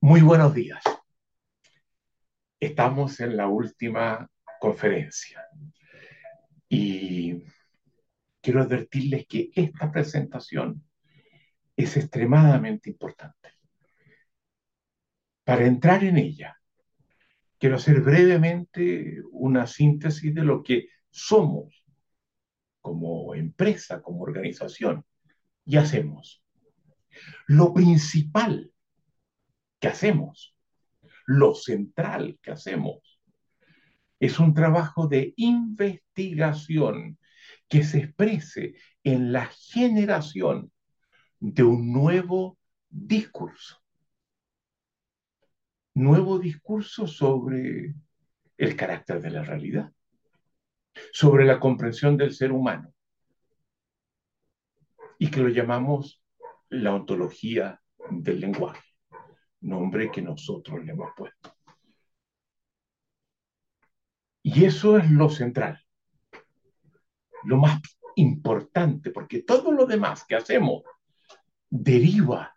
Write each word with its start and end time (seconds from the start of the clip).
Muy 0.00 0.22
buenos 0.22 0.54
días. 0.54 0.80
Estamos 2.60 3.18
en 3.18 3.36
la 3.36 3.48
última 3.48 4.30
conferencia 4.60 5.42
y 6.68 7.42
quiero 8.40 8.62
advertirles 8.62 9.26
que 9.26 9.50
esta 9.52 9.90
presentación 9.90 10.84
es 11.76 11.96
extremadamente 11.96 12.90
importante. 12.90 13.54
Para 15.42 15.66
entrar 15.66 16.04
en 16.04 16.18
ella, 16.18 16.56
quiero 17.58 17.74
hacer 17.74 18.00
brevemente 18.00 19.20
una 19.32 19.66
síntesis 19.66 20.32
de 20.32 20.44
lo 20.44 20.62
que 20.62 20.90
somos 21.10 21.84
como 22.80 23.34
empresa, 23.34 24.00
como 24.00 24.22
organización, 24.22 25.04
y 25.64 25.76
hacemos. 25.76 26.44
Lo 27.48 27.74
principal 27.74 28.72
que 29.80 29.88
hacemos, 29.88 30.56
lo 31.26 31.54
central 31.54 32.38
que 32.42 32.50
hacemos, 32.50 33.20
es 34.20 34.38
un 34.38 34.54
trabajo 34.54 35.06
de 35.06 35.34
investigación 35.36 37.18
que 37.68 37.84
se 37.84 37.98
exprese 37.98 38.74
en 39.04 39.32
la 39.32 39.46
generación 39.46 40.72
de 41.38 41.62
un 41.62 41.92
nuevo 41.92 42.58
discurso. 42.88 43.76
Nuevo 45.94 46.38
discurso 46.38 47.06
sobre 47.06 47.94
el 48.56 48.76
carácter 48.76 49.20
de 49.20 49.30
la 49.30 49.42
realidad, 49.42 49.92
sobre 51.12 51.44
la 51.44 51.60
comprensión 51.60 52.16
del 52.16 52.34
ser 52.34 52.52
humano, 52.52 52.92
y 55.18 55.30
que 55.30 55.40
lo 55.40 55.48
llamamos 55.48 56.22
la 56.68 56.94
ontología 56.94 57.80
del 58.10 58.40
lenguaje 58.40 58.87
nombre 59.60 60.10
que 60.10 60.22
nosotros 60.22 60.84
le 60.84 60.92
hemos 60.92 61.10
puesto. 61.16 61.54
Y 64.42 64.64
eso 64.64 64.98
es 64.98 65.10
lo 65.10 65.28
central, 65.28 65.78
lo 67.44 67.58
más 67.58 67.80
importante, 68.16 69.10
porque 69.10 69.42
todo 69.42 69.72
lo 69.72 69.86
demás 69.86 70.24
que 70.26 70.36
hacemos 70.36 70.82
deriva 71.68 72.56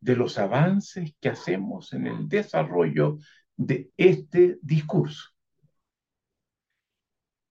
de 0.00 0.16
los 0.16 0.38
avances 0.38 1.14
que 1.20 1.30
hacemos 1.30 1.92
en 1.92 2.06
el 2.06 2.28
desarrollo 2.28 3.18
de 3.56 3.90
este 3.96 4.58
discurso. 4.62 5.30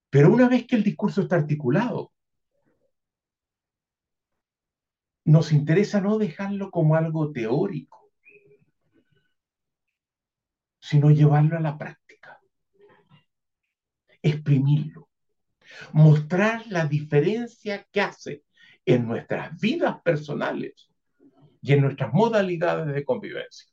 Pero 0.09 0.31
una 0.31 0.47
vez 0.47 0.65
que 0.65 0.75
el 0.75 0.83
discurso 0.83 1.21
está 1.21 1.35
articulado, 1.35 2.13
nos 5.25 5.51
interesa 5.51 5.99
no 5.99 6.17
dejarlo 6.17 6.71
como 6.71 6.95
algo 6.95 7.31
teórico, 7.31 8.04
sino 10.85 11.09
llevarlo 11.09 11.57
a 11.57 11.61
la 11.61 11.79
práctica, 11.79 12.39
exprimirlo, 14.21 15.09
mostrar 15.93 16.63
la 16.67 16.85
diferencia 16.85 17.87
que 17.91 18.01
hace 18.01 18.43
en 18.85 19.07
nuestras 19.07 19.59
vidas 19.59 19.99
personales 20.03 20.91
y 21.59 21.73
en 21.73 21.81
nuestras 21.81 22.13
modalidades 22.13 22.93
de 22.93 23.03
convivencia. 23.03 23.67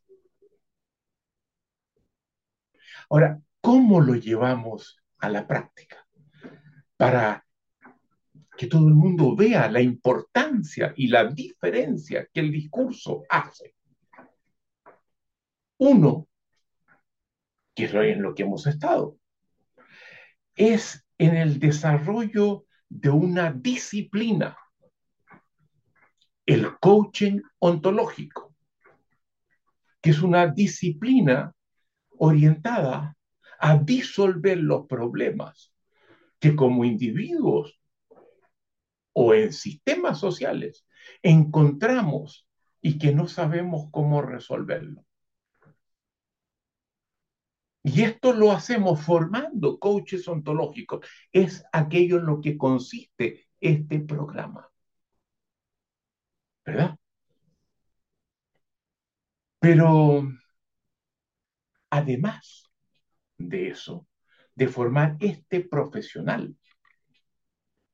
Ahora, 3.11 3.39
¿cómo 3.61 4.01
lo 4.01 4.15
llevamos 4.15 4.99
a 5.19 5.29
la 5.29 5.47
práctica? 5.47 6.07
Para 6.97 7.45
que 8.57 8.67
todo 8.69 8.89
el 8.89 8.95
mundo 8.95 9.37
vea 9.37 9.71
la 9.71 9.83
importancia 9.83 10.95
y 10.97 11.09
la 11.09 11.27
diferencia 11.27 12.27
que 12.33 12.41
el 12.41 12.51
discurso 12.51 13.25
hace. 13.29 13.75
Uno, 15.77 16.29
que 17.75 17.85
es 17.85 17.95
en 17.95 18.23
lo 18.23 18.35
que 18.35 18.43
hemos 18.43 18.67
estado, 18.67 19.17
es 20.55 21.07
en 21.19 21.37
el 21.37 21.59
desarrollo 21.59 22.67
de 22.89 23.11
una 23.11 23.53
disciplina, 23.53 24.57
el 26.45 26.79
coaching 26.79 27.41
ontológico, 27.59 28.55
que 30.01 30.11
es 30.11 30.21
una 30.21 30.49
disciplina 30.49 31.55
orientada 32.19 33.17
a 33.59 33.77
disolver 33.77 34.59
los 34.59 34.87
problemas 34.87 35.73
que 36.39 36.57
como 36.57 36.85
individuos 36.85 37.81
o 39.13 39.35
en 39.35 39.53
sistemas 39.53 40.19
sociales 40.19 40.85
encontramos 41.23 42.49
y 42.81 42.99
que 42.99 43.15
no 43.15 43.29
sabemos 43.29 43.89
cómo 43.93 44.23
resolverlo. 44.23 45.05
Y 47.85 48.03
esto 48.03 48.33
lo 48.33 48.53
hacemos 48.53 49.01
formando 49.03 49.79
coaches 49.79 50.29
ontológicos. 50.29 51.07
Es 51.33 51.65
aquello 51.73 52.19
en 52.19 52.27
lo 52.27 52.41
que 52.41 52.57
consiste 52.57 53.47
este 53.61 54.01
programa. 54.01 54.69
¿Verdad? 56.65 56.97
Pero 59.61 60.29
además 61.91 62.71
de 63.39 63.69
eso, 63.69 64.07
de 64.55 64.69
formar 64.69 65.17
este 65.21 65.61
profesional 65.61 66.57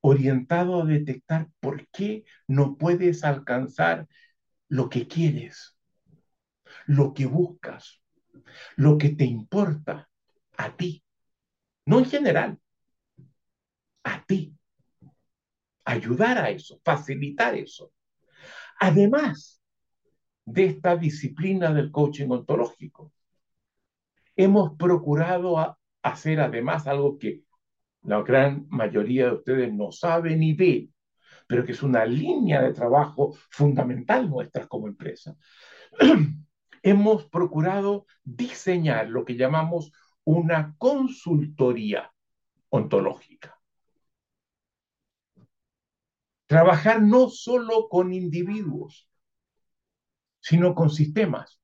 orientado 0.00 0.82
a 0.82 0.86
detectar 0.86 1.48
por 1.60 1.88
qué 1.88 2.24
no 2.46 2.76
puedes 2.76 3.24
alcanzar 3.24 4.08
lo 4.68 4.88
que 4.88 5.08
quieres, 5.08 5.76
lo 6.86 7.14
que 7.14 7.26
buscas, 7.26 7.97
lo 8.76 8.98
que 8.98 9.10
te 9.10 9.24
importa 9.24 10.08
a 10.56 10.76
ti, 10.76 11.02
no 11.86 11.98
en 11.98 12.04
general, 12.04 12.58
a 14.04 14.24
ti. 14.24 14.54
Ayudar 15.84 16.38
a 16.38 16.50
eso, 16.50 16.80
facilitar 16.84 17.54
eso. 17.54 17.92
Además 18.80 19.62
de 20.44 20.66
esta 20.66 20.96
disciplina 20.96 21.72
del 21.72 21.90
coaching 21.90 22.28
ontológico, 22.28 23.12
hemos 24.36 24.76
procurado 24.76 25.78
hacer 26.02 26.40
además 26.40 26.86
algo 26.86 27.18
que 27.18 27.42
la 28.02 28.22
gran 28.22 28.66
mayoría 28.68 29.26
de 29.26 29.34
ustedes 29.34 29.72
no 29.72 29.92
sabe 29.92 30.36
ni 30.36 30.54
ve, 30.54 30.90
pero 31.46 31.64
que 31.64 31.72
es 31.72 31.82
una 31.82 32.04
línea 32.04 32.62
de 32.62 32.72
trabajo 32.72 33.34
fundamental 33.50 34.28
nuestra 34.30 34.66
como 34.66 34.86
empresa. 34.86 35.36
hemos 36.82 37.26
procurado 37.26 38.06
diseñar 38.24 39.08
lo 39.08 39.24
que 39.24 39.36
llamamos 39.36 39.92
una 40.24 40.74
consultoría 40.78 42.12
ontológica. 42.68 43.58
Trabajar 46.46 47.02
no 47.02 47.28
solo 47.28 47.88
con 47.88 48.12
individuos, 48.12 49.08
sino 50.40 50.74
con 50.74 50.90
sistemas, 50.90 51.60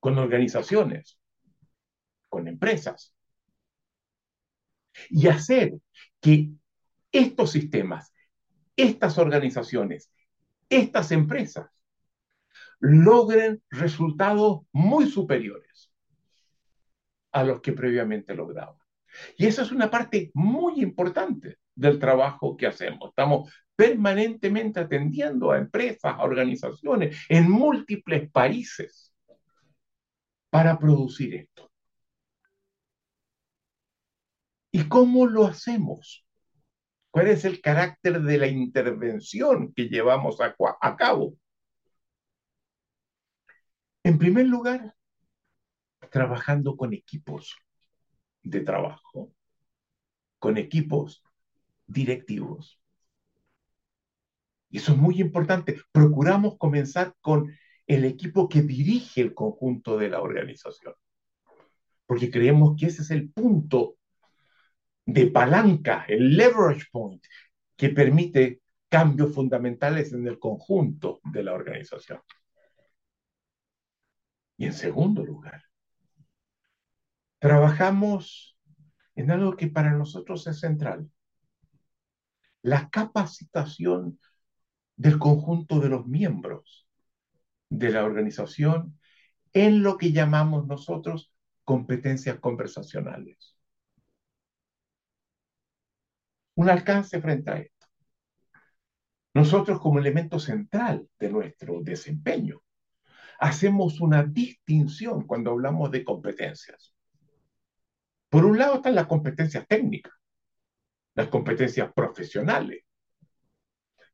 con 0.00 0.18
organizaciones, 0.18 1.18
con 2.28 2.48
empresas. 2.48 3.14
Y 5.10 5.28
hacer 5.28 5.74
que 6.20 6.50
estos 7.10 7.52
sistemas, 7.52 8.12
estas 8.76 9.18
organizaciones, 9.18 10.10
estas 10.68 11.12
empresas 11.12 11.70
logren 12.82 13.62
resultados 13.70 14.62
muy 14.72 15.06
superiores 15.06 15.92
a 17.30 17.44
los 17.44 17.60
que 17.60 17.72
previamente 17.72 18.34
lograban. 18.34 18.76
Y 19.36 19.46
esa 19.46 19.62
es 19.62 19.70
una 19.70 19.88
parte 19.90 20.32
muy 20.34 20.82
importante 20.82 21.58
del 21.74 21.98
trabajo 21.98 22.56
que 22.56 22.66
hacemos. 22.66 23.10
Estamos 23.10 23.52
permanentemente 23.76 24.80
atendiendo 24.80 25.52
a 25.52 25.58
empresas, 25.58 26.14
a 26.16 26.24
organizaciones 26.24 27.16
en 27.28 27.48
múltiples 27.48 28.30
países 28.30 29.14
para 30.50 30.76
producir 30.76 31.34
esto. 31.36 31.70
¿Y 34.72 34.88
cómo 34.88 35.26
lo 35.26 35.46
hacemos? 35.46 36.26
¿Cuál 37.12 37.28
es 37.28 37.44
el 37.44 37.60
carácter 37.60 38.22
de 38.22 38.38
la 38.38 38.48
intervención 38.48 39.72
que 39.72 39.88
llevamos 39.88 40.40
a, 40.40 40.56
a 40.80 40.96
cabo? 40.96 41.34
En 44.04 44.18
primer 44.18 44.46
lugar, 44.46 44.94
trabajando 46.10 46.76
con 46.76 46.92
equipos 46.92 47.56
de 48.42 48.60
trabajo, 48.60 49.32
con 50.38 50.58
equipos 50.58 51.22
directivos. 51.86 52.80
Y 54.70 54.78
eso 54.78 54.92
es 54.92 54.98
muy 54.98 55.20
importante. 55.20 55.76
Procuramos 55.92 56.58
comenzar 56.58 57.14
con 57.20 57.52
el 57.86 58.04
equipo 58.04 58.48
que 58.48 58.62
dirige 58.62 59.20
el 59.20 59.34
conjunto 59.34 59.96
de 59.96 60.08
la 60.08 60.20
organización, 60.20 60.94
porque 62.06 62.30
creemos 62.30 62.74
que 62.78 62.86
ese 62.86 63.02
es 63.02 63.10
el 63.10 63.30
punto 63.30 63.96
de 65.04 65.26
palanca, 65.26 66.04
el 66.08 66.36
leverage 66.36 66.86
point, 66.90 67.24
que 67.76 67.90
permite 67.90 68.60
cambios 68.88 69.34
fundamentales 69.34 70.12
en 70.12 70.26
el 70.26 70.38
conjunto 70.38 71.20
de 71.24 71.42
la 71.42 71.52
organización. 71.52 72.20
Y 74.56 74.66
en 74.66 74.72
segundo 74.72 75.24
lugar, 75.24 75.64
trabajamos 77.38 78.58
en 79.14 79.30
algo 79.30 79.56
que 79.56 79.66
para 79.66 79.92
nosotros 79.92 80.46
es 80.46 80.60
central, 80.60 81.10
la 82.62 82.88
capacitación 82.90 84.18
del 84.96 85.18
conjunto 85.18 85.80
de 85.80 85.88
los 85.88 86.06
miembros 86.06 86.88
de 87.68 87.90
la 87.90 88.04
organización 88.04 88.98
en 89.52 89.82
lo 89.82 89.98
que 89.98 90.12
llamamos 90.12 90.66
nosotros 90.66 91.32
competencias 91.64 92.38
conversacionales. 92.38 93.56
Un 96.54 96.70
alcance 96.70 97.20
frente 97.20 97.50
a 97.50 97.58
esto. 97.58 97.86
Nosotros 99.34 99.80
como 99.80 99.98
elemento 99.98 100.38
central 100.38 101.08
de 101.18 101.30
nuestro 101.30 101.80
desempeño 101.82 102.62
hacemos 103.42 104.00
una 104.00 104.22
distinción 104.22 105.26
cuando 105.26 105.50
hablamos 105.50 105.90
de 105.90 106.04
competencias. 106.04 106.94
Por 108.28 108.44
un 108.44 108.56
lado 108.56 108.76
están 108.76 108.94
las 108.94 109.08
competencias 109.08 109.66
técnicas, 109.66 110.12
las 111.14 111.26
competencias 111.26 111.92
profesionales, 111.92 112.84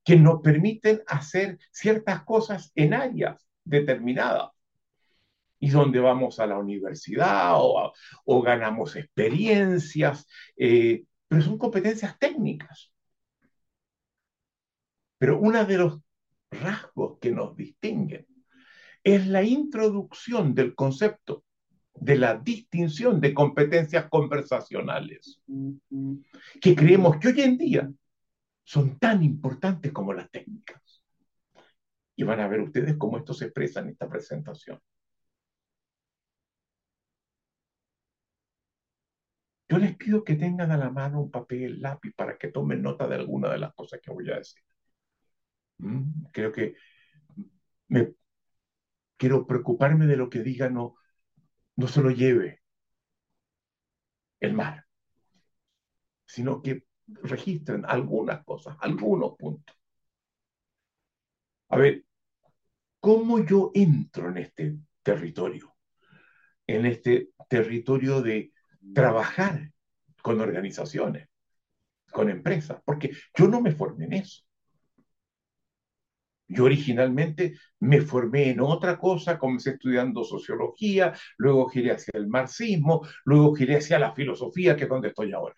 que 0.03 0.17
nos 0.17 0.41
permiten 0.41 1.03
hacer 1.07 1.59
ciertas 1.71 2.25
cosas 2.25 2.73
en 2.75 2.95
áreas 2.95 3.47
determinadas 3.65 4.49
y 5.61 5.69
donde 5.69 6.01
vamos 6.01 6.41
a 6.41 6.47
la 6.47 6.57
universidad 6.57 7.53
o, 7.59 8.43
ganamos 8.43 8.97
experiencias, 8.97 10.27
eh, 10.57 11.05
pero 11.29 11.43
son 11.43 11.59
competencias 11.59 12.19
técnicas. 12.19 12.95
Pero 15.19 15.39
uno 15.39 15.67
de 15.67 15.77
los 15.77 16.01
rasgos 16.51 17.19
que 17.21 17.31
nos 17.31 17.55
distinguen 17.55 18.27
es 19.03 19.27
la 19.27 19.43
introducción 19.43 20.55
del 20.55 20.75
concepto 20.75 21.45
de 21.95 22.17
la 22.17 22.37
distinción 22.37 23.21
de 23.21 23.35
competencias 23.35 24.09
conversacionales, 24.09 25.41
que 26.61 26.75
creemos 26.75 27.17
que 27.19 27.29
hoy 27.29 27.41
en 27.41 27.59
día 27.59 27.91
son 28.65 28.99
tan 28.99 29.23
importantes 29.23 29.93
como 29.93 30.13
las 30.13 30.31
técnicas. 30.31 31.03
Y 32.17 32.25
van 32.25 32.41
a 32.41 32.49
ver 32.49 32.61
ustedes 32.61 32.97
cómo 32.97 33.19
esto 33.19 33.33
se 33.33 33.47
expresa 33.47 33.81
en 33.81 33.91
esta 33.91 34.09
presentación. 34.09 34.81
Yo 39.69 39.79
les 39.79 39.97
pido 39.97 40.25
que 40.25 40.35
tengan 40.35 40.71
a 40.71 40.79
la 40.79 40.91
mano 40.91 41.21
un 41.21 41.31
papel, 41.31 41.81
lápiz, 41.81 42.13
para 42.15 42.39
que 42.39 42.49
tomen 42.49 42.83
nota 42.83 43.07
de 43.07 43.17
alguna 43.17 43.51
de 43.51 43.59
las 43.59 43.75
cosas 43.75 44.01
que 44.03 44.11
voy 44.11 44.31
a 44.31 44.37
decir. 44.37 44.63
Mm, 45.79 46.25
creo 46.33 46.53
que 46.53 46.75
me, 47.89 48.15
quiero 49.19 49.47
preocuparme 49.47 50.07
de 50.07 50.17
lo 50.17 50.31
que 50.31 50.43
diga, 50.43 50.71
no, 50.71 50.97
no 51.77 51.89
se 51.89 52.03
lo 52.03 52.11
lleve 52.11 52.63
el 54.41 54.53
mar, 54.55 54.85
sino 56.27 56.63
que 56.63 56.85
registren 57.07 57.85
algunas 57.87 58.45
cosas, 58.45 58.77
algunos 58.81 59.37
puntos. 59.37 59.77
A 61.71 61.77
ver, 61.77 62.05
¿cómo 63.01 63.45
yo 63.45 63.71
entro 63.75 64.29
en 64.31 64.39
este 64.39 64.79
territorio? 65.03 65.75
En 66.67 66.87
este 66.87 67.31
territorio 67.49 68.21
de 68.23 68.53
trabajar 68.95 69.73
con 70.23 70.41
organizaciones, 70.41 71.29
con 72.11 72.31
empresas, 72.31 72.81
porque 72.85 73.13
yo 73.35 73.49
no 73.49 73.61
me 73.61 73.73
formé 73.73 74.07
en 74.07 74.13
eso. 74.15 74.43
Yo 76.49 76.65
originalmente 76.65 77.59
me 77.81 78.01
formé 78.01 78.51
en 78.51 78.61
otra 78.61 78.99
cosa, 78.99 79.39
comencé 79.39 79.71
estudiando 79.71 80.25
sociología, 80.25 81.13
luego 81.37 81.69
giré 81.69 81.93
hacia 81.93 82.13
el 82.15 82.27
marxismo, 82.27 83.07
luego 83.25 83.55
giré 83.55 83.77
hacia 83.77 83.99
la 83.99 84.15
filosofía, 84.15 84.75
que 84.75 84.85
es 84.85 84.89
donde 84.89 85.09
estoy 85.09 85.33
ahora. 85.33 85.55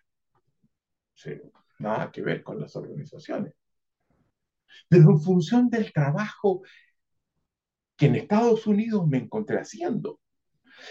nada 1.79 2.11
que 2.11 2.23
ver 2.23 2.43
con 2.43 2.61
las 2.61 2.75
organizaciones. 2.77 3.55
Pero 4.89 5.11
en 5.11 5.21
función 5.21 5.71
del 5.71 5.93
trabajo 5.93 6.63
que 7.97 8.07
en 8.07 8.17
Estados 8.17 8.67
Unidos 8.67 9.07
me 9.07 9.19
encontré 9.19 9.59
haciendo 9.59 10.21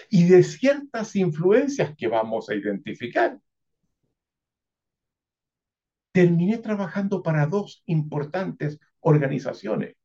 y 0.10 0.28
de 0.30 0.44
ciertas 0.44 1.16
influencias 1.16 1.96
que 1.98 2.08
vamos 2.08 2.50
a 2.50 2.56
identificar, 2.56 3.40
terminé 6.12 6.58
trabajando 6.58 7.22
para 7.22 7.46
dos 7.48 7.84
importantes 7.86 8.80
organizaciones 9.02 9.96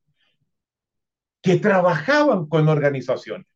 que 1.42 1.56
trabajaban 1.56 2.46
con 2.46 2.68
organizaciones 2.68 3.46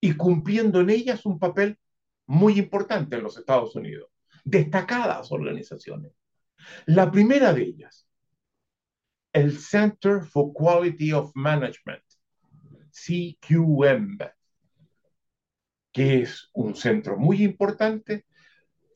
y 0.00 0.14
cumpliendo 0.14 0.80
en 0.80 0.90
ellas 0.90 1.26
un 1.26 1.38
papel 1.38 1.78
muy 2.26 2.58
importante 2.58 3.16
en 3.16 3.22
los 3.22 3.36
Estados 3.36 3.74
Unidos. 3.76 4.10
Destacadas 4.44 5.30
organizaciones. 5.32 6.12
La 6.86 7.10
primera 7.10 7.52
de 7.52 7.62
ellas, 7.62 8.08
el 9.32 9.58
Center 9.58 10.22
for 10.22 10.52
Quality 10.52 11.12
of 11.12 11.32
Management, 11.34 12.02
CQM, 12.90 14.18
que 15.92 16.22
es 16.22 16.48
un 16.54 16.74
centro 16.74 17.16
muy 17.16 17.42
importante 17.42 18.24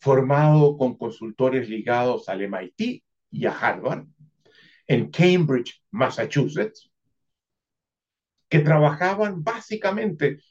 formado 0.01 0.79
con 0.79 0.97
consultores 0.97 1.69
ligados 1.69 2.29
al 2.29 2.43
MIT 2.43 3.05
y 3.31 3.47
a 3.47 3.53
Harvard, 3.53 4.07
en 4.91 5.09
Cambridge, 5.09 5.85
Massachusetts, 5.93 6.91
que 8.49 8.59
trabajaban 8.59 9.45
básicamente 9.45 10.43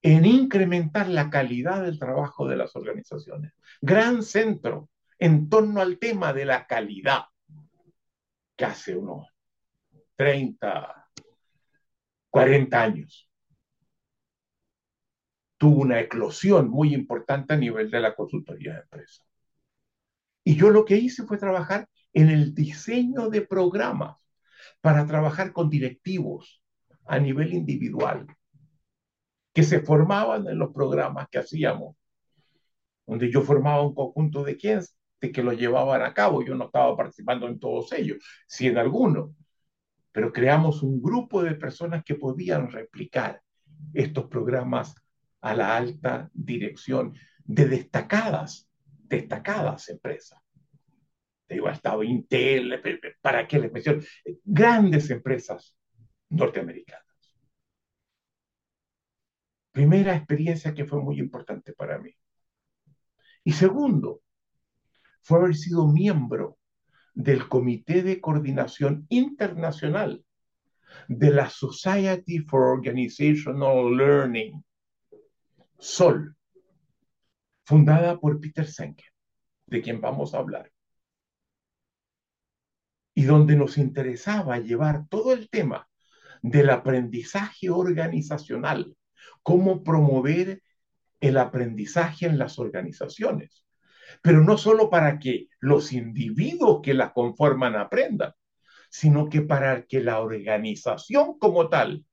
en 0.00 0.24
incrementar 0.24 1.08
la 1.08 1.28
calidad 1.28 1.82
del 1.82 1.98
trabajo 1.98 2.46
de 2.46 2.54
las 2.54 2.76
organizaciones. 2.76 3.52
Gran 3.80 4.22
centro 4.22 4.90
en 5.18 5.48
torno 5.48 5.80
al 5.80 5.98
tema 5.98 6.32
de 6.32 6.44
la 6.44 6.68
calidad, 6.68 7.24
que 8.54 8.64
hace 8.64 8.94
unos 8.96 9.26
30, 10.14 11.10
40 12.30 12.80
años 12.80 13.28
tuvo 15.56 15.82
una 15.82 15.98
eclosión 15.98 16.68
muy 16.68 16.94
importante 16.94 17.54
a 17.54 17.56
nivel 17.56 17.90
de 17.90 17.98
la 17.98 18.14
consultoría 18.14 18.74
de 18.74 18.80
empresas. 18.82 19.26
Y 20.44 20.54
yo 20.54 20.70
lo 20.70 20.84
que 20.84 20.94
hice 20.94 21.24
fue 21.24 21.38
trabajar 21.38 21.88
en 22.20 22.30
el 22.30 22.52
diseño 22.52 23.30
de 23.30 23.42
programas 23.42 24.16
para 24.80 25.06
trabajar 25.06 25.52
con 25.52 25.70
directivos 25.70 26.60
a 27.06 27.20
nivel 27.20 27.54
individual 27.54 28.26
que 29.54 29.62
se 29.62 29.80
formaban 29.80 30.48
en 30.48 30.58
los 30.58 30.72
programas 30.72 31.28
que 31.30 31.38
hacíamos, 31.38 31.94
donde 33.06 33.30
yo 33.30 33.42
formaba 33.42 33.86
un 33.86 33.94
conjunto 33.94 34.42
de 34.42 34.56
quienes 34.56 34.96
de 35.20 35.30
que 35.30 35.44
lo 35.44 35.52
llevaban 35.52 36.02
a 36.02 36.12
cabo. 36.12 36.44
Yo 36.44 36.56
no 36.56 36.66
estaba 36.66 36.96
participando 36.96 37.46
en 37.46 37.60
todos 37.60 37.92
ellos, 37.92 38.18
sí 38.48 38.66
en 38.66 38.78
algunos, 38.78 39.30
pero 40.10 40.32
creamos 40.32 40.82
un 40.82 41.00
grupo 41.00 41.44
de 41.44 41.54
personas 41.54 42.02
que 42.04 42.16
podían 42.16 42.70
replicar 42.70 43.42
estos 43.94 44.26
programas 44.26 44.92
a 45.40 45.54
la 45.54 45.76
alta 45.76 46.30
dirección 46.32 47.14
de 47.44 47.68
destacadas, 47.68 48.68
destacadas 49.04 49.88
empresas. 49.88 50.40
Digo, 51.48 51.68
ha 51.68 52.04
Intel, 52.04 52.80
¿para 53.20 53.46
qué 53.46 53.58
les 53.58 53.72
menciono? 53.72 54.02
Grandes 54.44 55.10
empresas 55.10 55.74
norteamericanas. 56.28 57.06
Primera 59.72 60.14
experiencia 60.14 60.74
que 60.74 60.84
fue 60.84 61.00
muy 61.00 61.18
importante 61.18 61.72
para 61.72 61.98
mí. 61.98 62.14
Y 63.44 63.52
segundo, 63.52 64.22
fue 65.22 65.38
haber 65.38 65.54
sido 65.54 65.86
miembro 65.86 66.58
del 67.14 67.48
Comité 67.48 68.02
de 68.02 68.20
Coordinación 68.20 69.06
Internacional 69.08 70.24
de 71.06 71.30
la 71.30 71.48
Society 71.48 72.40
for 72.40 72.62
Organizational 72.62 73.96
Learning, 73.96 74.62
SOL, 75.78 76.36
fundada 77.64 78.18
por 78.18 78.40
Peter 78.40 78.66
Senke, 78.66 79.04
de 79.66 79.80
quien 79.80 80.00
vamos 80.00 80.34
a 80.34 80.38
hablar, 80.38 80.70
y 83.18 83.24
donde 83.24 83.56
nos 83.56 83.78
interesaba 83.78 84.60
llevar 84.60 85.08
todo 85.08 85.32
el 85.32 85.50
tema 85.50 85.88
del 86.40 86.70
aprendizaje 86.70 87.68
organizacional, 87.68 88.96
cómo 89.42 89.82
promover 89.82 90.62
el 91.18 91.36
aprendizaje 91.38 92.26
en 92.26 92.38
las 92.38 92.60
organizaciones, 92.60 93.66
pero 94.22 94.44
no 94.44 94.56
solo 94.56 94.88
para 94.88 95.18
que 95.18 95.48
los 95.58 95.92
individuos 95.92 96.78
que 96.80 96.94
la 96.94 97.12
conforman 97.12 97.74
aprendan, 97.74 98.34
sino 98.88 99.28
que 99.28 99.42
para 99.42 99.82
que 99.86 99.98
la 99.98 100.20
organización 100.20 101.40
como 101.40 101.68
tal 101.68 102.06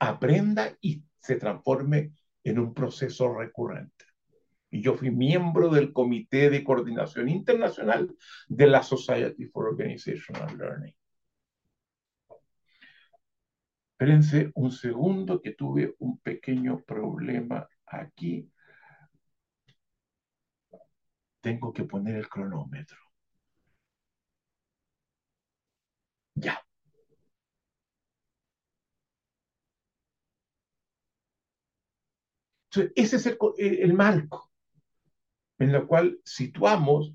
aprenda 0.00 0.76
y 0.80 1.04
se 1.20 1.36
transforme 1.36 2.14
en 2.42 2.58
un 2.58 2.74
proceso 2.74 3.32
recurrente. 3.32 4.07
Y 4.70 4.82
yo 4.82 4.94
fui 4.94 5.10
miembro 5.10 5.70
del 5.70 5.92
Comité 5.92 6.50
de 6.50 6.62
Coordinación 6.62 7.28
Internacional 7.28 8.14
de 8.48 8.66
la 8.66 8.82
Society 8.82 9.46
for 9.46 9.66
Organizational 9.68 10.56
Learning. 10.58 10.94
Espérense 13.92 14.52
un 14.54 14.70
segundo 14.70 15.40
que 15.42 15.52
tuve 15.54 15.94
un 15.98 16.18
pequeño 16.18 16.80
problema 16.82 17.68
aquí. 17.86 18.48
Tengo 21.40 21.72
que 21.72 21.82
poner 21.84 22.14
el 22.16 22.28
cronómetro. 22.28 22.98
Ya. 26.36 26.62
ese 32.94 33.16
es 33.16 33.26
el, 33.26 33.36
el 33.58 33.94
marco 33.94 34.47
en 35.58 35.70
el 35.74 35.86
cual 35.86 36.20
situamos 36.24 37.14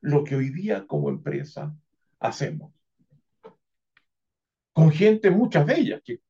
lo 0.00 0.24
que 0.24 0.36
hoy 0.36 0.50
día 0.50 0.86
como 0.86 1.08
empresa 1.08 1.74
hacemos. 2.20 2.72
Con 4.72 4.92
gente, 4.92 5.30
muchas 5.30 5.66
de 5.66 5.80
ellas, 5.80 6.02
que, 6.04 6.20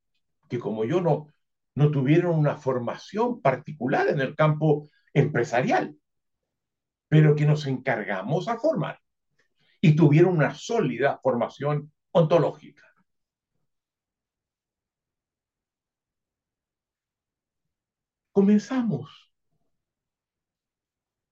que 0.48 0.58
como 0.58 0.84
yo 0.84 1.00
no, 1.00 1.28
no 1.74 1.90
tuvieron 1.90 2.38
una 2.38 2.56
formación 2.56 3.40
particular 3.42 4.08
en 4.08 4.20
el 4.20 4.34
campo 4.34 4.88
empresarial, 5.12 5.96
pero 7.08 7.34
que 7.34 7.46
nos 7.46 7.66
encargamos 7.66 8.48
a 8.48 8.58
formar 8.58 9.00
y 9.80 9.94
tuvieron 9.96 10.34
una 10.36 10.54
sólida 10.54 11.18
formación 11.22 11.92
ontológica. 12.12 12.84
Comenzamos 18.32 19.27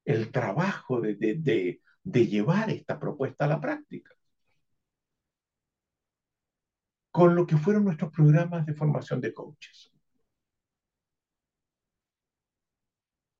el 0.06 0.30
trabajo 0.32 1.00
de, 1.00 1.80
llevar 2.04 2.70
esta 2.70 2.98
propuesta 2.98 3.44
a 3.44 3.48
la 3.48 3.60
práctica 3.60 4.12
con 7.10 7.34
lo 7.34 7.46
que 7.46 7.56
fueron 7.56 7.84
nuestros 7.84 8.12
programas 8.12 8.64
de 8.66 8.74
formación 8.74 9.20
de 9.20 9.34
coaches. 9.34 9.90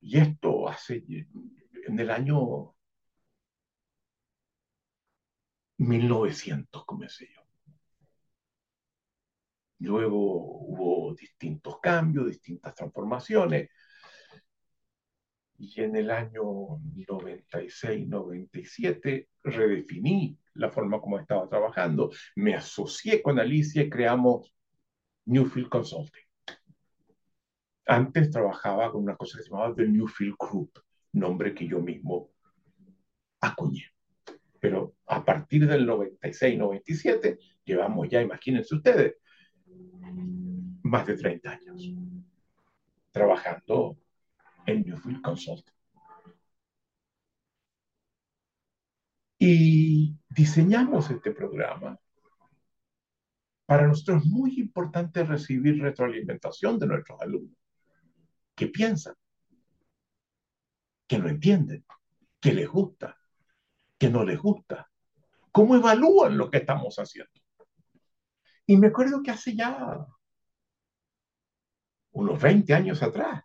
Y 0.01 0.19
esto 0.19 0.69
hace 0.69 1.05
en 1.07 1.99
el 1.99 2.11
año 2.11 2.75
1900 5.79 6.85
comencé 6.85 7.29
yo. 7.35 7.43
Luego 9.79 10.17
hubo 10.17 11.15
distintos 11.15 11.79
cambios, 11.81 12.27
distintas 12.27 12.75
transformaciones. 12.75 13.69
Y 15.59 15.81
en 15.81 15.97
el 15.97 16.11
año 16.11 16.43
96-97 16.43 19.29
redefiní 19.43 20.39
la 20.55 20.71
forma 20.71 21.01
como 21.01 21.19
estaba 21.19 21.49
trabajando. 21.49 22.11
Me 22.35 22.55
asocié 22.55 23.23
con 23.23 23.39
Alicia 23.39 23.83
y 23.83 23.91
creamos 23.91 24.55
Newfield 25.27 25.69
Consulting. 25.69 26.23
Antes 27.87 28.31
trabajaba 28.31 28.91
con 28.91 29.03
una 29.05 29.17
cosa 29.17 29.39
que 29.39 29.45
se 29.45 29.51
llamaba 29.51 29.75
The 29.75 29.87
Newfield 29.87 30.35
Group, 30.39 30.73
nombre 31.13 31.55
que 31.55 31.67
yo 31.67 31.81
mismo 31.81 32.31
acuñé. 33.41 33.87
Pero 34.61 34.95
a 35.07 35.25
partir 35.25 35.67
del 35.67 35.87
96-97 35.87 37.39
llevamos 37.65 38.09
ya, 38.09 38.21
imagínense 38.21 38.75
ustedes, 38.75 39.17
más 40.83 41.07
de 41.07 41.17
30 41.17 41.51
años 41.51 41.95
trabajando 43.17 43.97
en 44.67 44.83
Newfield 44.83 45.23
Consulting. 45.23 45.75
Y 49.39 50.19
diseñamos 50.29 51.11
este 51.11 51.31
programa. 51.31 51.99
Para 53.67 53.87
nosotros 53.87 54.23
es 54.23 54.29
muy 54.29 54.59
importante 54.61 55.25
recibir 55.25 55.81
retroalimentación 55.81 56.79
de 56.79 56.87
nuestros 56.87 57.21
alumnos. 57.21 57.59
¿Qué 58.55 58.69
piensan? 58.69 59.15
¿Que 61.07 61.19
no 61.19 61.29
entienden? 61.29 61.85
¿Que 62.41 62.53
les 62.53 62.69
gusta? 62.69 63.19
¿Que 63.99 64.09
no 64.09 64.25
les 64.25 64.39
gusta? 64.39 64.91
¿Cómo 65.53 65.75
evalúan 65.75 66.37
lo 66.39 66.51
que 66.51 66.59
estamos 66.59 66.97
haciendo? 66.99 67.33
Y 68.67 68.77
me 68.77 68.89
acuerdo 68.89 69.23
que 69.23 69.31
hace 69.31 69.55
ya 69.55 70.07
unos 72.13 72.41
20 72.41 72.75
años 72.75 73.03
atrás, 73.03 73.45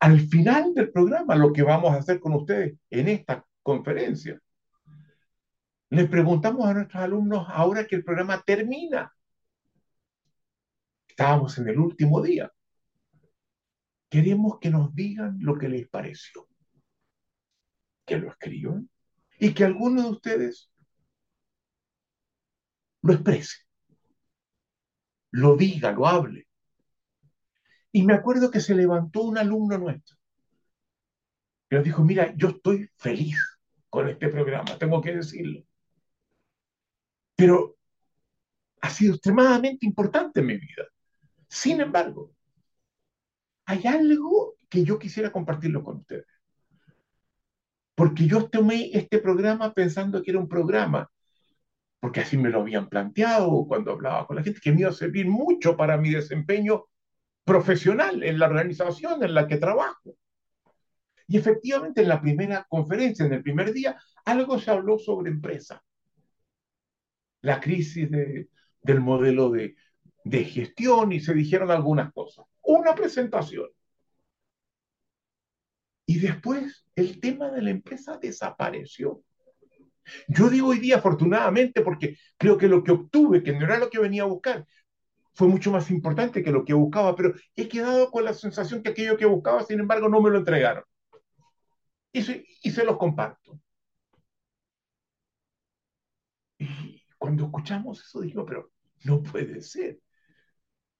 al 0.00 0.20
final 0.20 0.74
del 0.74 0.90
programa, 0.90 1.36
lo 1.36 1.52
que 1.52 1.62
vamos 1.62 1.92
a 1.92 1.98
hacer 1.98 2.18
con 2.20 2.32
ustedes 2.32 2.78
en 2.88 3.08
esta 3.08 3.44
conferencia, 3.62 4.40
les 5.90 6.08
preguntamos 6.08 6.66
a 6.66 6.74
nuestros 6.74 7.02
alumnos, 7.02 7.46
ahora 7.48 7.86
que 7.86 7.96
el 7.96 8.04
programa 8.04 8.42
termina, 8.42 9.12
estábamos 11.06 11.58
en 11.58 11.68
el 11.68 11.78
último 11.78 12.22
día, 12.22 12.50
queremos 14.08 14.58
que 14.58 14.70
nos 14.70 14.94
digan 14.94 15.36
lo 15.40 15.58
que 15.58 15.68
les 15.68 15.88
pareció, 15.88 16.48
que 18.06 18.16
lo 18.16 18.30
escriban 18.30 18.88
y 19.38 19.52
que 19.52 19.64
alguno 19.64 20.02
de 20.02 20.10
ustedes 20.10 20.70
lo 23.02 23.12
exprese, 23.12 23.58
lo 25.32 25.56
diga, 25.56 25.92
lo 25.92 26.06
hable. 26.06 26.49
Y 27.92 28.02
me 28.04 28.14
acuerdo 28.14 28.50
que 28.50 28.60
se 28.60 28.74
levantó 28.74 29.22
un 29.22 29.38
alumno 29.38 29.76
nuestro. 29.78 30.16
Y 31.70 31.74
nos 31.74 31.84
dijo, 31.84 32.02
mira, 32.04 32.34
yo 32.36 32.48
estoy 32.48 32.88
feliz 32.96 33.38
con 33.88 34.08
este 34.08 34.28
programa, 34.28 34.78
tengo 34.78 35.00
que 35.00 35.14
decirlo. 35.14 35.62
Pero 37.36 37.76
ha 38.80 38.90
sido 38.90 39.14
extremadamente 39.14 39.86
importante 39.86 40.40
en 40.40 40.46
mi 40.46 40.56
vida. 40.56 40.84
Sin 41.48 41.80
embargo, 41.80 42.32
hay 43.66 43.86
algo 43.86 44.54
que 44.68 44.84
yo 44.84 44.98
quisiera 44.98 45.32
compartirlo 45.32 45.82
con 45.82 45.98
ustedes. 45.98 46.26
Porque 47.94 48.26
yo 48.26 48.48
tomé 48.48 48.90
este 48.92 49.18
programa 49.18 49.74
pensando 49.74 50.22
que 50.22 50.30
era 50.30 50.40
un 50.40 50.48
programa, 50.48 51.10
porque 51.98 52.20
así 52.20 52.38
me 52.38 52.48
lo 52.48 52.60
habían 52.60 52.88
planteado 52.88 53.66
cuando 53.66 53.92
hablaba 53.92 54.26
con 54.26 54.36
la 54.36 54.42
gente, 54.42 54.60
que 54.60 54.72
me 54.72 54.80
iba 54.80 54.90
a 54.90 54.94
servir 54.94 55.26
mucho 55.26 55.76
para 55.76 55.98
mi 55.98 56.10
desempeño 56.10 56.86
profesional 57.50 58.22
en 58.22 58.38
la 58.38 58.46
organización 58.46 59.24
en 59.24 59.34
la 59.34 59.48
que 59.48 59.56
trabajo. 59.56 60.14
Y 61.26 61.36
efectivamente 61.36 62.00
en 62.02 62.08
la 62.08 62.20
primera 62.20 62.64
conferencia, 62.68 63.26
en 63.26 63.32
el 63.32 63.42
primer 63.42 63.72
día, 63.72 63.98
algo 64.24 64.60
se 64.60 64.70
habló 64.70 65.00
sobre 65.00 65.32
empresa. 65.32 65.82
La 67.40 67.60
crisis 67.60 68.08
del 68.08 69.00
modelo 69.00 69.50
de, 69.50 69.74
de 70.22 70.44
gestión 70.44 71.10
y 71.10 71.18
se 71.18 71.34
dijeron 71.34 71.72
algunas 71.72 72.12
cosas. 72.12 72.46
Una 72.62 72.94
presentación. 72.94 73.66
Y 76.06 76.20
después 76.20 76.86
el 76.94 77.18
tema 77.18 77.50
de 77.50 77.62
la 77.62 77.70
empresa 77.70 78.16
desapareció. 78.16 79.24
Yo 80.28 80.48
digo 80.50 80.68
hoy 80.68 80.78
día 80.78 80.98
afortunadamente 80.98 81.82
porque 81.82 82.16
creo 82.36 82.56
que 82.56 82.68
lo 82.68 82.84
que 82.84 82.92
obtuve, 82.92 83.42
que 83.42 83.52
no 83.52 83.64
era 83.64 83.78
lo 83.78 83.90
que 83.90 83.98
venía 83.98 84.22
a 84.22 84.26
buscar, 84.26 84.64
fue 85.40 85.48
mucho 85.48 85.70
más 85.72 85.90
importante 85.90 86.42
que 86.42 86.50
lo 86.50 86.66
que 86.66 86.74
buscaba, 86.74 87.16
pero 87.16 87.32
he 87.56 87.66
quedado 87.66 88.10
con 88.10 88.24
la 88.24 88.34
sensación 88.34 88.82
que 88.82 88.90
aquello 88.90 89.16
que 89.16 89.24
buscaba, 89.24 89.64
sin 89.64 89.80
embargo, 89.80 90.06
no 90.06 90.20
me 90.20 90.28
lo 90.28 90.36
entregaron. 90.36 90.84
Y 92.12 92.22
se, 92.22 92.44
y 92.62 92.70
se 92.70 92.84
los 92.84 92.98
comparto. 92.98 93.58
Y 96.58 97.02
cuando 97.16 97.46
escuchamos 97.46 98.04
eso, 98.04 98.20
digo, 98.20 98.44
pero 98.44 98.70
no 99.04 99.22
puede 99.22 99.62
ser. 99.62 99.98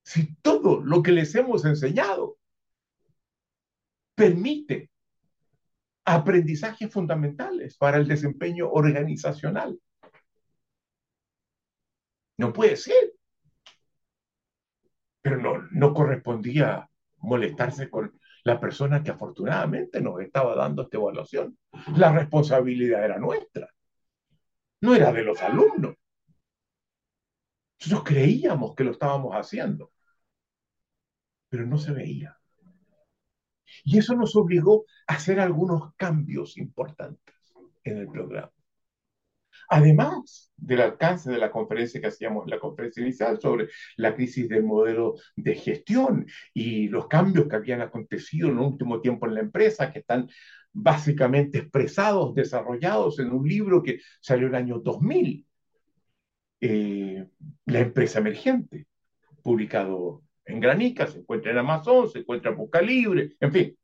Si 0.02 0.35
todo 0.37 0.80
lo 0.80 1.02
que 1.02 1.12
les 1.12 1.35
hemos 1.35 1.66
enseñado 1.66 2.38
permite 4.14 4.90
aprendizajes 6.06 6.90
fundamentales 6.90 7.76
para 7.76 7.99
el 7.99 8.09
desempeño 8.09 8.70
organizacional. 8.70 9.78
No 12.38 12.54
puede 12.54 12.76
ser 12.76 13.19
pero 15.22 15.36
no, 15.36 15.68
no 15.70 15.94
correspondía 15.94 16.88
molestarse 17.18 17.90
con 17.90 18.18
la 18.44 18.58
persona 18.58 19.02
que 19.02 19.10
afortunadamente 19.10 20.00
nos 20.00 20.20
estaba 20.20 20.54
dando 20.54 20.82
esta 20.82 20.96
evaluación. 20.96 21.58
La 21.96 22.12
responsabilidad 22.12 23.04
era 23.04 23.18
nuestra, 23.18 23.68
no 24.80 24.94
era 24.94 25.12
de 25.12 25.22
los 25.22 25.40
alumnos. 25.42 25.94
Nosotros 27.80 28.04
creíamos 28.04 28.74
que 28.74 28.84
lo 28.84 28.92
estábamos 28.92 29.34
haciendo, 29.34 29.92
pero 31.48 31.66
no 31.66 31.78
se 31.78 31.92
veía. 31.92 32.36
Y 33.84 33.98
eso 33.98 34.14
nos 34.14 34.34
obligó 34.36 34.84
a 35.06 35.14
hacer 35.14 35.40
algunos 35.40 35.94
cambios 35.96 36.58
importantes 36.58 37.34
en 37.84 37.98
el 37.98 38.08
programa 38.08 38.52
además 39.70 40.52
del 40.56 40.82
alcance 40.82 41.30
de 41.30 41.38
la 41.38 41.50
conferencia 41.50 42.00
que 42.00 42.08
hacíamos, 42.08 42.46
la 42.48 42.58
conferencia 42.58 43.02
inicial 43.02 43.40
sobre 43.40 43.68
la 43.96 44.14
crisis 44.14 44.48
del 44.48 44.64
modelo 44.64 45.14
de 45.36 45.54
gestión 45.54 46.26
y 46.52 46.88
los 46.88 47.08
cambios 47.08 47.48
que 47.48 47.56
habían 47.56 47.80
acontecido 47.80 48.48
en 48.48 48.54
el 48.58 48.64
último 48.64 49.00
tiempo 49.00 49.26
en 49.26 49.34
la 49.34 49.40
empresa, 49.40 49.92
que 49.92 50.00
están 50.00 50.28
básicamente 50.72 51.58
expresados, 51.58 52.34
desarrollados 52.34 53.18
en 53.20 53.32
un 53.32 53.48
libro 53.48 53.82
que 53.82 54.00
salió 54.20 54.48
el 54.48 54.54
año 54.54 54.78
2000. 54.80 55.46
eh, 56.60 57.26
La 57.66 57.80
empresa 57.80 58.18
emergente, 58.18 58.86
publicado 59.42 60.22
en 60.44 60.60
Granica, 60.60 61.06
se 61.06 61.20
encuentra 61.20 61.52
en 61.52 61.58
Amazon, 61.58 62.08
se 62.10 62.20
encuentra 62.20 62.50
en 62.50 62.58
Busca 62.58 62.82
Libre, 62.82 63.36
en 63.40 63.52
fin. 63.52 63.76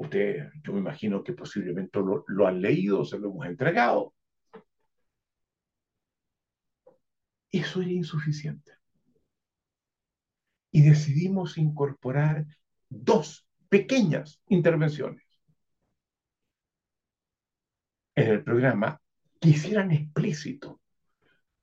Usted, 0.00 0.50
yo 0.64 0.72
me 0.72 0.78
imagino 0.78 1.22
que 1.22 1.34
posiblemente 1.34 1.98
lo, 1.98 2.24
lo 2.26 2.46
han 2.46 2.62
leído, 2.62 3.04
se 3.04 3.18
lo 3.18 3.28
hemos 3.28 3.44
entregado. 3.44 4.14
Eso 7.52 7.82
era 7.82 7.90
insuficiente. 7.90 8.72
Y 10.72 10.80
decidimos 10.80 11.58
incorporar 11.58 12.46
dos 12.88 13.46
pequeñas 13.68 14.40
intervenciones 14.46 15.22
en 18.14 18.28
el 18.28 18.42
programa 18.42 19.02
que 19.38 19.50
hicieran 19.50 19.90
explícito 19.90 20.80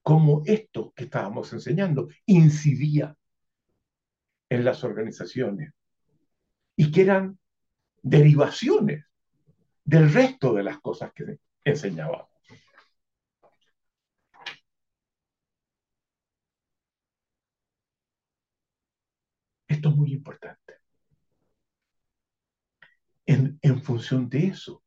cómo 0.03 0.43
esto 0.45 0.93
que 0.95 1.05
estábamos 1.05 1.51
enseñando 1.53 2.07
incidía 2.27 3.17
en 4.47 4.63
las 4.63 4.83
organizaciones 4.83 5.73
y 6.75 6.91
que 6.91 7.01
eran 7.01 7.39
derivaciones 8.09 9.05
del 9.83 10.11
resto 10.11 10.53
de 10.53 10.63
las 10.63 10.79
cosas 10.79 11.11
que 11.13 11.39
enseñábamos. 11.63 12.27
Esto 19.67 19.89
es 19.89 19.95
muy 19.95 20.13
importante. 20.13 20.75
En, 23.25 23.59
en 23.61 23.83
función 23.83 24.29
de 24.29 24.47
eso, 24.47 24.83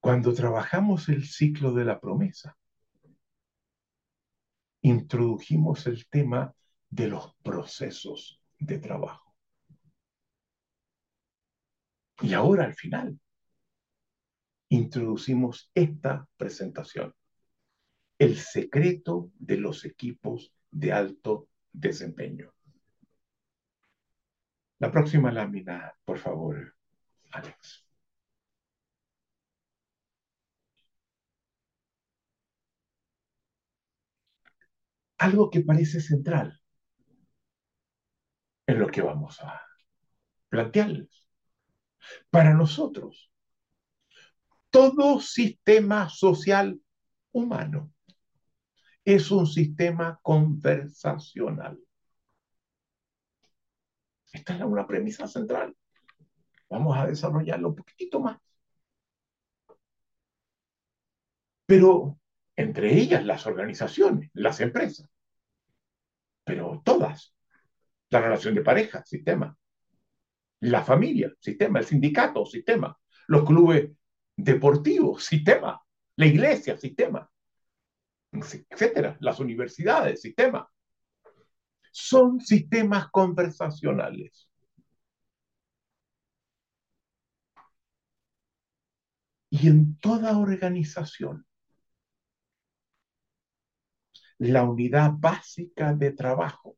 cuando 0.00 0.32
trabajamos 0.34 1.08
el 1.08 1.24
ciclo 1.26 1.72
de 1.72 1.84
la 1.84 2.00
promesa, 2.00 2.56
introdujimos 4.82 5.86
el 5.86 6.08
tema 6.08 6.54
de 6.90 7.08
los 7.08 7.34
procesos 7.42 8.42
de 8.58 8.78
trabajo. 8.78 9.31
Y 12.20 12.34
ahora 12.34 12.64
al 12.64 12.74
final, 12.74 13.18
introducimos 14.68 15.70
esta 15.74 16.26
presentación, 16.36 17.14
el 18.18 18.36
secreto 18.38 19.30
de 19.38 19.56
los 19.58 19.84
equipos 19.84 20.52
de 20.70 20.92
alto 20.92 21.48
desempeño. 21.72 22.52
La 24.78 24.90
próxima 24.90 25.30
lámina, 25.32 25.94
por 26.04 26.18
favor, 26.18 26.74
Alex. 27.32 27.84
Algo 35.18 35.48
que 35.50 35.60
parece 35.60 36.00
central 36.00 36.60
en 38.66 38.78
lo 38.80 38.88
que 38.88 39.02
vamos 39.02 39.40
a 39.40 39.60
plantearles. 40.48 41.21
Para 42.30 42.54
nosotros, 42.54 43.30
todo 44.70 45.20
sistema 45.20 46.08
social 46.08 46.80
humano 47.32 47.92
es 49.04 49.30
un 49.30 49.46
sistema 49.46 50.18
conversacional. 50.22 51.78
Esta 54.32 54.56
es 54.56 54.62
una 54.62 54.86
premisa 54.86 55.26
central. 55.26 55.76
Vamos 56.70 56.96
a 56.96 57.06
desarrollarlo 57.06 57.68
un 57.68 57.76
poquitito 57.76 58.20
más. 58.20 58.38
Pero 61.66 62.18
entre 62.56 62.94
ellas 62.94 63.24
las 63.24 63.46
organizaciones, 63.46 64.30
las 64.34 64.60
empresas, 64.60 65.08
pero 66.44 66.82
todas. 66.84 67.34
La 68.10 68.20
relación 68.20 68.54
de 68.54 68.62
pareja, 68.62 69.04
sistema. 69.04 69.56
La 70.62 70.82
familia, 70.82 71.32
sistema. 71.38 71.78
El 71.78 71.84
sindicato, 71.86 72.44
sistema. 72.46 72.96
Los 73.28 73.44
clubes 73.44 73.90
deportivos, 74.36 75.24
sistema. 75.24 75.80
La 76.16 76.26
iglesia, 76.26 76.76
sistema. 76.76 77.28
Etcétera. 78.32 79.16
Las 79.20 79.38
universidades, 79.40 80.20
sistema 80.20 80.68
son 81.92 82.40
sistemas 82.40 83.10
conversacionales. 83.10 84.48
Y 89.50 89.68
en 89.68 89.98
toda 89.98 90.38
organización, 90.38 91.46
la 94.38 94.64
unidad 94.64 95.12
básica 95.18 95.94
de 95.94 96.12
trabajo, 96.12 96.76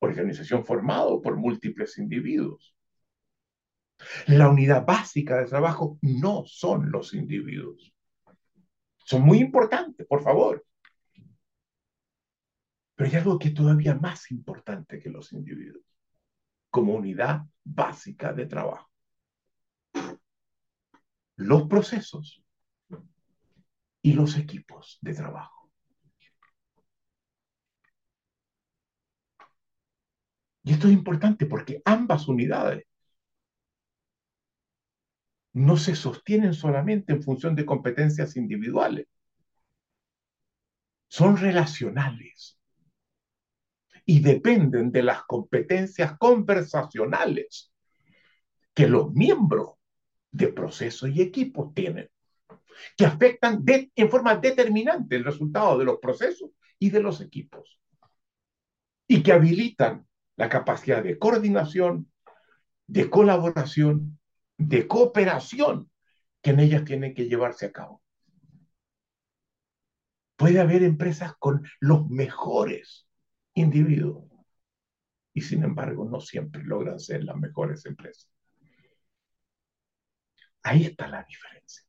organización 0.00 0.64
formada 0.64 1.10
por 1.22 1.36
múltiples 1.36 1.98
individuos. 1.98 2.74
La 4.26 4.48
unidad 4.48 4.86
básica 4.86 5.38
de 5.38 5.46
trabajo 5.46 5.98
no 6.02 6.44
son 6.46 6.90
los 6.90 7.14
individuos. 7.14 7.92
Son 8.98 9.22
muy 9.22 9.38
importantes, 9.38 10.06
por 10.06 10.22
favor. 10.22 10.64
Pero 12.94 13.10
hay 13.10 13.16
algo 13.16 13.38
que 13.38 13.48
es 13.48 13.54
todavía 13.54 13.94
más 13.94 14.30
importante 14.30 14.98
que 14.98 15.08
los 15.08 15.32
individuos, 15.32 15.84
como 16.70 16.94
unidad 16.94 17.42
básica 17.64 18.32
de 18.32 18.46
trabajo. 18.46 18.90
Los 21.36 21.68
procesos 21.68 22.42
y 24.02 24.12
los 24.12 24.36
equipos 24.36 24.98
de 25.00 25.14
trabajo. 25.14 25.57
Y 30.68 30.72
esto 30.72 30.86
es 30.86 30.92
importante 30.92 31.46
porque 31.46 31.80
ambas 31.86 32.28
unidades 32.28 32.84
no 35.54 35.78
se 35.78 35.96
sostienen 35.96 36.52
solamente 36.52 37.14
en 37.14 37.22
función 37.22 37.54
de 37.54 37.64
competencias 37.64 38.36
individuales, 38.36 39.06
son 41.08 41.38
relacionales 41.38 42.60
y 44.04 44.20
dependen 44.20 44.92
de 44.92 45.04
las 45.04 45.22
competencias 45.22 46.18
conversacionales 46.18 47.72
que 48.74 48.88
los 48.88 49.10
miembros 49.14 49.76
de 50.30 50.48
proceso 50.48 51.06
y 51.06 51.22
equipo 51.22 51.72
tienen, 51.74 52.10
que 52.94 53.06
afectan 53.06 53.64
en 53.66 54.10
forma 54.10 54.36
determinante 54.36 55.16
el 55.16 55.24
resultado 55.24 55.78
de 55.78 55.86
los 55.86 55.98
procesos 55.98 56.50
y 56.78 56.90
de 56.90 57.00
los 57.00 57.22
equipos, 57.22 57.80
y 59.06 59.22
que 59.22 59.32
habilitan 59.32 60.06
la 60.38 60.48
capacidad 60.48 61.02
de 61.02 61.18
coordinación, 61.18 62.10
de 62.86 63.10
colaboración, 63.10 64.20
de 64.56 64.86
cooperación 64.86 65.90
que 66.40 66.50
en 66.50 66.60
ellas 66.60 66.84
tienen 66.84 67.12
que 67.12 67.28
llevarse 67.28 67.66
a 67.66 67.72
cabo. 67.72 68.02
Puede 70.36 70.60
haber 70.60 70.84
empresas 70.84 71.34
con 71.40 71.66
los 71.80 72.08
mejores 72.08 73.08
individuos. 73.54 74.24
Y 75.34 75.40
sin 75.40 75.64
embargo, 75.64 76.08
no 76.08 76.20
siempre 76.20 76.62
logran 76.62 77.00
ser 77.00 77.24
las 77.24 77.36
mejores 77.36 77.84
empresas. 77.84 78.30
Ahí 80.62 80.84
está 80.84 81.08
la 81.08 81.24
diferencia. 81.24 81.84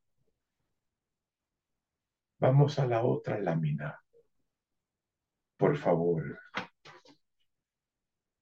Vamos 2.40 2.80
a 2.80 2.88
la 2.88 3.04
otra 3.04 3.40
lámina. 3.40 4.02
Por 5.56 5.78
favor. 5.78 6.40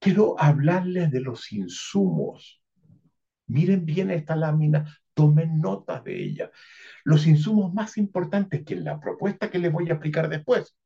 Quiero 0.08 0.39
hablarles 0.39 1.12
de 1.12 1.20
los 1.20 1.52
insumos. 1.52 2.63
Miren 3.48 3.86
bien 3.86 4.10
esta 4.10 4.38
lámina, 4.38 4.98
tomen 5.13 5.60
notas 5.60 6.02
de 6.06 6.24
ella. 6.24 6.50
Los 7.04 7.28
insumos 7.28 7.74
más 7.74 7.98
importantes 7.98 8.63
que 8.63 8.76
en 8.76 8.86
la 8.86 9.02
propuesta 9.02 9.52
que 9.52 9.60
les 9.60 9.70
voy 9.70 9.89
a 9.89 9.96
aplicar 9.96 10.30
después 10.30 10.78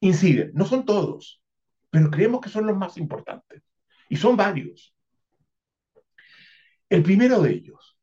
inciden. 0.00 0.52
No 0.54 0.64
son 0.64 0.86
todos, 0.86 1.42
pero 1.90 2.10
creemos 2.10 2.40
que 2.40 2.48
son 2.48 2.64
los 2.64 2.74
más 2.74 2.96
importantes. 2.96 3.62
Y 4.08 4.16
son 4.16 4.34
varios. 4.34 4.94
El 6.88 7.02
primero 7.02 7.42
de 7.42 7.50
ellos 7.52 7.98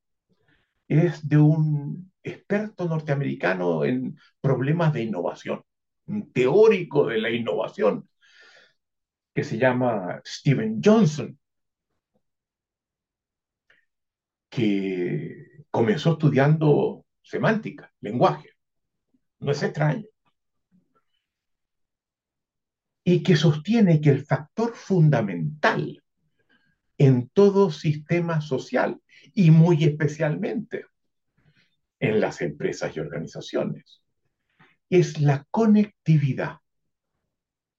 es 0.87 1.27
de 1.27 1.37
un 1.39 2.11
experto 2.21 2.87
norteamericano 2.87 3.83
en 3.83 4.15
problemas 4.41 4.93
de 4.93 5.01
innovación, 5.01 5.63
un 6.05 6.31
teórico 6.31 7.07
de 7.07 7.17
la 7.17 7.31
innovación, 7.31 8.07
que 9.39 9.45
se 9.45 9.57
llama 9.57 10.21
Steven 10.25 10.81
Johnson, 10.83 11.39
que 14.49 15.63
comenzó 15.71 16.11
estudiando 16.11 17.05
semántica, 17.21 17.89
lenguaje. 18.01 18.49
No 19.39 19.53
es 19.53 19.63
extraño 19.63 20.03
y 23.05 23.23
que 23.23 23.37
sostiene 23.37 24.01
que 24.01 24.09
el 24.09 24.25
factor 24.25 24.75
fundamental 24.75 26.03
en 26.97 27.29
todo 27.29 27.71
sistema 27.71 28.41
social 28.41 29.01
y 29.33 29.51
muy 29.51 29.85
especialmente 29.85 30.85
en 32.01 32.19
las 32.19 32.41
empresas 32.41 32.93
y 32.93 32.99
organizaciones 32.99 34.01
es 34.89 35.21
la 35.21 35.47
conectividad 35.49 36.57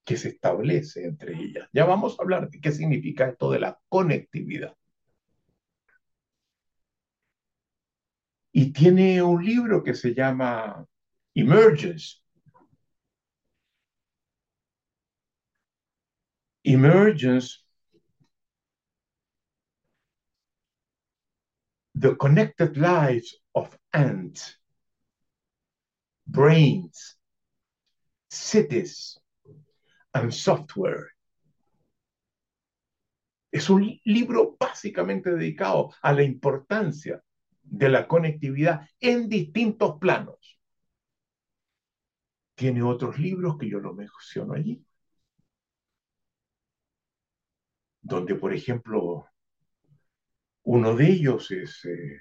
que 0.05 0.17
se 0.17 0.29
establece 0.31 1.05
entre 1.05 1.35
ellas. 1.37 1.69
Ya 1.73 1.85
vamos 1.85 2.19
a 2.19 2.23
hablar 2.23 2.51
de 2.51 2.61
qué 2.61 2.73
significa 2.73 3.29
esto 3.29 3.51
de 3.51 3.61
la 3.61 3.79
conectividad. 3.89 4.77
Y 8.53 8.73
tiene 8.73 9.23
un 9.23 9.45
libro 9.45 9.83
que 9.83 9.95
se 9.95 10.15
llama 10.15 10.87
Emergence. 11.35 12.19
Emergence, 16.65 17.65
the 21.95 22.15
connected 22.17 22.77
lives 22.77 23.37
of 23.55 23.77
ants, 23.93 24.57
brains, 26.27 27.17
cities, 28.31 29.19
and 30.13 30.33
Software. 30.33 31.13
Es 33.51 33.69
un 33.69 34.01
libro 34.05 34.57
básicamente 34.59 35.31
dedicado 35.31 35.93
a 36.03 36.13
la 36.13 36.23
importancia 36.23 37.23
de 37.63 37.89
la 37.89 38.07
conectividad 38.07 38.89
en 39.01 39.29
distintos 39.29 39.99
planos. 39.99 40.59
Tiene 42.55 42.83
otros 42.83 43.19
libros 43.19 43.57
que 43.59 43.69
yo 43.69 43.81
lo 43.81 43.95
menciono 43.95 44.53
allí, 44.53 44.85
donde, 48.03 48.35
por 48.35 48.53
ejemplo, 48.53 49.27
uno 50.65 50.95
de 50.95 51.07
ellos 51.09 51.51
es 51.51 51.85
eh, 51.87 52.21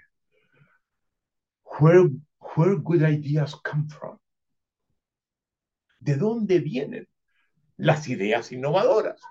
where, 1.80 2.10
where 2.56 2.76
Good 2.76 3.02
Ideas 3.02 3.56
Come 3.58 3.88
From. 3.90 4.18
¿De 6.00 6.16
dónde 6.16 6.60
vienen 6.60 7.08
las 7.80 8.10
ideas 8.10 8.52
innovadoras. 8.52 9.22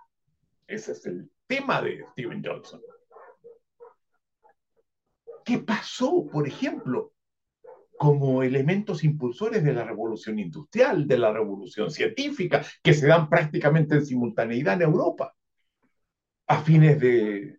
Ese 0.67 0.93
es 0.93 1.07
el 1.07 1.31
tema 1.47 1.83
de 1.83 2.05
Steven 2.13 2.43
Johnson. 2.45 2.81
¿Qué 5.45 5.59
pasó, 5.59 6.27
por 6.27 6.49
ejemplo, 6.49 7.13
como 7.99 8.43
elementos 8.43 9.05
impulsores 9.05 9.63
de 9.65 9.73
la 9.75 9.85
revolución 9.85 10.39
industrial, 10.39 11.07
de 11.07 11.19
la 11.19 11.33
revolución 11.33 11.91
científica, 11.91 12.65
que 12.83 12.95
se 12.95 13.07
dan 13.07 13.29
prácticamente 13.29 13.97
en 13.97 14.07
simultaneidad 14.07 14.75
en 14.75 14.83
Europa, 14.83 15.35
a 16.47 16.63
fines 16.63 16.99
de, 17.01 17.59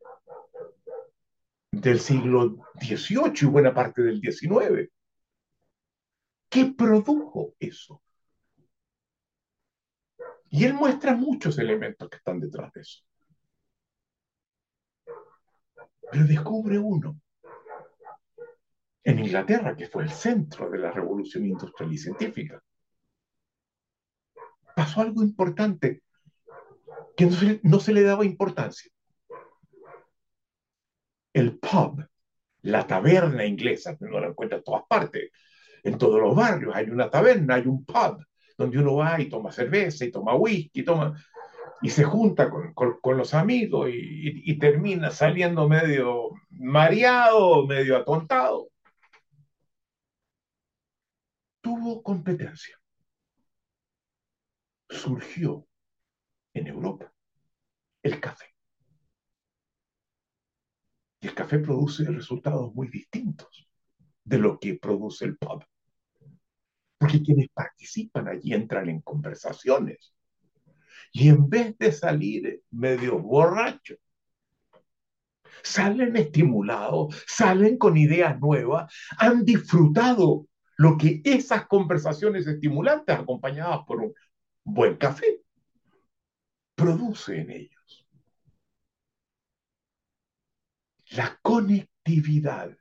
del 1.71 1.99
siglo 1.99 2.57
XVIII 2.79 3.33
y 3.41 3.45
buena 3.45 3.73
parte 3.73 4.01
del 4.01 4.21
XIX? 4.21 4.89
¿Qué 6.49 6.65
produjo 6.65 7.53
eso? 7.59 8.01
Y 10.51 10.65
él 10.65 10.73
muestra 10.73 11.15
muchos 11.15 11.57
elementos 11.59 12.09
que 12.09 12.17
están 12.17 12.39
detrás 12.39 12.71
de 12.73 12.81
eso. 12.81 13.03
Pero 16.11 16.25
descubre 16.25 16.79
uno. 16.79 17.19
En 19.03 19.19
Inglaterra, 19.19 19.75
que 19.75 19.87
fue 19.87 20.03
el 20.03 20.11
centro 20.11 20.69
de 20.69 20.79
la 20.79 20.91
revolución 20.91 21.45
industrial 21.45 21.93
y 21.93 21.97
científica, 21.97 22.61
pasó 24.75 25.01
algo 25.01 25.23
importante 25.23 26.03
que 27.15 27.25
no 27.25 27.31
se, 27.31 27.59
no 27.63 27.79
se 27.79 27.93
le 27.93 28.03
daba 28.03 28.25
importancia. 28.25 28.91
El 31.31 31.59
pub, 31.59 32.05
la 32.63 32.87
taberna 32.87 33.45
inglesa, 33.45 33.95
uno 33.99 34.19
la 34.19 34.27
encuentra 34.27 34.57
en 34.57 34.63
todas 34.63 34.83
partes, 34.87 35.31
en 35.83 35.97
todos 35.97 36.19
los 36.19 36.35
barrios 36.35 36.75
hay 36.75 36.89
una 36.89 37.09
taberna, 37.09 37.55
hay 37.55 37.67
un 37.67 37.85
pub 37.85 38.23
donde 38.59 38.77
uno 38.77 38.95
va 38.97 39.21
y 39.21 39.29
toma 39.29 39.51
cerveza 39.53 40.03
y 40.03 40.11
toma 40.11 40.35
whisky, 40.35 40.83
toma, 40.83 41.15
y 41.81 41.89
se 41.89 42.03
junta 42.03 42.49
con, 42.49 43.17
los 43.17 43.33
amigos 43.33 43.89
y, 43.89 44.51
y, 44.51 44.59
termina 44.59 45.11
saliendo 45.11 45.67
medio 45.69 46.31
mareado, 46.49 47.65
medio 47.65 47.95
atontado. 47.95 48.69
Tuvo 51.61 52.03
competencia. 52.03 52.77
Surgió 54.89 55.65
en 56.53 56.67
Europa 56.67 57.13
el 58.03 58.19
café. 58.19 58.53
Y 61.21 61.27
el 61.27 61.33
café 61.33 61.59
produce 61.59 62.03
resultados 62.03 62.73
muy 62.73 62.89
distintos 62.89 63.69
de 64.25 64.37
lo 64.37 64.59
que 64.59 64.75
produce 64.75 65.23
el 65.25 65.37
pub. 65.37 65.63
Porque 66.99 67.23
quienes 67.23 67.47
participan 67.49 68.27
allí 68.27 68.53
entran 68.53 68.89
en 68.89 69.01
conversaciones. 69.01 70.13
Y 71.11 71.29
en 71.29 71.49
vez 71.49 71.75
de 71.79 71.91
salir 71.91 72.61
medio 72.69 73.17
borrachos, 73.17 73.97
salen 75.63 76.15
estimulados, 76.15 77.23
salen 77.25 77.77
con 77.77 77.97
ideas 77.97 78.39
nuevas, 78.39 78.93
han 79.17 79.43
disfrutado 79.43 80.47
lo 80.77 80.97
que 80.97 81.21
esas 81.23 81.67
conversaciones 81.67 82.47
estimulantes 82.47 83.17
acompañadas 83.17 83.79
por 83.87 84.01
un 84.01 84.13
buen 84.63 84.97
café 84.97 85.41
produce 86.75 87.41
en 87.41 87.51
ellos. 87.51 88.07
La 91.11 91.37
conectividad 91.41 92.77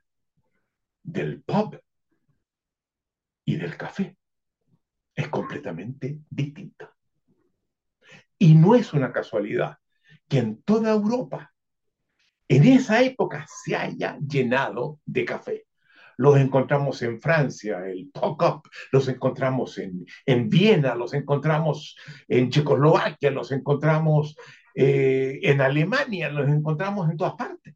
del 1.03 1.41
pub 1.43 1.81
y 3.49 3.55
del 3.55 3.75
café 3.75 4.15
es 5.15 5.27
completamente 5.29 6.19
distinta. 6.29 6.95
Y 8.37 8.53
no 8.53 8.75
es 8.75 8.93
una 8.93 9.11
casualidad 9.11 9.77
que 10.27 10.37
en 10.37 10.61
toda 10.61 10.91
Europa, 10.91 11.51
en 12.47 12.65
esa 12.65 13.01
época, 13.01 13.47
se 13.47 13.75
haya 13.75 14.19
llenado 14.19 14.99
de 15.03 15.25
café. 15.25 15.65
Los 16.17 16.37
encontramos 16.37 17.01
en 17.01 17.19
Francia, 17.19 17.87
el 17.87 18.11
Pop-Up, 18.13 18.69
los 18.91 19.07
encontramos 19.07 19.79
en, 19.79 20.05
en 20.27 20.47
Viena, 20.47 20.93
los 20.93 21.15
encontramos 21.15 21.97
en 22.27 22.51
Checoslovaquia, 22.51 23.31
los 23.31 23.51
encontramos 23.51 24.37
eh, 24.75 25.39
en 25.41 25.59
Alemania, 25.59 26.29
los 26.29 26.47
encontramos 26.47 27.09
en 27.09 27.17
todas 27.17 27.33
partes. 27.33 27.73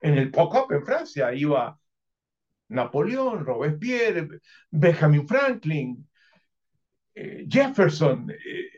En 0.00 0.16
el 0.16 0.30
Pop-Up 0.30 0.72
en 0.72 0.86
Francia 0.86 1.34
iba 1.34 1.76
Napoleón, 2.68 3.44
Robespierre, 3.44 4.40
Benjamin 4.70 5.26
Franklin, 5.26 6.08
eh, 7.14 7.46
Jefferson, 7.48 8.30
eh, 8.30 8.70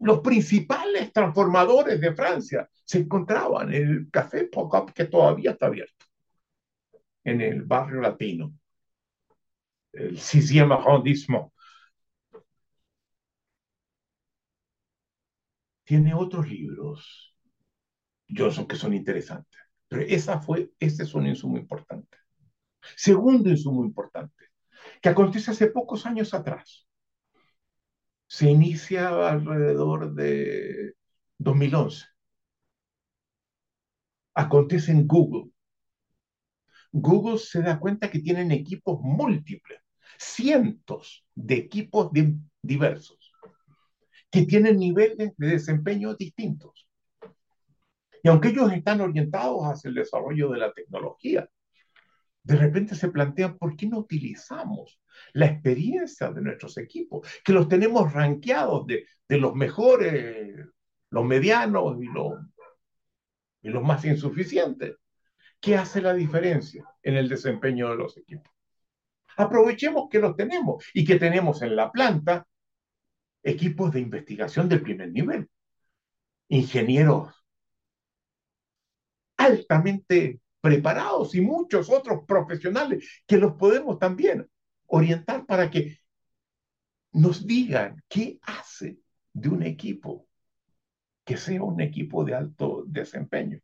los 0.00 0.20
principales 0.20 1.12
transformadores 1.12 2.00
de 2.00 2.14
Francia 2.14 2.68
se 2.84 2.98
encontraban 2.98 3.72
en 3.72 3.88
el 3.88 4.10
Café 4.10 4.44
Pocop 4.44 4.90
que 4.92 5.04
todavía 5.06 5.52
está 5.52 5.66
abierto, 5.66 6.06
en 7.24 7.40
el 7.40 7.62
barrio 7.62 8.00
latino, 8.00 8.52
el 9.92 10.18
sixième 10.18 10.72
arrondissement. 10.72 11.52
Tiene 15.84 16.14
otros 16.14 16.48
libros, 16.48 17.34
Johnson, 18.28 18.66
que 18.66 18.76
son 18.76 18.94
interesantes, 18.94 19.60
pero 19.88 20.02
esa 20.02 20.40
fue, 20.40 20.72
ese 20.80 21.02
es 21.04 21.14
un 21.14 21.26
insumo 21.26 21.58
importante. 21.58 22.21
Segundo 22.96 23.48
insumo 23.50 23.84
importante, 23.84 24.44
que 25.00 25.08
acontece 25.08 25.50
hace 25.50 25.68
pocos 25.68 26.06
años 26.06 26.34
atrás. 26.34 26.86
Se 28.26 28.50
inicia 28.50 29.28
alrededor 29.28 30.14
de 30.14 30.94
2011. 31.38 32.06
Acontece 34.34 34.92
en 34.92 35.06
Google. 35.06 35.50
Google 36.92 37.38
se 37.38 37.62
da 37.62 37.78
cuenta 37.78 38.10
que 38.10 38.20
tienen 38.20 38.52
equipos 38.52 39.00
múltiples, 39.00 39.80
cientos 40.18 41.26
de 41.34 41.54
equipos 41.54 42.10
diversos, 42.62 43.32
que 44.30 44.42
tienen 44.46 44.78
niveles 44.78 45.32
de 45.36 45.46
desempeño 45.46 46.14
distintos. 46.14 46.86
Y 48.22 48.28
aunque 48.28 48.48
ellos 48.48 48.72
están 48.72 49.00
orientados 49.00 49.62
hacia 49.64 49.88
el 49.88 49.94
desarrollo 49.94 50.50
de 50.50 50.58
la 50.58 50.72
tecnología, 50.72 51.48
de 52.44 52.56
repente 52.56 52.94
se 52.94 53.08
plantean, 53.08 53.56
¿por 53.56 53.76
qué 53.76 53.86
no 53.86 53.98
utilizamos 53.98 55.00
la 55.32 55.46
experiencia 55.46 56.30
de 56.30 56.42
nuestros 56.42 56.76
equipos? 56.78 57.28
Que 57.44 57.52
los 57.52 57.68
tenemos 57.68 58.12
rankeados 58.12 58.86
de, 58.86 59.06
los 59.28 59.54
mejores, 59.54 60.66
los 61.10 61.24
medianos 61.24 61.96
y 62.00 62.06
los, 62.06 62.34
y 63.62 63.68
los 63.68 63.82
más 63.82 64.04
insuficientes. 64.04 64.96
¿Qué 65.60 65.76
hace 65.76 66.02
la 66.02 66.12
diferencia 66.12 66.84
en 67.02 67.14
el 67.14 67.28
desempeño 67.28 67.90
de 67.90 67.96
los 67.96 68.16
equipos? 68.16 68.52
Aprovechemos 69.36 70.08
que 70.10 70.18
los 70.18 70.36
tenemos 70.36 70.84
y 70.92 71.04
que 71.04 71.16
tenemos 71.16 71.62
en 71.62 71.76
la 71.76 71.90
planta 71.90 72.46
equipos 73.42 73.92
de 73.92 74.00
investigación 74.00 74.68
del 74.68 74.82
primer 74.82 75.10
nivel, 75.10 75.48
ingenieros 76.48 77.42
altamente 79.42 80.41
preparados 80.62 81.34
y 81.34 81.42
muchos 81.42 81.90
otros 81.90 82.20
profesionales 82.26 83.22
que 83.26 83.36
los 83.36 83.54
podemos 83.54 83.98
también 83.98 84.48
orientar 84.86 85.44
para 85.44 85.70
que 85.70 85.98
nos 87.12 87.46
digan 87.46 88.02
qué 88.08 88.38
hace 88.42 88.98
de 89.34 89.48
un 89.50 89.62
equipo 89.64 90.28
que 91.24 91.36
sea 91.36 91.62
un 91.62 91.80
equipo 91.80 92.24
de 92.24 92.34
alto 92.34 92.84
desempeño. 92.86 93.60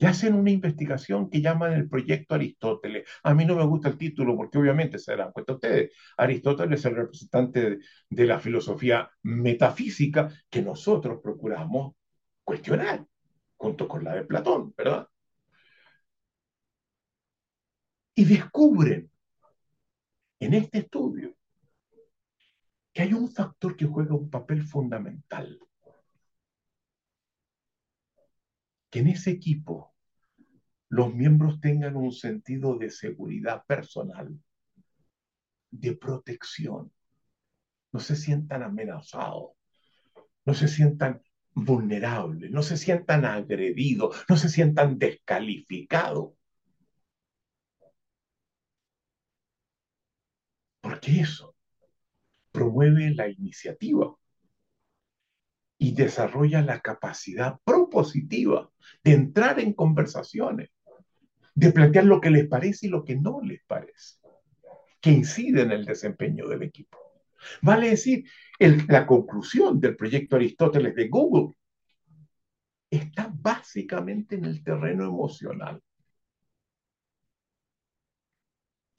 Y 0.00 0.06
hacen 0.06 0.34
una 0.34 0.50
investigación 0.50 1.28
que 1.28 1.40
llaman 1.40 1.72
el 1.72 1.88
proyecto 1.88 2.36
Aristóteles. 2.36 3.08
A 3.24 3.34
mí 3.34 3.44
no 3.44 3.56
me 3.56 3.64
gusta 3.64 3.88
el 3.88 3.98
título 3.98 4.36
porque 4.36 4.58
obviamente 4.58 4.98
se 4.98 5.10
darán 5.12 5.32
cuenta 5.32 5.54
ustedes, 5.54 5.90
Aristóteles 6.16 6.80
es 6.80 6.86
el 6.86 6.96
representante 6.96 7.78
de, 8.08 8.26
la 8.26 8.38
filosofía 8.38 9.10
metafísica 9.22 10.30
que 10.48 10.62
nosotros 10.62 11.18
procuramos 11.20 11.96
cuestionar, 12.44 13.04
junto 13.58 13.86
con 13.86 14.04
la 14.04 14.14
de 14.14 14.24
Platón, 14.24 14.72
¿verdad? 14.76 15.08
Y 18.14 18.24
descubren 18.24 19.10
en 20.40 20.54
este 20.54 20.78
estudio 20.78 21.34
que 22.92 23.02
hay 23.02 23.12
un 23.12 23.30
factor 23.30 23.76
que 23.76 23.86
juega 23.86 24.14
un 24.14 24.30
papel 24.30 24.62
fundamental 24.62 25.60
que 28.90 29.00
en 29.00 29.08
ese 29.08 29.30
equipo 29.30 29.94
los 30.88 31.14
miembros 31.14 31.60
tengan 31.60 31.96
un 31.96 32.12
sentido 32.12 32.78
de 32.78 32.90
seguridad 32.90 33.64
personal, 33.66 34.34
de 35.70 35.94
protección, 35.94 36.90
no 37.92 38.00
se 38.00 38.16
sientan 38.16 38.62
amenazados, 38.62 39.52
no 40.46 40.54
se 40.54 40.66
sientan 40.66 41.22
vulnerables, 41.64 42.50
no 42.50 42.62
se 42.62 42.76
sientan 42.76 43.24
agredidos, 43.24 44.24
no 44.28 44.36
se 44.36 44.48
sientan 44.48 44.98
descalificados. 44.98 46.32
Porque 50.80 51.20
eso 51.20 51.54
promueve 52.52 53.14
la 53.14 53.28
iniciativa, 53.28 54.16
y 55.78 55.92
desarrolla 55.92 56.60
la 56.60 56.80
capacidad 56.80 57.58
propositiva 57.64 58.70
de 59.04 59.12
entrar 59.12 59.60
en 59.60 59.72
conversaciones, 59.72 60.70
de 61.54 61.72
plantear 61.72 62.04
lo 62.04 62.20
que 62.20 62.30
les 62.30 62.48
parece 62.48 62.88
y 62.88 62.90
lo 62.90 63.04
que 63.04 63.16
no 63.16 63.40
les 63.40 63.62
parece, 63.64 64.16
que 65.00 65.10
incide 65.10 65.62
en 65.62 65.70
el 65.70 65.84
desempeño 65.84 66.48
del 66.48 66.64
equipo. 66.64 66.98
Vale 67.62 67.90
decir, 67.90 68.24
la 68.88 69.06
conclusión 69.06 69.80
del 69.80 69.96
proyecto 69.96 70.36
Aristóteles 70.36 70.94
de 70.94 71.08
Google 71.08 71.54
está 72.90 73.30
básicamente 73.32 74.36
en 74.36 74.44
el 74.44 74.62
terreno 74.62 75.04
emocional. 75.04 75.80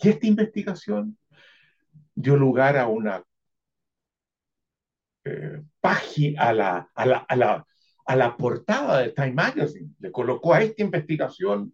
Y 0.02 0.10
esta 0.10 0.28
investigación 0.28 1.17
dio 2.15 2.38
lugar 2.38 2.78
a 2.78 2.88
una 2.88 3.23
eh, 5.25 5.62
a 6.38 6.54
la, 6.54 6.89
a, 6.93 7.06
la, 7.06 7.17
a, 7.17 7.36
la, 7.36 7.67
a 8.06 8.15
la 8.15 8.38
portada 8.38 8.99
de 8.99 9.10
Time 9.12 9.34
Magazine. 9.34 9.91
Le 9.99 10.12
colocó 10.12 10.54
a 10.54 10.63
esta 10.63 10.82
investigación 10.84 11.73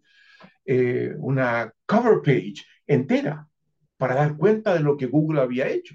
eh, 0.64 1.14
una 1.18 1.72
cover 1.86 2.20
page 2.22 2.64
entera 2.86 3.48
para 3.96 4.16
dar 4.16 4.36
cuenta 4.36 4.74
de 4.74 4.80
lo 4.80 4.96
que 4.96 5.06
Google 5.06 5.40
había 5.40 5.68
hecho. 5.68 5.94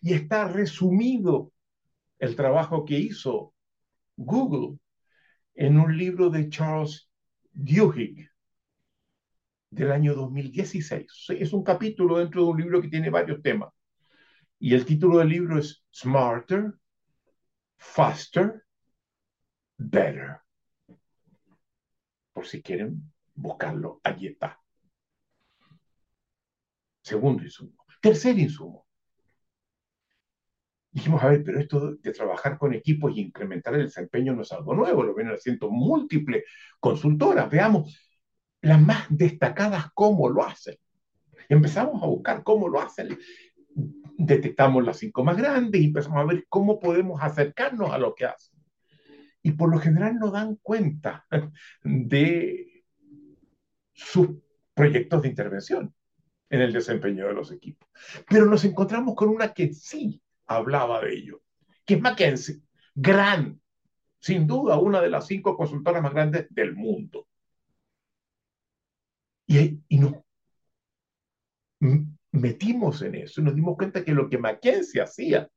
Y 0.00 0.14
está 0.14 0.48
resumido 0.48 1.52
el 2.18 2.36
trabajo 2.36 2.84
que 2.84 2.98
hizo 2.98 3.54
Google 4.16 4.78
en 5.54 5.78
un 5.78 5.96
libro 5.96 6.30
de 6.30 6.48
Charles 6.48 7.10
Duhigg 7.52 8.30
del 9.70 9.92
año 9.92 10.14
2016. 10.14 11.26
Es 11.30 11.52
un 11.52 11.62
capítulo 11.62 12.18
dentro 12.18 12.42
de 12.42 12.48
un 12.48 12.60
libro 12.60 12.80
que 12.80 12.88
tiene 12.88 13.10
varios 13.10 13.42
temas. 13.42 13.72
Y 14.58 14.74
el 14.74 14.84
título 14.84 15.18
del 15.18 15.28
libro 15.28 15.58
es 15.58 15.84
Smarter, 15.94 16.74
Faster, 17.76 18.64
Better. 19.76 20.40
Por 22.32 22.46
si 22.46 22.62
quieren 22.62 23.12
buscarlo, 23.34 24.00
allí 24.02 24.28
está. 24.28 24.60
Segundo 27.02 27.44
insumo. 27.44 27.84
Tercer 28.00 28.38
insumo. 28.38 28.87
Dijimos, 30.90 31.22
a 31.22 31.28
ver, 31.28 31.44
pero 31.44 31.60
esto 31.60 31.94
de 31.94 32.12
trabajar 32.12 32.58
con 32.58 32.74
equipos 32.74 33.12
y 33.14 33.20
incrementar 33.20 33.74
el 33.74 33.84
desempeño 33.84 34.34
no 34.34 34.42
es 34.42 34.52
algo 34.52 34.74
nuevo, 34.74 35.02
lo 35.02 35.14
vienen 35.14 35.34
haciendo 35.34 35.70
múltiples 35.70 36.44
consultoras. 36.80 37.50
Veamos 37.50 37.96
las 38.62 38.80
más 38.80 39.06
destacadas 39.10 39.86
cómo 39.94 40.28
lo 40.28 40.44
hacen. 40.44 40.76
Empezamos 41.48 42.02
a 42.02 42.06
buscar 42.06 42.42
cómo 42.42 42.68
lo 42.68 42.80
hacen 42.80 43.16
detectamos 44.18 44.84
las 44.84 44.98
cinco 44.98 45.24
más 45.24 45.36
grandes 45.36 45.80
y 45.80 45.86
empezamos 45.86 46.18
a 46.18 46.24
ver 46.24 46.44
cómo 46.48 46.80
podemos 46.80 47.22
acercarnos 47.22 47.92
a 47.92 47.98
lo 47.98 48.14
que 48.14 48.26
hacen. 48.26 48.58
Y 49.42 49.52
por 49.52 49.70
lo 49.70 49.78
general 49.78 50.16
no 50.16 50.30
dan 50.30 50.56
cuenta 50.56 51.24
de 51.84 52.84
sus 53.94 54.30
proyectos 54.74 55.22
de 55.22 55.28
intervención 55.28 55.94
en 56.50 56.60
el 56.60 56.72
desempeño 56.72 57.28
de 57.28 57.34
los 57.34 57.52
equipos. 57.52 57.88
Pero 58.28 58.46
nos 58.46 58.64
encontramos 58.64 59.14
con 59.14 59.28
una 59.28 59.54
que 59.54 59.72
sí 59.72 60.20
hablaba 60.48 61.00
de 61.02 61.14
ello, 61.14 61.42
que 61.84 61.94
es 61.94 62.00
McKinsey, 62.00 62.62
gran, 62.94 63.60
sin 64.20 64.46
duda 64.46 64.78
una 64.78 65.00
de 65.00 65.10
las 65.10 65.26
cinco 65.26 65.56
consultoras 65.56 66.02
más 66.02 66.12
grandes 66.12 66.46
del 66.50 66.74
mundo. 66.74 67.26
Y, 69.46 69.80
y 69.88 69.98
no, 69.98 70.24
metimos 72.32 73.02
en 73.02 73.14
eso 73.14 73.40
nos 73.42 73.54
dimos 73.54 73.76
cuenta 73.76 74.04
que 74.04 74.12
lo 74.12 74.28
que 74.28 74.38
Mackenzie 74.38 75.00
hacía, 75.00 75.48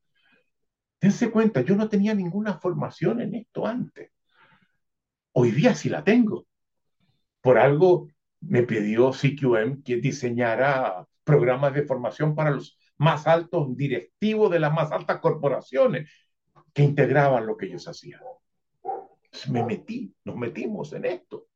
dense 1.00 1.30
cuenta, 1.30 1.62
yo 1.62 1.76
no 1.76 1.88
tenía 1.88 2.14
ninguna 2.14 2.58
formación 2.58 3.20
en 3.20 3.34
esto 3.34 3.66
antes. 3.66 4.10
Hoy 5.32 5.50
día 5.50 5.74
sí 5.74 5.88
la 5.88 6.04
tengo. 6.04 6.46
Por 7.40 7.58
algo 7.58 8.08
me 8.40 8.62
pidió 8.62 9.12
CQM 9.12 9.82
que 9.82 9.96
diseñara 9.96 11.06
programas 11.24 11.74
de 11.74 11.84
formación 11.84 12.34
para 12.34 12.50
los 12.50 12.78
más 13.02 13.26
altos 13.26 13.76
directivos 13.76 14.48
de 14.48 14.60
las 14.60 14.72
más 14.72 14.92
altas 14.92 15.18
corporaciones 15.18 16.08
que 16.72 16.84
integraban 16.84 17.46
lo 17.46 17.56
que 17.56 17.66
ellos 17.66 17.88
hacían. 17.88 18.20
me 19.50 19.64
metí, 19.64 20.14
nos 20.24 20.36
metimos 20.36 20.92
en 20.92 21.06
esto. 21.06 21.48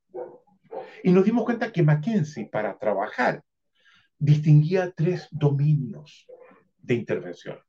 Y 1.03 1.11
nos 1.11 1.23
dimos 1.23 1.45
cuenta 1.45 1.71
que 1.71 1.83
Mackenzie, 1.83 2.49
para 2.51 2.77
trabajar 2.77 3.41
distinguía 4.19 4.91
tres 4.91 5.29
dominios 5.31 6.27
de 6.79 6.95
intervención. 6.95 7.59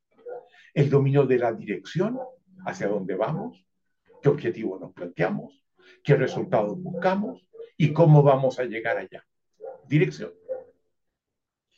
El 0.73 0.89
dominio 0.89 1.25
de 1.25 1.37
la 1.37 1.53
dirección, 1.53 2.19
hacia 2.65 2.89
dónde 2.89 3.15
vamos, 3.15 3.65
qué 4.21 4.27
objetivo 4.27 4.77
nos 4.77 4.91
planteamos, 4.91 5.63
qué 6.03 6.15
resultados 6.15 6.77
buscamos 6.81 7.47
y 7.77 7.93
cómo 7.93 8.23
vamos 8.23 8.59
a 8.59 8.65
llegar 8.65 8.97
allá. 8.97 9.25
Dirección. 9.87 10.33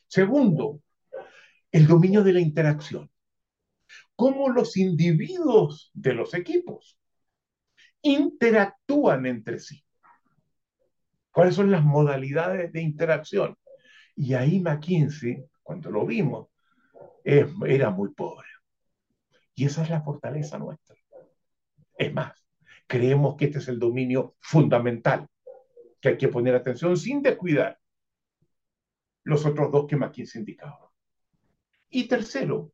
Segundo, 0.07 0.81
el 1.71 1.87
dominio 1.87 2.23
de 2.23 2.33
la 2.33 2.39
interacción. 2.39 3.09
Cómo 4.15 4.49
los 4.49 4.77
individuos 4.77 5.91
de 5.93 6.13
los 6.13 6.33
equipos 6.33 6.99
interactúan 8.01 9.25
entre 9.25 9.59
sí. 9.59 9.83
¿Cuáles 11.31 11.55
son 11.55 11.71
las 11.71 11.83
modalidades 11.83 12.71
de 12.73 12.81
interacción? 12.81 13.55
Y 14.15 14.33
ahí 14.33 14.59
McKinsey, 14.59 15.45
cuando 15.63 15.89
lo 15.89 16.05
vimos, 16.05 16.49
era 17.23 17.89
muy 17.89 18.13
pobre. 18.13 18.47
Y 19.55 19.65
esa 19.65 19.83
es 19.83 19.89
la 19.89 20.01
fortaleza 20.01 20.57
nuestra. 20.57 20.95
Es 21.97 22.13
más, 22.13 22.45
creemos 22.87 23.35
que 23.37 23.45
este 23.45 23.59
es 23.59 23.67
el 23.69 23.79
dominio 23.79 24.35
fundamental, 24.39 25.27
que 26.01 26.09
hay 26.09 26.17
que 26.17 26.27
poner 26.27 26.55
atención 26.55 26.97
sin 26.97 27.21
descuidar 27.21 27.79
los 29.23 29.45
otros 29.45 29.71
dos 29.71 29.85
que 29.87 29.95
McKinsey 29.95 30.39
indicaba. 30.39 30.90
Y 31.91 32.07
tercero, 32.07 32.71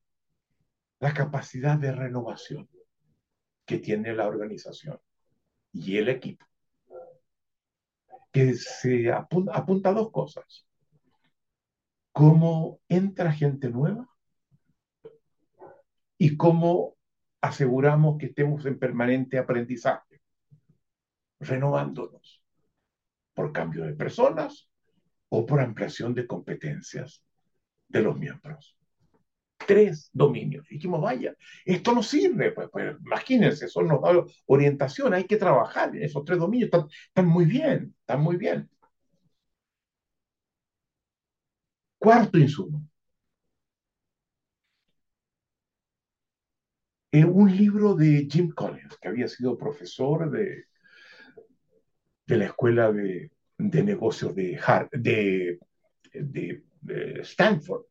la 0.99 1.12
capacidad 1.12 1.77
de 1.77 1.91
renovación 1.91 2.69
que 3.65 3.80
tiene 3.80 4.13
la 4.13 4.27
organización 4.27 4.99
y 5.73 5.97
el 5.97 6.08
equipo, 6.10 6.45
que 8.32 8.53
se 8.53 9.12
apunta 9.12 9.89
a 9.89 9.93
dos 9.93 10.12
cosas 10.12 10.67
cómo 12.12 12.80
entra 12.88 13.32
gente 13.32 13.69
nueva 13.69 14.08
y 16.19 16.38
cómo 16.38 16.95
aseguramos 17.41 18.17
que 18.19 18.27
estemos 18.27 18.65
en 18.67 18.77
permanente 18.77 19.39
aprendizaje, 19.39 20.21
renovándonos 21.39 22.43
por 23.34 23.51
cambio 23.51 23.84
de 23.84 23.93
personas 23.93 24.69
o 25.30 25.45
por 25.45 25.60
ampliación 25.60 26.13
de 26.13 26.27
competencias 26.27 27.23
de 27.88 28.01
los 28.01 28.17
miembros 28.17 28.76
tres 29.67 30.10
dominios. 30.13 30.65
Y 30.71 30.75
dijimos, 30.75 31.01
vaya, 31.01 31.36
esto 31.65 31.93
no 31.93 32.03
sirve, 32.03 32.51
pues, 32.53 32.69
pues 32.71 32.95
imagínense, 33.06 33.65
eso 33.65 33.84
nos 33.84 34.01
da 34.01 34.25
orientación, 34.47 35.13
hay 35.13 35.25
que 35.25 35.38
trabajar, 35.38 35.95
en 35.95 36.03
esos 36.03 36.25
tres 36.25 36.39
dominios 36.39 36.71
están, 36.73 37.27
muy 37.27 37.45
bien, 37.45 37.95
están 38.01 38.21
muy 38.21 38.38
bien. 38.38 38.69
Cuarto 42.03 42.39
insumo. 42.39 42.82
En 47.12 47.25
un 47.27 47.53
libro 47.53 47.95
de 47.95 48.30
Jim 48.32 48.49
Collins, 48.51 48.95
que 49.01 49.10
había 49.10 49.27
sido 49.27 49.58
profesor 49.58 50.32
de, 50.32 50.67
de 52.25 52.38
la 52.38 52.45
Escuela 52.45 52.91
de, 52.91 53.32
de 53.58 53.84
Negocios 53.84 54.36
de, 54.36 54.60
de, 54.91 55.60
de 56.82 57.21
Stanford, 57.21 57.84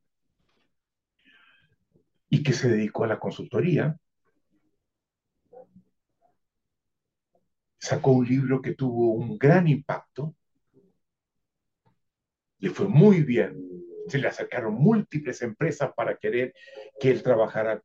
y 2.36 2.42
que 2.42 2.52
se 2.52 2.68
dedicó 2.68 3.04
a 3.04 3.06
la 3.06 3.18
consultoría. 3.18 3.98
Sacó 7.78 8.10
un 8.12 8.26
libro 8.26 8.60
que 8.60 8.74
tuvo 8.74 9.14
un 9.14 9.38
gran 9.38 9.66
impacto, 9.68 10.34
le 12.58 12.68
fue 12.68 12.88
muy 12.88 13.22
bien, 13.22 13.56
se 14.08 14.18
le 14.18 14.28
acercaron 14.28 14.74
múltiples 14.74 15.40
empresas 15.40 15.92
para 15.96 16.18
querer 16.18 16.52
que 17.00 17.10
él 17.10 17.22
trabajara 17.22 17.82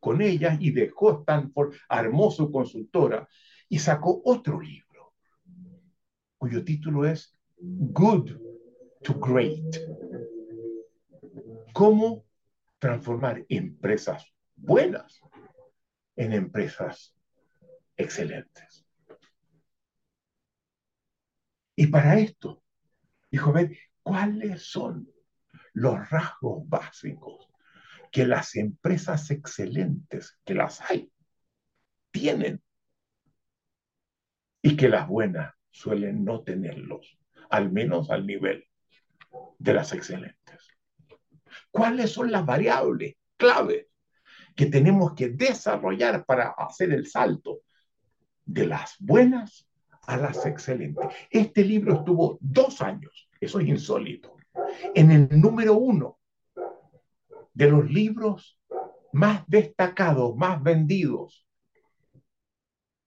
con 0.00 0.20
ellas 0.20 0.58
y 0.60 0.70
dejó 0.70 1.20
Stanford, 1.20 1.74
armó 1.88 2.30
su 2.30 2.52
consultora 2.52 3.26
y 3.70 3.78
sacó 3.78 4.20
otro 4.26 4.60
libro 4.60 5.14
cuyo 6.36 6.62
título 6.62 7.06
es 7.06 7.34
Good 7.56 8.32
to 9.02 9.14
Great. 9.14 9.76
¿Cómo 11.72 12.23
transformar 12.84 13.46
empresas 13.48 14.30
buenas 14.56 15.18
en 16.16 16.34
empresas 16.34 17.16
excelentes? 17.96 18.86
Y 21.76 21.86
para 21.86 22.18
esto, 22.18 22.62
dijo, 23.30 23.54
ver, 23.54 23.74
¿cuáles 24.02 24.70
son 24.70 25.10
los 25.72 26.10
rasgos 26.10 26.68
básicos 26.68 27.48
que 28.12 28.26
las 28.26 28.54
empresas 28.54 29.30
excelentes, 29.30 30.38
que 30.44 30.52
las 30.52 30.82
hay, 30.82 31.10
tienen 32.10 32.62
y 34.60 34.76
que 34.76 34.90
las 34.90 35.08
buenas 35.08 35.54
suelen 35.70 36.22
no 36.22 36.42
tenerlos, 36.42 37.18
al 37.48 37.72
menos 37.72 38.10
al 38.10 38.26
nivel 38.26 38.68
de 39.58 39.72
las 39.72 39.94
excelentes. 39.94 40.43
¿Cuáles 41.74 42.12
son 42.12 42.30
las 42.30 42.46
variables 42.46 43.16
claves 43.36 43.88
que 44.54 44.66
tenemos 44.66 45.12
que 45.14 45.30
desarrollar 45.30 46.24
para 46.24 46.50
hacer 46.50 46.92
el 46.92 47.08
salto 47.08 47.62
de 48.44 48.68
las 48.68 48.94
buenas 49.00 49.68
a 50.06 50.16
las 50.16 50.46
excelentes? 50.46 51.04
Este 51.28 51.64
libro 51.64 51.94
estuvo 51.94 52.38
dos 52.40 52.80
años, 52.80 53.28
eso 53.40 53.58
es 53.58 53.66
insólito, 53.66 54.36
en 54.94 55.10
el 55.10 55.28
número 55.40 55.74
uno 55.74 56.20
de 57.52 57.68
los 57.68 57.90
libros 57.90 58.56
más 59.12 59.42
destacados, 59.48 60.36
más 60.36 60.62
vendidos 60.62 61.44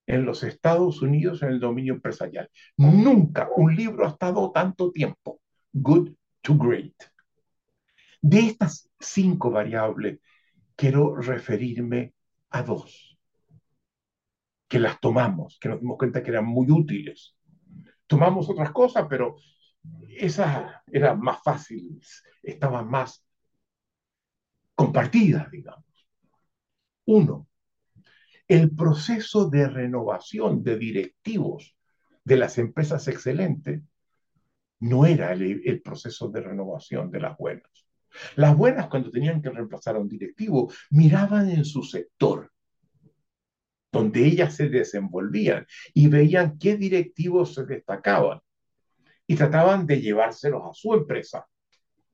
en 0.07 0.25
los 0.25 0.43
Estados 0.43 1.01
Unidos 1.01 1.41
en 1.41 1.51
el 1.51 1.61
dominio 1.61 1.93
empresarial. 1.93 2.49
Nunca 2.75 3.47
un 3.55 3.73
libro 3.73 4.05
ha 4.05 4.09
estado 4.09 4.51
tanto 4.51 4.91
tiempo. 4.91 5.39
Good 5.71 6.09
to 6.41 6.57
great. 6.57 6.95
De 8.27 8.39
estas 8.39 8.89
cinco 8.99 9.49
variables, 9.51 10.19
quiero 10.75 11.15
referirme 11.15 12.13
a 12.49 12.61
dos, 12.61 13.17
que 14.67 14.79
las 14.79 14.99
tomamos, 14.99 15.57
que 15.61 15.69
nos 15.69 15.79
dimos 15.79 15.97
cuenta 15.97 16.21
que 16.21 16.31
eran 16.31 16.45
muy 16.45 16.69
útiles. 16.69 17.37
Tomamos 18.05 18.49
otras 18.49 18.71
cosas, 18.71 19.05
pero 19.09 19.37
esas 20.09 20.73
eran 20.87 21.21
más 21.21 21.41
fáciles, 21.41 22.21
estaban 22.43 22.89
más 22.89 23.25
compartidas, 24.75 25.49
digamos. 25.49 25.85
Uno, 27.05 27.47
el 28.45 28.75
proceso 28.75 29.49
de 29.49 29.69
renovación 29.69 30.63
de 30.63 30.77
directivos 30.77 31.77
de 32.25 32.35
las 32.35 32.57
empresas 32.57 33.07
excelentes 33.07 33.83
no 34.81 35.05
era 35.05 35.31
el, 35.31 35.81
proceso 35.81 36.27
de 36.27 36.41
renovación 36.41 37.09
de 37.09 37.21
las 37.21 37.37
buenas. 37.37 37.86
Las 38.35 38.55
buenas, 38.55 38.87
cuando 38.87 39.11
tenían 39.11 39.41
que 39.41 39.49
reemplazar 39.49 39.95
a 39.95 39.99
un 39.99 40.07
directivo, 40.07 40.71
miraban 40.89 41.49
en 41.49 41.65
su 41.65 41.83
sector, 41.83 42.51
donde 43.91 44.25
ellas 44.25 44.55
se 44.55 44.69
desenvolvían, 44.69 45.65
y 45.93 46.07
veían 46.07 46.57
qué 46.57 46.77
directivos 46.77 47.53
se 47.53 47.65
destacaban, 47.65 48.39
y 49.25 49.35
trataban 49.35 49.85
de 49.85 50.01
llevárselos 50.01 50.63
a 50.69 50.73
su 50.73 50.93
empresa 50.93 51.45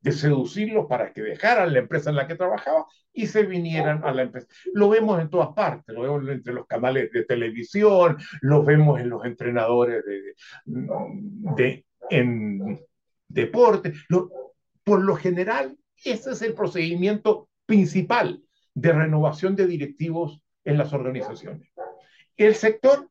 de 0.03 0.12
seducirlos 0.12 0.86
para 0.88 1.13
que 1.13 1.21
dejaran 1.21 1.71
la 1.71 1.79
empresa 1.79 2.10
en 2.10 2.17
la 2.17 2.27
que 2.27 2.36
trabajaba 2.36 2.86
y 3.13 3.27
se 3.27 3.43
vinieran 3.45 4.03
a 4.03 4.13
la 4.13 4.23
empresa. 4.23 4.47
Lo 4.73 4.89
vemos 4.89 5.19
en 5.21 5.29
todas 5.29 5.53
partes, 5.56 5.95
lo 5.95 6.01
vemos 6.01 6.27
entre 6.29 6.53
los 6.53 6.67
canales 6.67 7.10
de 7.12 7.23
televisión, 7.23 8.17
lo 8.41 8.63
vemos 8.63 8.99
en 8.99 9.10
los 9.10 9.23
entrenadores 9.23 10.03
de, 10.03 10.36
de 10.65 11.86
en 12.10 12.79
deporte. 13.29 13.93
por 14.84 15.01
lo 15.01 15.15
general, 15.15 15.77
ese 16.05 16.31
es 16.31 16.41
el 16.41 16.53
procedimiento 16.53 17.49
principal 17.65 18.43
de 18.73 18.91
renovación 18.91 19.55
de 19.55 19.67
directivos 19.67 20.41
en 20.63 20.77
las 20.77 20.93
organizaciones. 20.93 21.71
El 22.37 22.55
sector, 22.55 23.09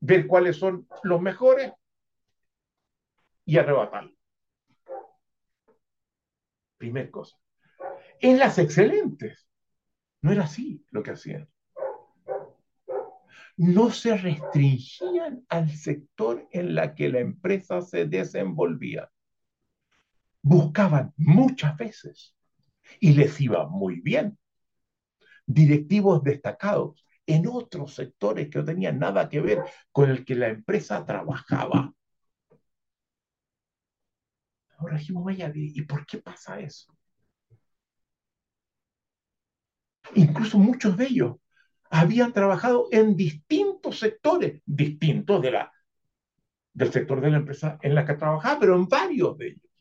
ver 0.00 0.26
cuáles 0.26 0.56
son 0.56 0.86
los 1.02 1.20
mejores 1.20 1.72
y 3.44 3.58
arrebatarlos. 3.58 4.16
Primer 6.78 7.10
cosa. 7.10 7.36
En 8.20 8.38
las 8.38 8.58
excelentes, 8.58 9.48
no 10.20 10.32
era 10.32 10.44
así 10.44 10.84
lo 10.90 11.02
que 11.02 11.12
hacían. 11.12 11.48
No 13.56 13.90
se 13.90 14.16
restringían 14.16 15.44
al 15.48 15.70
sector 15.70 16.48
en 16.52 16.74
la 16.74 16.94
que 16.94 17.08
la 17.08 17.20
empresa 17.20 17.82
se 17.82 18.06
desenvolvía. 18.06 19.10
Buscaban 20.42 21.12
muchas 21.16 21.76
veces 21.76 22.34
y 23.00 23.12
les 23.12 23.40
iba 23.40 23.68
muy 23.68 24.00
bien. 24.00 24.38
Directivos 25.46 26.22
destacados 26.22 27.06
en 27.26 27.46
otros 27.46 27.94
sectores 27.94 28.48
que 28.48 28.58
no 28.58 28.64
tenían 28.64 28.98
nada 28.98 29.28
que 29.28 29.40
ver 29.40 29.62
con 29.92 30.10
el 30.10 30.24
que 30.24 30.34
la 30.34 30.48
empresa 30.48 31.04
trabajaba. 31.06 31.92
Ahora 34.78 34.98
dijimos, 34.98 35.24
vaya, 35.24 35.50
¿y 35.54 35.82
por 35.82 36.04
qué 36.04 36.18
pasa 36.18 36.58
eso? 36.58 36.96
Incluso 40.14 40.58
muchos 40.58 40.96
de 40.96 41.06
ellos 41.06 41.36
habían 41.88 42.32
trabajado 42.32 42.88
en 42.90 43.16
distintos 43.16 44.00
sectores, 44.00 44.60
distintos 44.66 45.42
del 46.72 46.92
sector 46.92 47.20
de 47.20 47.30
la 47.30 47.36
empresa 47.36 47.78
en 47.82 47.94
la 47.94 48.04
que 48.04 48.14
trabajaba, 48.14 48.58
pero 48.58 48.74
en 48.74 48.88
varios 48.88 49.38
de 49.38 49.48
ellos. 49.48 49.71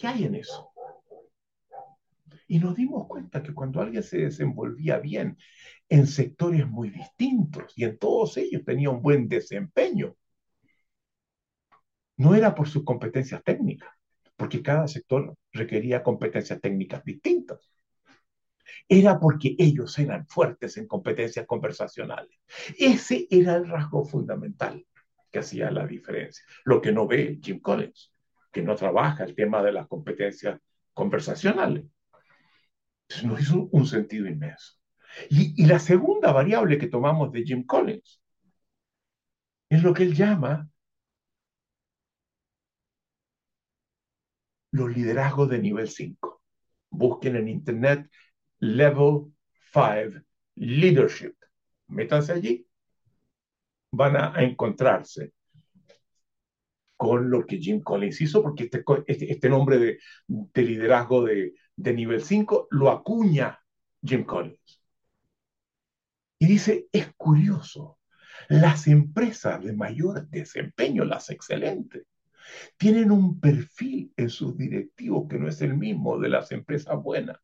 ¿Qué 0.00 0.06
hay 0.06 0.24
en 0.24 0.34
eso? 0.34 0.72
Y 2.48 2.58
nos 2.58 2.74
dimos 2.74 3.06
cuenta 3.06 3.42
que 3.42 3.52
cuando 3.52 3.82
alguien 3.82 4.02
se 4.02 4.16
desenvolvía 4.16 4.98
bien 4.98 5.36
en 5.90 6.06
sectores 6.06 6.66
muy 6.66 6.88
distintos 6.88 7.74
y 7.76 7.84
en 7.84 7.98
todos 7.98 8.38
ellos 8.38 8.64
tenía 8.64 8.88
un 8.88 9.02
buen 9.02 9.28
desempeño, 9.28 10.16
no 12.16 12.34
era 12.34 12.54
por 12.54 12.66
sus 12.66 12.82
competencias 12.82 13.44
técnicas, 13.44 13.90
porque 14.36 14.62
cada 14.62 14.88
sector 14.88 15.36
requería 15.52 16.02
competencias 16.02 16.62
técnicas 16.62 17.04
distintas. 17.04 17.70
Era 18.88 19.20
porque 19.20 19.54
ellos 19.58 19.98
eran 19.98 20.26
fuertes 20.26 20.78
en 20.78 20.86
competencias 20.86 21.46
conversacionales. 21.46 22.40
Ese 22.78 23.26
era 23.30 23.54
el 23.56 23.68
rasgo 23.68 24.06
fundamental 24.06 24.86
que 25.30 25.40
hacía 25.40 25.70
la 25.70 25.86
diferencia. 25.86 26.42
Lo 26.64 26.80
que 26.80 26.90
no 26.90 27.06
ve 27.06 27.38
Jim 27.42 27.60
Collins, 27.60 28.14
que 28.52 28.62
no 28.62 28.74
trabaja 28.74 29.24
el 29.24 29.34
tema 29.34 29.62
de 29.62 29.72
las 29.72 29.86
competencias 29.86 30.60
conversacionales. 30.92 31.84
Entonces 33.08 33.24
nos 33.24 33.40
hizo 33.40 33.68
un 33.72 33.86
sentido 33.86 34.26
inmenso. 34.26 34.74
Y, 35.28 35.62
y 35.62 35.66
la 35.66 35.78
segunda 35.78 36.32
variable 36.32 36.78
que 36.78 36.86
tomamos 36.86 37.32
de 37.32 37.42
Jim 37.42 37.64
Collins 37.64 38.22
es 39.68 39.82
lo 39.82 39.94
que 39.94 40.04
él 40.04 40.14
llama 40.14 40.68
los 44.72 44.90
liderazgos 44.94 45.48
de 45.48 45.58
nivel 45.58 45.88
5. 45.88 46.42
Busquen 46.90 47.36
en 47.36 47.48
internet 47.48 48.10
Level 48.58 49.32
5 49.72 50.24
Leadership. 50.56 51.34
Métanse 51.88 52.32
allí. 52.32 52.66
Van 53.92 54.16
a 54.16 54.42
encontrarse 54.42 55.32
con 57.00 57.30
lo 57.30 57.46
que 57.46 57.56
Jim 57.56 57.80
Collins 57.80 58.20
hizo, 58.20 58.42
porque 58.42 58.64
este, 58.64 58.84
este, 59.06 59.32
este 59.32 59.48
nombre 59.48 59.78
de, 59.78 59.98
de 60.26 60.62
liderazgo 60.62 61.24
de, 61.24 61.54
de 61.74 61.94
nivel 61.94 62.20
5 62.22 62.68
lo 62.72 62.90
acuña 62.90 63.58
Jim 64.02 64.24
Collins. 64.24 64.82
Y 66.38 66.46
dice, 66.46 66.88
es 66.92 67.10
curioso, 67.16 67.98
las 68.50 68.86
empresas 68.86 69.64
de 69.64 69.72
mayor 69.72 70.28
desempeño, 70.28 71.06
las 71.06 71.30
excelentes, 71.30 72.04
tienen 72.76 73.10
un 73.12 73.40
perfil 73.40 74.12
en 74.18 74.28
sus 74.28 74.54
directivos 74.58 75.26
que 75.26 75.38
no 75.38 75.48
es 75.48 75.62
el 75.62 75.78
mismo 75.78 76.18
de 76.18 76.28
las 76.28 76.52
empresas 76.52 77.02
buenas. 77.02 77.38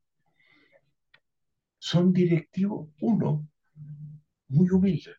son 1.78 2.12
directivos, 2.12 2.90
uno, 3.00 3.48
muy 4.48 4.68
humilde, 4.68 5.14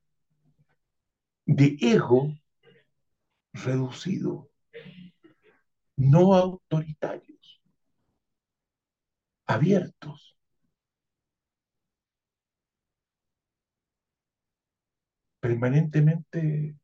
de 1.48 1.76
ego 1.82 2.32
reducido, 3.64 4.50
no 5.96 6.34
autoritarios, 6.36 7.62
abiertos. 9.46 10.34
permanentemente 15.40 16.76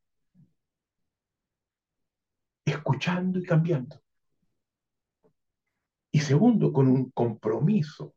escuchando 2.66 3.40
y 3.40 3.44
cambiando. 3.44 4.02
Y 6.12 6.20
segundo, 6.20 6.72
con 6.72 6.88
un 6.88 7.10
compromiso 7.12 8.16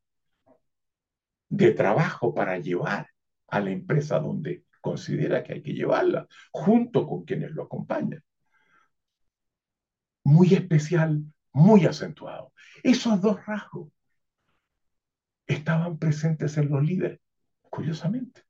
de 1.48 1.72
trabajo 1.72 2.34
para 2.34 2.58
llevar 2.58 3.08
a 3.48 3.60
la 3.60 3.70
empresa 3.70 4.18
donde 4.20 4.64
considera 4.80 5.42
que 5.42 5.54
hay 5.54 5.62
que 5.62 5.72
llevarla, 5.72 6.28
junto 6.52 7.06
con 7.06 7.24
quienes 7.24 7.50
lo 7.52 7.64
acompañan. 7.64 8.22
Muy 10.26 10.54
especial, 10.54 11.22
muy 11.52 11.86
acentuado. 11.86 12.52
Esos 12.82 13.20
dos 13.20 13.46
rasgos 13.46 13.92
estaban 15.46 15.98
presentes 15.98 16.56
en 16.58 16.68
los 16.68 16.82
líderes, 16.82 17.20
curiosamente. 17.70 18.42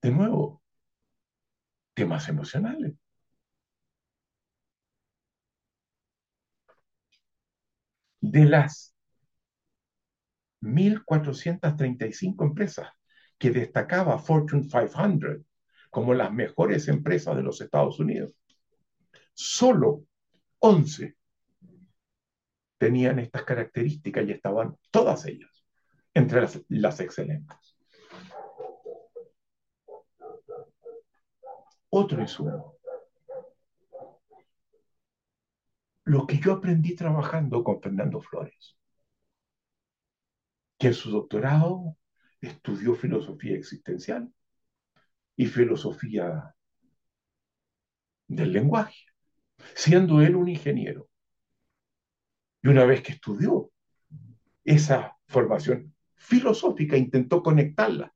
De 0.00 0.12
nuevo, 0.12 0.62
temas 1.92 2.26
emocionales. 2.30 2.94
De 8.22 8.46
las 8.46 8.94
1.435 10.62 12.46
empresas 12.46 12.88
que 13.36 13.50
destacaba 13.50 14.18
Fortune 14.18 14.62
500 14.62 15.42
como 15.90 16.14
las 16.14 16.32
mejores 16.32 16.88
empresas 16.88 17.36
de 17.36 17.42
los 17.42 17.60
Estados 17.60 18.00
Unidos, 18.00 18.34
solo 19.34 20.06
11 20.60 21.16
tenían 22.78 23.18
estas 23.18 23.44
características 23.44 24.26
y 24.26 24.32
estaban 24.32 24.76
todas 24.90 25.26
ellas 25.26 25.50
entre 26.14 26.40
las, 26.68 27.00
excelentes. 27.00 27.76
Otro 31.90 32.20
insumo. 32.20 32.76
Lo 36.04 36.26
que 36.26 36.38
yo 36.38 36.52
aprendí 36.54 36.94
trabajando 36.94 37.62
con 37.62 37.80
Fernando 37.80 38.20
Flores 38.20 38.76
que 40.80 40.88
en 40.88 40.94
su 40.94 41.10
doctorado 41.10 41.98
estudió 42.40 42.94
filosofía 42.94 43.54
existencial 43.54 44.32
y 45.36 45.44
filosofía 45.44 46.54
del 48.26 48.52
lenguaje, 48.52 49.09
siendo 49.74 50.20
él 50.20 50.36
un 50.36 50.48
ingeniero. 50.48 51.08
Y 52.62 52.68
una 52.68 52.84
vez 52.84 53.02
que 53.02 53.12
estudió 53.12 53.70
esa 54.64 55.16
formación 55.26 55.94
filosófica, 56.14 56.96
intentó 56.96 57.42
conectarla. 57.42 58.12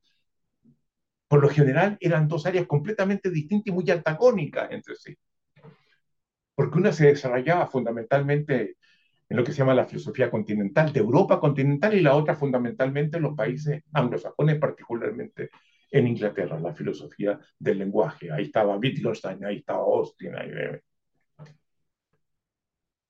Por 1.27 1.41
lo 1.41 1.49
general 1.49 1.97
eran 1.99 2.27
dos 2.27 2.45
áreas 2.45 2.67
completamente 2.67 3.29
distintas 3.31 3.67
y 3.67 3.71
muy 3.71 3.89
antagónicas 3.89 4.71
entre 4.71 4.95
sí. 4.95 5.17
Porque 6.53 6.77
una 6.77 6.93
se 6.93 7.07
desarrollaba 7.07 7.67
fundamentalmente 7.67 8.77
en 9.27 9.37
lo 9.37 9.43
que 9.43 9.51
se 9.51 9.57
llama 9.57 9.73
la 9.73 9.85
filosofía 9.85 10.29
continental, 10.29 10.93
de 10.93 10.99
Europa 10.99 11.39
continental, 11.39 11.95
y 11.95 12.01
la 12.01 12.15
otra 12.15 12.35
fundamentalmente 12.35 13.17
en 13.17 13.23
los 13.23 13.35
países 13.35 13.83
anglosajones, 13.91 14.59
particularmente 14.59 15.49
en 15.89 16.07
Inglaterra, 16.07 16.59
la 16.59 16.73
filosofía 16.73 17.39
del 17.57 17.79
lenguaje. 17.79 18.31
Ahí 18.31 18.45
estaba 18.45 18.77
Wittgenstein, 18.77 19.43
ahí 19.43 19.57
estaba 19.57 19.79
Austin. 19.79 20.35
Ahí... 20.35 20.51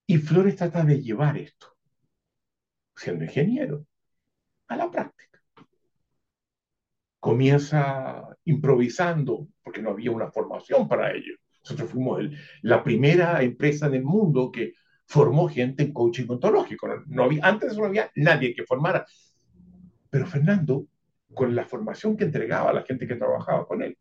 Y 0.08 0.18
Flores 0.18 0.56
trata 0.56 0.84
de 0.84 1.02
llevar 1.02 1.38
esto, 1.38 1.76
siendo 2.96 3.24
ingeniero, 3.24 3.86
a 4.68 4.76
la 4.78 4.92
práctica. 4.92 5.42
Comienza 7.20 8.38
improvisando, 8.44 9.48
porque 9.64 9.82
no 9.82 9.92
había 9.92 10.12
una 10.12 10.32
formación 10.32 10.88
para 10.88 11.12
ello. 11.12 11.36
Nosotros 11.64 11.90
fuimos 11.90 12.22
la 12.62 12.84
primera 12.84 13.42
empresa 13.42 13.88
en 13.88 13.96
el 13.96 14.04
mundo 14.04 14.52
que 14.52 14.74
formó 15.08 15.50
gente 15.50 15.84
en 15.84 15.94
coaching 15.94 16.28
ontológico. 16.30 16.88
No, 17.08 17.24
había, 17.24 17.44
antes 17.44 17.76
no 17.76 17.86
había 17.86 18.12
nadie 18.16 18.54
que 18.54 18.64
formara. 18.64 19.06
Pero 20.12 20.28
Fernando, 20.28 20.86
con 21.34 21.56
la 21.56 21.66
formación 21.66 22.16
que 22.16 22.26
entregaba 22.26 22.70
a 22.70 22.74
la 22.74 22.84
gente 22.84 23.08
que 23.08 23.16
trabajaba 23.16 23.68
con 23.68 23.82
él, 23.82 23.98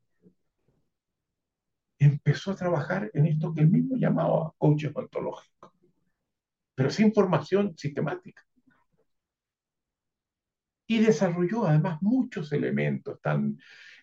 empezó 1.99 2.53
a 2.53 2.57
trabajar 2.57 3.11
en 3.15 3.27
esto 3.27 3.53
que 3.55 3.63
él 3.63 3.71
mismo 3.71 3.97
llamaba 3.97 4.53
coaching 4.59 4.93
ontológico, 4.95 5.54
pero 6.75 6.91
sin 6.91 7.13
formación 7.13 7.77
sistemática. 7.77 8.43
Y 10.87 10.99
desarrolló 10.99 11.67
además 11.67 12.03
muchos 12.03 12.53
elementos, 12.53 13.21
tan, 13.21 13.59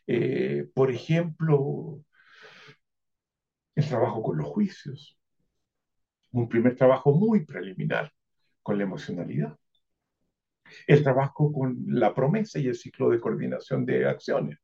eh, 0.07 0.67
por 0.74 0.91
ejemplo, 0.91 2.03
el 3.76 3.88
trabajo 3.88 4.22
con 4.24 4.38
los 4.38 4.47
juicios, 4.47 5.17
un 6.32 6.49
primer 6.49 6.76
trabajo 6.76 7.13
muy 7.13 7.45
preliminar 7.45 8.11
con 8.63 8.78
la 8.78 8.84
emocionalidad. 8.84 9.57
El 10.88 11.03
trabajo 11.03 11.51
con 11.51 11.84
la 11.88 12.13
promesa 12.13 12.57
y 12.59 12.67
el 12.67 12.76
ciclo 12.76 13.09
de 13.09 13.19
coordinación 13.19 13.86
de 13.86 14.07
acciones. 14.07 14.57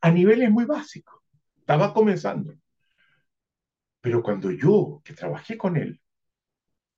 A 0.00 0.10
niveles 0.10 0.50
muy 0.50 0.64
básicos. 0.64 1.20
Estaba 1.56 1.92
comenzando. 1.92 2.54
Pero 4.04 4.22
cuando 4.22 4.50
yo, 4.50 5.00
que 5.04 5.14
trabajé 5.14 5.56
con 5.56 5.76
él, 5.78 5.98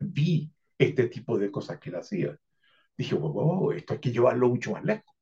vi 0.01 0.53
este 0.77 1.09
tipo 1.09 1.39
de 1.39 1.51
cosas 1.51 1.79
que 1.79 1.91
él 1.91 1.97
hacía, 1.97 2.37
dije, 2.99 3.15
wow, 3.15 3.71
esto 3.73 3.95
hay 3.95 4.01
que 4.01 4.13
llevarlo 4.13 4.49
mucho 4.49 4.73
más 4.73 4.85
lejos. 4.85 5.15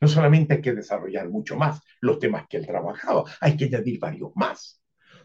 No 0.00 0.08
solamente 0.08 0.54
hay 0.54 0.60
que 0.60 0.74
desarrollar 0.74 1.28
mucho 1.28 1.56
más 1.56 1.80
los 2.00 2.18
temas 2.18 2.46
que 2.48 2.58
él 2.58 2.66
trabajaba, 2.66 3.24
hay 3.40 3.56
que 3.56 3.66
añadir 3.66 4.00
varios 4.00 4.32
más 4.34 4.78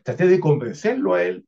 traté 0.03 0.27
de 0.27 0.39
convencerlo 0.39 1.15
a 1.15 1.23
él, 1.23 1.47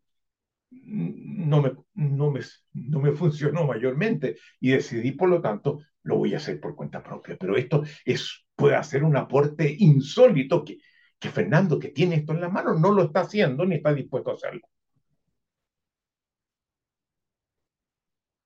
no 0.71 1.61
me, 1.61 1.73
no 1.93 2.31
me, 2.31 2.41
no 2.73 2.99
me 2.99 3.11
funcionó 3.11 3.65
mayormente 3.65 4.37
y 4.59 4.71
decidí, 4.71 5.11
por 5.11 5.29
lo 5.29 5.41
tanto, 5.41 5.81
lo 6.03 6.17
voy 6.17 6.33
a 6.33 6.37
hacer 6.37 6.59
por 6.59 6.75
cuenta 6.75 7.03
propia. 7.03 7.37
Pero 7.37 7.55
esto 7.55 7.83
es, 8.03 8.45
puede 8.55 8.75
hacer 8.75 9.03
un 9.03 9.15
aporte 9.17 9.75
insólito 9.79 10.63
que, 10.63 10.77
que 11.19 11.29
Fernando, 11.29 11.79
que 11.79 11.89
tiene 11.89 12.15
esto 12.15 12.33
en 12.33 12.41
la 12.41 12.49
mano, 12.49 12.73
no 12.73 12.91
lo 12.91 13.03
está 13.03 13.21
haciendo 13.21 13.65
ni 13.65 13.75
está 13.75 13.93
dispuesto 13.93 14.31
a 14.31 14.35
hacerlo. 14.35 14.67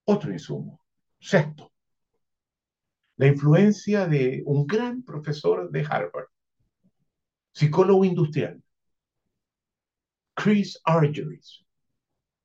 Otro 0.05 0.31
insumo. 0.31 0.81
Sexto, 1.19 1.71
la 3.17 3.27
influencia 3.27 4.07
de 4.07 4.41
un 4.45 4.65
gran 4.65 5.03
profesor 5.03 5.69
de 5.69 5.81
Harvard, 5.81 6.27
psicólogo 7.51 8.05
industrial, 8.05 8.63
Chris 10.33 10.79
Argyris, 10.85 11.65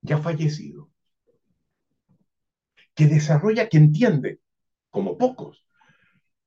ya 0.01 0.18
fallecido, 0.18 0.91
que 2.95 3.07
desarrolla, 3.07 3.68
que 3.68 3.77
entiende, 3.77 4.41
como 4.91 5.16
pocos, 5.16 5.64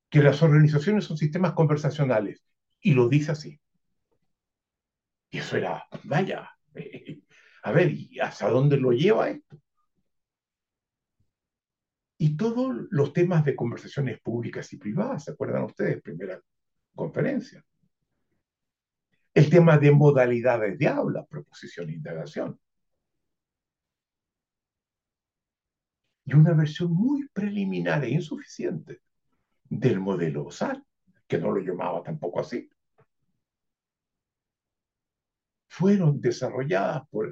que 0.10 0.22
las 0.22 0.42
organizaciones 0.44 1.06
son 1.06 1.18
sistemas 1.18 1.54
conversacionales, 1.54 2.44
y 2.82 2.94
lo 2.94 3.08
dice 3.08 3.32
así. 3.32 3.60
Y 5.30 5.40
eso 5.40 5.58
era, 5.58 5.86
vaya, 6.04 6.50
a 7.64 7.72
ver, 7.72 7.92
¿y 7.92 8.20
hasta 8.20 8.50
dónde 8.50 8.78
lo 8.78 8.92
lleva 8.92 9.30
esto? 9.30 9.60
Y 12.20 12.36
todos 12.36 12.88
los 12.90 13.14
temas 13.14 13.46
de 13.46 13.56
conversaciones 13.56 14.20
públicas 14.22 14.72
y 14.74 14.78
privadas, 14.78 15.26
¿se 15.26 15.32
acuerdan 15.32 15.64
ustedes? 15.64 16.02
Primera 16.02 16.42
conferencia 16.96 17.64
el 19.38 19.52
tema 19.52 19.78
de 19.78 19.92
modalidades 19.92 20.80
de 20.80 20.88
habla, 20.88 21.24
proposición 21.24 21.92
e 21.92 21.94
indagación. 21.94 22.60
Y 26.26 26.34
una 26.34 26.56
versión 26.56 26.92
muy 26.92 27.28
preliminar 27.32 28.04
e 28.04 28.10
insuficiente 28.10 29.02
del 29.70 30.00
modelo 30.00 30.48
OSAR, 30.48 30.84
que 31.28 31.38
no 31.38 31.52
lo 31.52 31.62
llamaba 31.62 32.02
tampoco 32.02 32.40
así. 32.40 32.68
Fueron 35.78 36.20
desarrolladas 36.20 37.08
por 37.12 37.32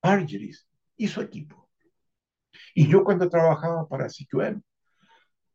Argeris 0.00 0.66
y 0.96 1.08
su 1.08 1.20
equipo. 1.20 1.68
Y 2.74 2.88
yo 2.88 3.04
cuando 3.04 3.28
trabajaba 3.28 3.86
para 3.86 4.08
CQM, 4.08 4.62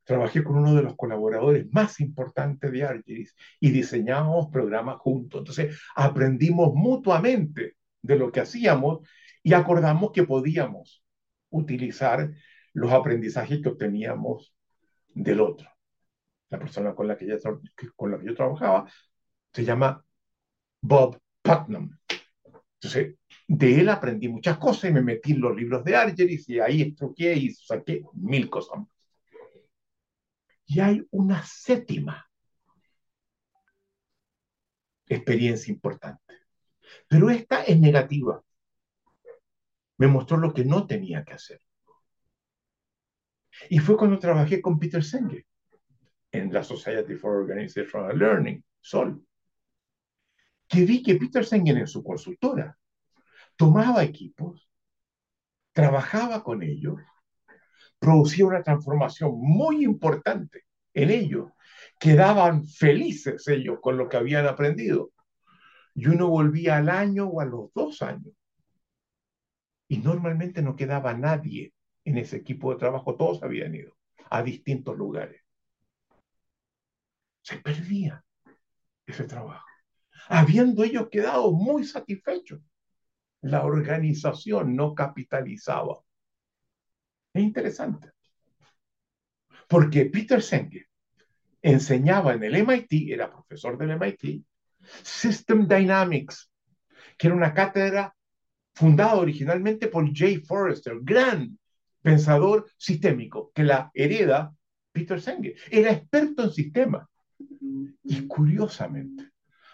trabajé 0.04 0.44
con 0.44 0.58
uno 0.58 0.76
de 0.76 0.84
los 0.84 0.96
colaboradores 0.96 1.66
más 1.72 2.00
importantes 2.00 2.72
de 2.72 2.84
Argeris 2.84 3.36
y 3.60 3.72
diseñábamos 3.72 4.50
programas 4.52 4.98
juntos. 5.00 5.40
Entonces 5.40 5.82
aprendimos 5.96 6.76
mutuamente 6.76 7.76
de 8.04 8.16
lo 8.18 8.32
que 8.32 8.42
hacíamos 8.42 9.00
y 9.42 9.54
acordamos 9.54 10.12
que 10.12 10.24
podíamos 10.26 11.04
utilizar 11.50 12.32
los 12.74 12.92
aprendizajes 12.92 13.64
que 13.64 13.70
obteníamos 13.70 14.54
del 15.08 15.42
otro. 15.42 15.68
La 16.50 16.60
persona 16.60 16.94
con 16.94 17.08
la 17.08 17.18
que, 17.18 17.36
con 17.96 18.12
la 18.12 18.20
que 18.20 18.28
yo 18.28 18.36
trabajaba 18.36 18.88
se 19.52 19.66
llama 19.66 20.06
Bob 20.82 21.20
Putnam. 21.50 21.98
Entonces, 22.76 23.16
de 23.48 23.80
él 23.80 23.90
aprendí 23.90 24.28
muchas 24.28 24.60
cosas 24.60 24.92
y 24.92 24.94
me 24.94 25.02
metí 25.02 25.32
en 25.32 25.42
los 25.42 25.56
libros 25.56 25.84
de 25.84 25.96
Argeris 25.96 26.48
y 26.48 26.60
ahí 26.60 26.84
estruqué 26.84 27.34
y 27.34 27.52
saqué 27.52 28.04
mil 28.14 28.50
cosas 28.50 28.82
Y 30.68 30.80
hay 30.80 31.04
una 31.10 31.44
séptima 31.44 32.30
experiencia 35.08 35.74
importante. 35.74 36.36
Pero 37.08 37.32
esta 37.32 37.64
es 37.64 37.80
negativa. 37.80 38.44
Me 39.98 40.08
mostró 40.08 40.38
lo 40.38 40.54
que 40.54 40.64
no 40.64 40.86
tenía 40.86 41.24
que 41.26 41.34
hacer. 41.34 41.60
Y 43.70 43.80
fue 43.80 43.98
cuando 43.98 44.20
trabajé 44.20 44.62
con 44.62 44.78
Peter 44.78 45.04
Senge 45.04 45.48
en 46.32 46.54
la 46.54 46.64
Society 46.64 47.16
for 47.16 47.38
Organizational 47.38 48.18
Learning, 48.18 48.64
SOL, 48.80 49.26
que 50.70 50.86
vi 50.86 51.02
que 51.02 51.16
Peter 51.16 51.44
Senge 51.44 51.72
en 51.72 51.88
su 51.88 52.04
consultora 52.04 52.78
tomaba 53.56 54.04
equipos, 54.04 54.70
trabajaba 55.74 56.44
con 56.44 56.62
ellos, 56.64 57.00
producía 57.98 58.46
una 58.46 58.64
transformación 58.64 59.32
muy 59.36 59.84
importante 59.84 60.66
en 60.94 61.10
ellos, 61.10 61.52
quedaban 62.00 62.66
felices 62.66 63.48
ellos 63.48 63.80
con 63.82 63.98
lo 63.98 64.08
que 64.08 64.18
habían 64.18 64.46
aprendido. 64.46 65.12
Y 65.96 66.08
uno 66.08 66.30
volvía 66.30 66.78
al 66.78 66.88
año 66.88 67.26
o 67.26 67.42
a 67.42 67.46
los 67.46 67.74
dos 67.74 68.02
años. 68.02 68.34
Y 69.88 69.98
normalmente 69.98 70.62
no 70.62 70.76
quedaba 70.76 71.14
nadie 71.14 71.74
en 72.06 72.18
ese 72.18 72.38
equipo 72.38 72.72
de 72.72 72.80
trabajo, 72.80 73.16
todos 73.16 73.44
habían 73.44 73.74
ido 73.76 73.98
a 74.30 74.44
distintos 74.44 74.96
lugares. 74.96 75.42
Se 77.42 77.58
perdía 77.58 78.24
ese 79.06 79.24
trabajo, 79.24 79.69
habiendo 80.28 80.84
ellos 80.84 81.08
quedado 81.10 81.52
muy 81.52 81.84
satisfechos. 81.84 82.62
La 83.42 83.64
organización 83.64 84.76
no 84.76 84.94
capitalizaba. 84.94 86.00
Es 87.34 87.44
interesante. 87.44 88.12
Porque 89.68 90.06
Peter 90.06 90.42
Senge 90.42 90.88
enseñaba 91.62 92.34
en 92.34 92.44
el 92.44 92.56
MIT, 92.56 93.12
era 93.14 93.30
profesor 93.30 93.78
del 93.78 93.92
MIT, 93.92 94.44
System 95.04 95.68
Dynamics, 95.68 96.52
que 97.18 97.28
era 97.28 97.36
una 97.36 97.54
cátedra 97.54 98.16
fundada 98.74 99.16
originalmente 99.16 99.88
por 99.88 100.10
Jay 100.14 100.38
Forrester, 100.38 100.98
gran 101.02 101.58
pensador 102.02 102.70
sistémico, 102.78 103.52
que 103.54 103.64
la 103.64 103.92
hereda 103.94 104.54
Peter 104.92 105.22
Senge. 105.22 105.56
Era 105.70 105.92
experto 105.92 106.44
en 106.44 106.52
sistemas. 106.52 107.08
Y 108.04 108.26
curiosamente, 108.28 109.30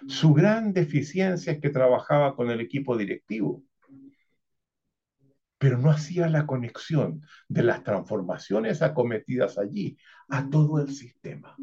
su 0.07 0.33
gran 0.33 0.73
deficiencia 0.73 1.53
es 1.53 1.59
que 1.59 1.69
trabajaba 1.69 2.35
con 2.35 2.49
el 2.51 2.61
equipo 2.61 2.97
directivo, 2.97 3.63
pero 5.57 5.77
no 5.77 5.89
hacía 5.89 6.27
la 6.27 6.45
conexión 6.45 7.21
de 7.47 7.63
las 7.63 7.83
transformaciones 7.83 8.81
acometidas 8.81 9.57
allí 9.57 9.97
a 10.27 10.47
todo 10.49 10.79
el 10.79 10.93
sistema. 10.93 11.55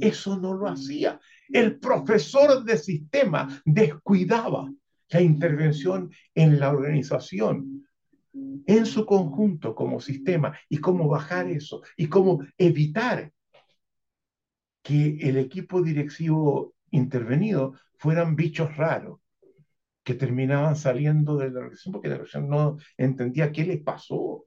Eso 0.00 0.38
no 0.38 0.54
lo 0.54 0.68
hacía. 0.68 1.20
El 1.48 1.78
profesor 1.78 2.64
de 2.64 2.78
sistema 2.78 3.60
descuidaba 3.64 4.72
la 5.10 5.20
intervención 5.20 6.10
en 6.34 6.58
la 6.58 6.70
organización, 6.70 7.86
en 8.32 8.86
su 8.86 9.04
conjunto 9.04 9.74
como 9.74 10.00
sistema, 10.00 10.56
y 10.68 10.78
cómo 10.78 11.08
bajar 11.08 11.48
eso, 11.48 11.82
y 11.96 12.06
cómo 12.06 12.42
evitar 12.56 13.32
que 14.82 15.18
el 15.20 15.36
equipo 15.36 15.82
directivo 15.82 16.75
intervenido 16.90 17.74
fueran 17.98 18.36
bichos 18.36 18.76
raros 18.76 19.20
que 20.02 20.14
terminaban 20.14 20.76
saliendo 20.76 21.36
de 21.36 21.50
la 21.50 21.60
organización 21.60 21.92
porque 21.92 22.08
la 22.08 22.14
organización 22.14 22.48
no 22.48 22.76
entendía 22.96 23.52
qué 23.52 23.64
les 23.64 23.82
pasó, 23.82 24.46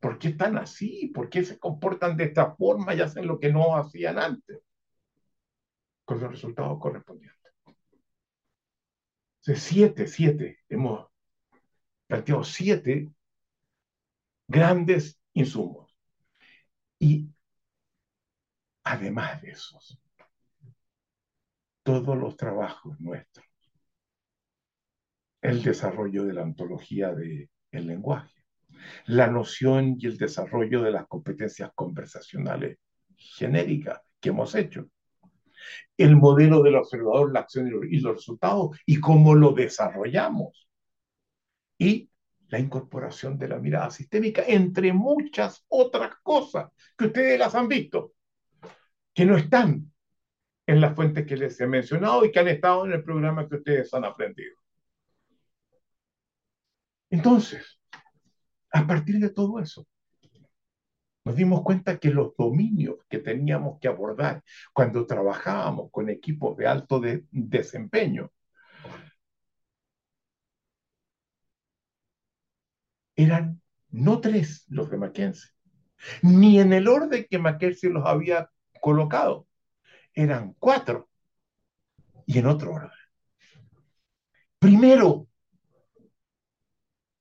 por 0.00 0.18
qué 0.18 0.28
están 0.28 0.58
así, 0.58 1.08
por 1.14 1.28
qué 1.30 1.44
se 1.44 1.58
comportan 1.58 2.16
de 2.16 2.24
esta 2.24 2.54
forma 2.56 2.94
y 2.94 3.00
hacen 3.00 3.26
lo 3.26 3.38
que 3.38 3.52
no 3.52 3.76
hacían 3.76 4.18
antes, 4.18 4.58
con 6.04 6.20
los 6.20 6.30
resultados 6.30 6.78
correspondientes. 6.80 7.52
De 9.46 9.54
siete, 9.54 10.08
siete, 10.08 10.58
hemos 10.68 11.06
planteado 12.08 12.42
siete 12.42 13.12
grandes 14.48 15.20
insumos. 15.34 15.96
Y 16.98 17.28
además 18.82 19.42
de 19.42 19.50
esos, 19.50 20.00
todos 21.86 22.18
los 22.18 22.36
trabajos 22.36 23.00
nuestros, 23.00 23.46
el 25.40 25.62
desarrollo 25.62 26.24
de 26.24 26.32
la 26.32 26.42
ontología 26.42 27.14
del 27.14 27.48
lenguaje, 27.72 28.44
la 29.06 29.28
noción 29.28 29.94
y 29.96 30.06
el 30.06 30.18
desarrollo 30.18 30.82
de 30.82 30.90
las 30.90 31.06
competencias 31.06 31.70
conversacionales 31.76 32.78
genéricas 33.16 34.00
que 34.18 34.30
hemos 34.30 34.56
hecho, 34.56 34.88
el 35.96 36.16
modelo 36.16 36.60
del 36.60 36.74
observador, 36.74 37.32
la 37.32 37.40
acción 37.40 37.68
y 37.88 38.00
los 38.00 38.16
resultados 38.16 38.76
y 38.84 38.98
cómo 38.98 39.36
lo 39.36 39.52
desarrollamos, 39.52 40.68
y 41.78 42.10
la 42.48 42.58
incorporación 42.58 43.38
de 43.38 43.46
la 43.46 43.60
mirada 43.60 43.90
sistémica, 43.90 44.42
entre 44.44 44.92
muchas 44.92 45.64
otras 45.68 46.16
cosas 46.24 46.68
que 46.98 47.06
ustedes 47.06 47.38
las 47.38 47.54
han 47.54 47.68
visto, 47.68 48.12
que 49.14 49.24
no 49.24 49.36
están 49.36 49.92
en 50.66 50.80
las 50.80 50.94
fuentes 50.94 51.26
que 51.26 51.36
les 51.36 51.60
he 51.60 51.66
mencionado 51.66 52.24
y 52.24 52.32
que 52.32 52.40
han 52.40 52.48
estado 52.48 52.86
en 52.86 52.92
el 52.92 53.04
programa 53.04 53.48
que 53.48 53.56
ustedes 53.56 53.92
han 53.94 54.04
aprendido. 54.04 54.56
Entonces, 57.10 57.80
a 58.72 58.86
partir 58.86 59.18
de 59.18 59.30
todo 59.30 59.60
eso, 59.60 59.86
nos 61.24 61.36
dimos 61.36 61.62
cuenta 61.62 61.98
que 61.98 62.10
los 62.10 62.36
dominios 62.36 62.96
que 63.08 63.18
teníamos 63.18 63.80
que 63.80 63.88
abordar 63.88 64.42
cuando 64.72 65.06
trabajábamos 65.06 65.90
con 65.90 66.08
equipos 66.08 66.56
de 66.56 66.66
alto 66.68 67.00
desempeño 67.30 68.30
eran 73.16 73.60
no 73.90 74.20
tres 74.20 74.64
los 74.68 74.90
de 74.90 74.98
Mackenzie, 74.98 75.50
ni 76.22 76.60
en 76.60 76.72
el 76.72 76.86
orden 76.86 77.26
que 77.28 77.38
Mackenzie 77.38 77.90
los 77.90 78.06
había 78.06 78.50
colocado, 78.80 79.45
eran 80.16 80.54
cuatro 80.58 81.10
y 82.26 82.38
en 82.38 82.46
otro 82.46 82.72
orden. 82.72 82.90
Primero, 84.58 85.28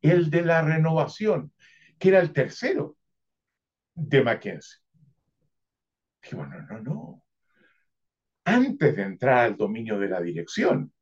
el 0.02 0.30
de 0.30 0.41
la 0.41 0.62
renovación, 0.62 1.54
que 2.00 2.10
era 2.10 2.22
el 2.22 2.32
tercero 2.32 2.98
de 3.93 4.24
Mackenzie. 4.24 4.80
Digo, 6.24 6.46
no, 6.46 6.62
no, 6.62 6.80
no. 6.80 7.24
Antes 8.46 8.96
de 8.96 9.04
entrar 9.04 9.39
al 9.39 9.58
dominio 9.58 10.00
de 10.00 10.08
la 10.08 10.22
dirección, 10.22 10.93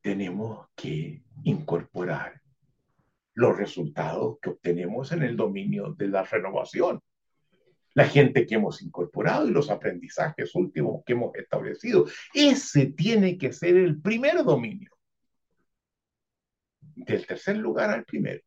tenemos 0.00 0.68
que 0.74 1.22
incorporar 1.44 2.40
los 3.34 3.56
resultados 3.56 4.38
que 4.40 4.50
obtenemos 4.50 5.12
en 5.12 5.24
el 5.24 5.36
dominio 5.36 5.92
de 5.92 6.08
la 6.08 6.22
renovación 6.22 7.02
la 7.94 8.06
gente 8.06 8.46
que 8.46 8.56
hemos 8.56 8.82
incorporado 8.82 9.48
y 9.48 9.52
los 9.52 9.70
aprendizajes 9.70 10.54
últimos 10.54 11.02
que 11.06 11.12
hemos 11.12 11.34
establecido. 11.36 12.06
Ese 12.32 12.86
tiene 12.86 13.38
que 13.38 13.52
ser 13.52 13.76
el 13.76 14.00
primer 14.00 14.42
dominio. 14.44 14.90
Del 16.80 17.26
tercer 17.26 17.56
lugar 17.56 17.90
al 17.90 18.04
primero. 18.04 18.42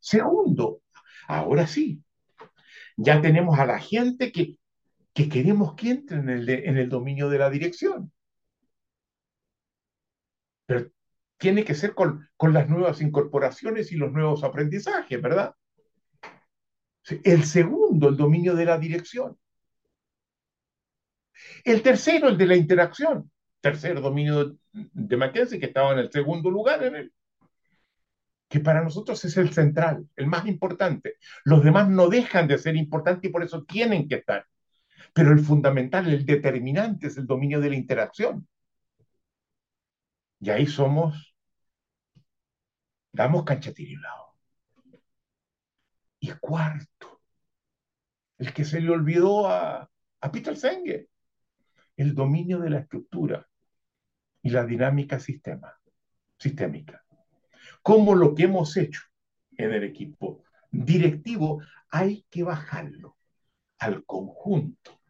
Segundo, 0.00 0.82
ahora 1.28 1.66
sí, 1.66 2.02
ya 2.96 3.20
tenemos 3.20 3.58
a 3.58 3.66
la 3.66 3.78
gente 3.78 4.32
que, 4.32 4.58
que 5.12 5.28
queremos 5.28 5.74
que 5.74 5.90
entre 5.90 6.18
en 6.18 6.28
el, 6.30 6.48
en 6.48 6.78
el 6.78 6.88
dominio 6.88 7.28
de 7.28 7.38
la 7.38 7.50
dirección. 7.50 8.12
Pero 10.66 10.90
tiene 11.36 11.64
que 11.64 11.74
ser 11.74 11.94
con, 11.94 12.28
con 12.36 12.52
las 12.54 12.68
nuevas 12.68 13.02
incorporaciones 13.02 13.92
y 13.92 13.96
los 13.96 14.12
nuevos 14.12 14.42
aprendizajes, 14.44 15.20
¿verdad? 15.20 15.54
El 17.24 17.44
segundo, 17.44 18.08
el 18.08 18.16
dominio 18.16 18.54
de 18.54 18.64
la 18.64 18.78
dirección. 18.78 19.38
El 21.64 21.82
tercero, 21.82 22.28
el 22.28 22.38
de 22.38 22.46
la 22.46 22.56
interacción. 22.56 23.30
Tercer 23.60 24.00
dominio 24.00 24.56
de 24.72 25.16
Mackenzie, 25.16 25.58
que 25.58 25.66
estaba 25.66 25.92
en 25.92 25.98
el 26.00 26.10
segundo 26.10 26.50
lugar 26.50 26.82
en 26.84 26.96
él. 26.96 27.12
Que 28.48 28.60
para 28.60 28.82
nosotros 28.82 29.24
es 29.24 29.36
el 29.36 29.52
central, 29.52 30.08
el 30.16 30.26
más 30.26 30.46
importante. 30.46 31.16
Los 31.44 31.62
demás 31.62 31.88
no 31.88 32.08
dejan 32.08 32.48
de 32.48 32.58
ser 32.58 32.76
importantes 32.76 33.28
y 33.28 33.32
por 33.32 33.42
eso 33.42 33.64
tienen 33.64 34.08
que 34.08 34.16
estar. 34.16 34.46
Pero 35.12 35.32
el 35.32 35.40
fundamental, 35.40 36.08
el 36.08 36.24
determinante 36.26 37.08
es 37.08 37.16
el 37.16 37.26
dominio 37.26 37.60
de 37.60 37.70
la 37.70 37.76
interacción. 37.76 38.46
Y 40.40 40.50
ahí 40.50 40.66
somos, 40.66 41.34
damos 43.12 43.44
cancha. 43.44 43.72
Y 46.20 46.30
cuarto, 46.32 47.22
el 48.38 48.52
que 48.52 48.64
se 48.64 48.80
le 48.80 48.90
olvidó 48.90 49.48
a, 49.48 49.90
Peter 50.32 50.56
Senge, 50.56 51.08
el 51.96 52.14
dominio 52.14 52.58
de 52.60 52.70
la 52.70 52.80
estructura 52.80 53.46
y 54.42 54.50
la 54.50 54.64
dinámica 54.64 55.18
sistema, 55.18 55.74
sistémica. 56.38 57.04
Como 57.82 58.14
lo 58.14 58.34
que 58.34 58.44
hemos 58.44 58.76
hecho 58.76 59.00
en 59.56 59.72
el 59.72 59.84
equipo 59.84 60.44
directivo 60.70 61.62
hay 61.90 62.24
que 62.30 62.42
bajarlo 62.42 63.16
al 63.78 64.04
conjunto 64.04 65.00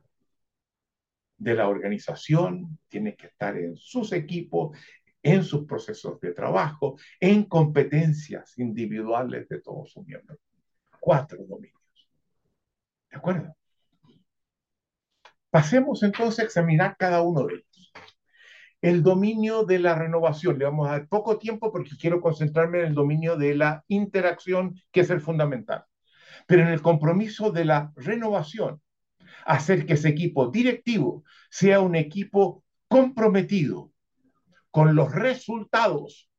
de 1.36 1.54
la 1.54 1.68
organización, 1.68 2.78
tiene 2.88 3.16
que 3.16 3.28
estar 3.28 3.56
en 3.56 3.76
sus 3.76 4.12
equipos, 4.12 4.76
en 5.22 5.42
sus 5.42 5.64
procesos 5.66 6.20
de 6.20 6.32
trabajo, 6.32 6.98
en 7.18 7.44
competencias 7.44 8.58
individuales 8.58 9.48
de 9.48 9.60
todos 9.60 9.90
sus 9.90 10.06
miembros. 10.06 10.38
Cuatro 11.00 11.38
dominios. 11.44 11.80
¿De 13.10 13.16
acuerdo? 13.16 13.56
Pasemos 15.50 16.02
entonces 16.02 16.38
a 16.38 16.44
examinar 16.44 16.96
cada 16.96 17.22
uno 17.22 17.46
de 17.46 17.54
ellos. 17.54 17.92
El 18.80 19.02
dominio 19.02 19.64
de 19.64 19.78
la 19.78 19.94
renovación, 19.94 20.58
le 20.58 20.64
vamos 20.64 20.88
a 20.88 20.92
dar 20.92 21.08
poco 21.08 21.38
tiempo 21.38 21.72
porque 21.72 21.96
quiero 22.00 22.20
concentrarme 22.20 22.80
en 22.80 22.86
el 22.86 22.94
dominio 22.94 23.36
de 23.36 23.54
la 23.54 23.84
interacción, 23.88 24.80
que 24.92 25.00
es 25.00 25.10
el 25.10 25.20
fundamental. 25.20 25.84
Pero 26.46 26.62
en 26.62 26.68
el 26.68 26.80
compromiso 26.80 27.50
de 27.50 27.64
la 27.64 27.92
renovación, 27.96 28.80
hacer 29.44 29.86
que 29.86 29.94
ese 29.94 30.08
equipo 30.08 30.48
directivo 30.48 31.24
sea 31.50 31.80
un 31.80 31.96
equipo 31.96 32.64
comprometido 32.88 33.92
con 34.70 34.94
los 34.94 35.12
resultados, 35.12 36.29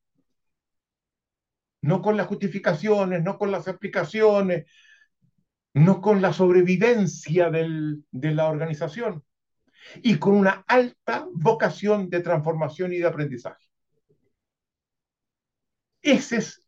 no 1.82 2.00
con 2.00 2.16
las 2.16 2.26
justificaciones, 2.26 3.22
no 3.22 3.38
con 3.38 3.50
las 3.50 3.68
explicaciones, 3.68 4.66
no 5.74 6.00
con 6.00 6.22
la 6.22 6.32
sobrevivencia 6.32 7.50
de 7.50 8.34
la 8.34 8.48
organización 8.48 9.24
y 10.02 10.18
con 10.18 10.34
una 10.34 10.64
alta 10.66 11.26
vocación 11.34 12.08
de 12.08 12.20
transformación 12.20 12.92
y 12.92 12.98
de 12.98 13.06
aprendizaje. 13.06 13.66
Ese 16.00 16.36
es 16.36 16.66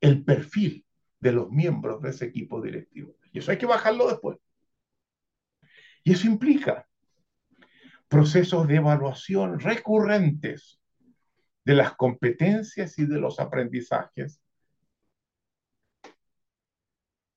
el 0.00 0.24
perfil 0.24 0.84
de 1.20 1.32
los 1.32 1.50
miembros 1.50 2.00
de 2.02 2.10
ese 2.10 2.26
equipo 2.26 2.60
directivo. 2.60 3.16
Y 3.32 3.40
eso 3.40 3.50
hay 3.50 3.58
que 3.58 3.66
bajarlo 3.66 4.08
después. 4.08 4.38
Y 6.04 6.12
eso 6.12 6.26
implica 6.26 6.86
procesos 8.08 8.66
de 8.66 8.76
evaluación 8.76 9.60
recurrentes 9.60 10.77
de 11.68 11.74
las 11.74 11.96
competencias 11.96 12.98
y 12.98 13.04
de 13.04 13.20
los 13.20 13.38
aprendizajes 13.38 14.40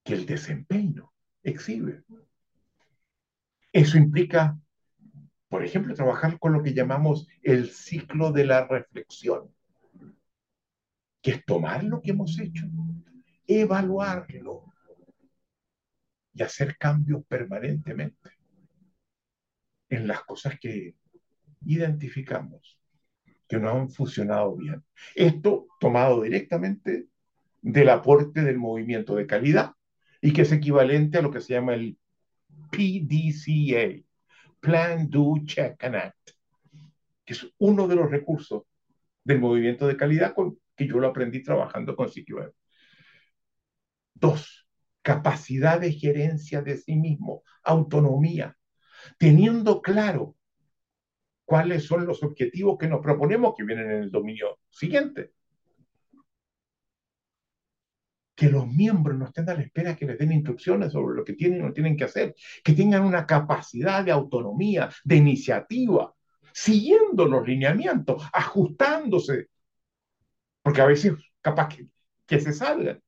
que 0.06 0.14
el 0.14 0.26
desempeño 0.26 1.12
exhibe. 1.44 2.06
Eso 3.74 3.98
implica, 3.98 4.58
por 5.50 5.66
ejemplo, 5.66 5.94
trabajar 5.94 6.40
con 6.40 6.54
lo 6.54 6.64
que 6.64 6.74
llamamos 6.74 7.28
el 7.42 7.72
ciclo 7.72 8.32
de 8.32 8.46
la 8.46 8.66
reflexión, 8.66 9.54
que 11.22 11.32
es 11.32 11.44
tomar 11.44 11.84
lo 11.84 12.02
que 12.02 12.12
hemos 12.12 12.40
hecho, 12.40 12.68
evaluarlo 13.46 14.64
y 16.34 16.42
hacer 16.42 16.78
cambios 16.78 17.26
permanentemente 17.26 18.30
en 19.90 20.08
las 20.08 20.24
cosas 20.24 20.58
que 20.58 20.96
identificamos 21.66 22.81
que 23.52 23.60
no 23.60 23.70
han 23.70 23.90
funcionado 23.90 24.56
bien. 24.56 24.82
Esto 25.14 25.68
tomado 25.78 26.22
directamente 26.22 27.08
del 27.62 27.90
aporte 27.90 28.44
del 28.44 28.58
movimiento 28.58 29.14
de 29.14 29.28
calidad 29.28 29.74
y 30.22 30.32
que 30.32 30.44
es 30.44 30.54
equivalente 30.54 31.18
a 31.18 31.22
lo 31.22 31.32
que 31.32 31.42
se 31.42 31.56
llama 31.56 31.74
el 31.74 31.98
PDCA, 32.72 34.02
Plan, 34.62 35.10
Do, 35.10 35.34
Check 35.44 35.84
and 35.84 35.96
Act, 35.98 36.30
que 37.26 37.34
es 37.34 37.46
uno 37.58 37.90
de 37.90 37.96
los 37.98 38.10
recursos 38.10 38.64
del 39.26 39.42
movimiento 39.42 39.86
de 39.86 39.98
calidad 39.98 40.34
con, 40.34 40.58
que 40.74 40.88
yo 40.88 40.98
lo 41.00 41.08
aprendí 41.08 41.44
trabajando 41.44 41.94
con 41.98 42.08
CQM. 42.08 42.54
Dos, 44.14 44.66
capacidad 45.02 45.78
de 45.78 45.92
gerencia 45.92 46.62
de 46.62 46.78
sí 46.78 46.96
mismo, 46.96 47.44
autonomía, 47.66 48.56
teniendo 49.18 49.82
claro 49.82 50.38
cuáles 51.52 51.86
son 51.86 52.06
los 52.06 52.24
objetivos 52.24 52.78
que 52.78 52.88
nos 52.88 53.02
proponemos 53.02 53.54
que 53.58 53.66
vienen 53.66 53.92
en 53.92 54.04
el 54.04 54.10
dominio 54.10 54.60
siguiente. 54.70 55.34
Que 58.34 58.50
los 58.50 58.66
miembros 58.66 59.18
no 59.18 59.26
estén 59.26 59.50
a 59.50 59.56
la 59.56 59.62
espera 59.62 59.98
que 59.98 60.06
les 60.06 60.18
den 60.18 60.32
instrucciones 60.32 60.94
sobre 60.94 61.18
lo 61.18 61.26
que 61.26 61.34
tienen 61.34 61.62
o 61.62 61.68
no 61.68 61.74
tienen 61.74 61.98
que 61.98 62.06
hacer, 62.06 62.36
que 62.64 62.72
tengan 62.72 63.04
una 63.04 63.26
capacidad 63.26 64.02
de 64.06 64.12
autonomía, 64.12 64.90
de 65.04 65.18
iniciativa, 65.18 66.16
siguiendo 66.54 67.26
los 67.26 67.46
lineamientos, 67.46 68.24
ajustándose, 68.32 69.50
porque 70.62 70.80
a 70.80 70.86
veces 70.86 71.16
capaz 71.42 71.68
que, 71.68 71.88
que 72.26 72.40
se 72.40 72.54
salgan 72.54 73.04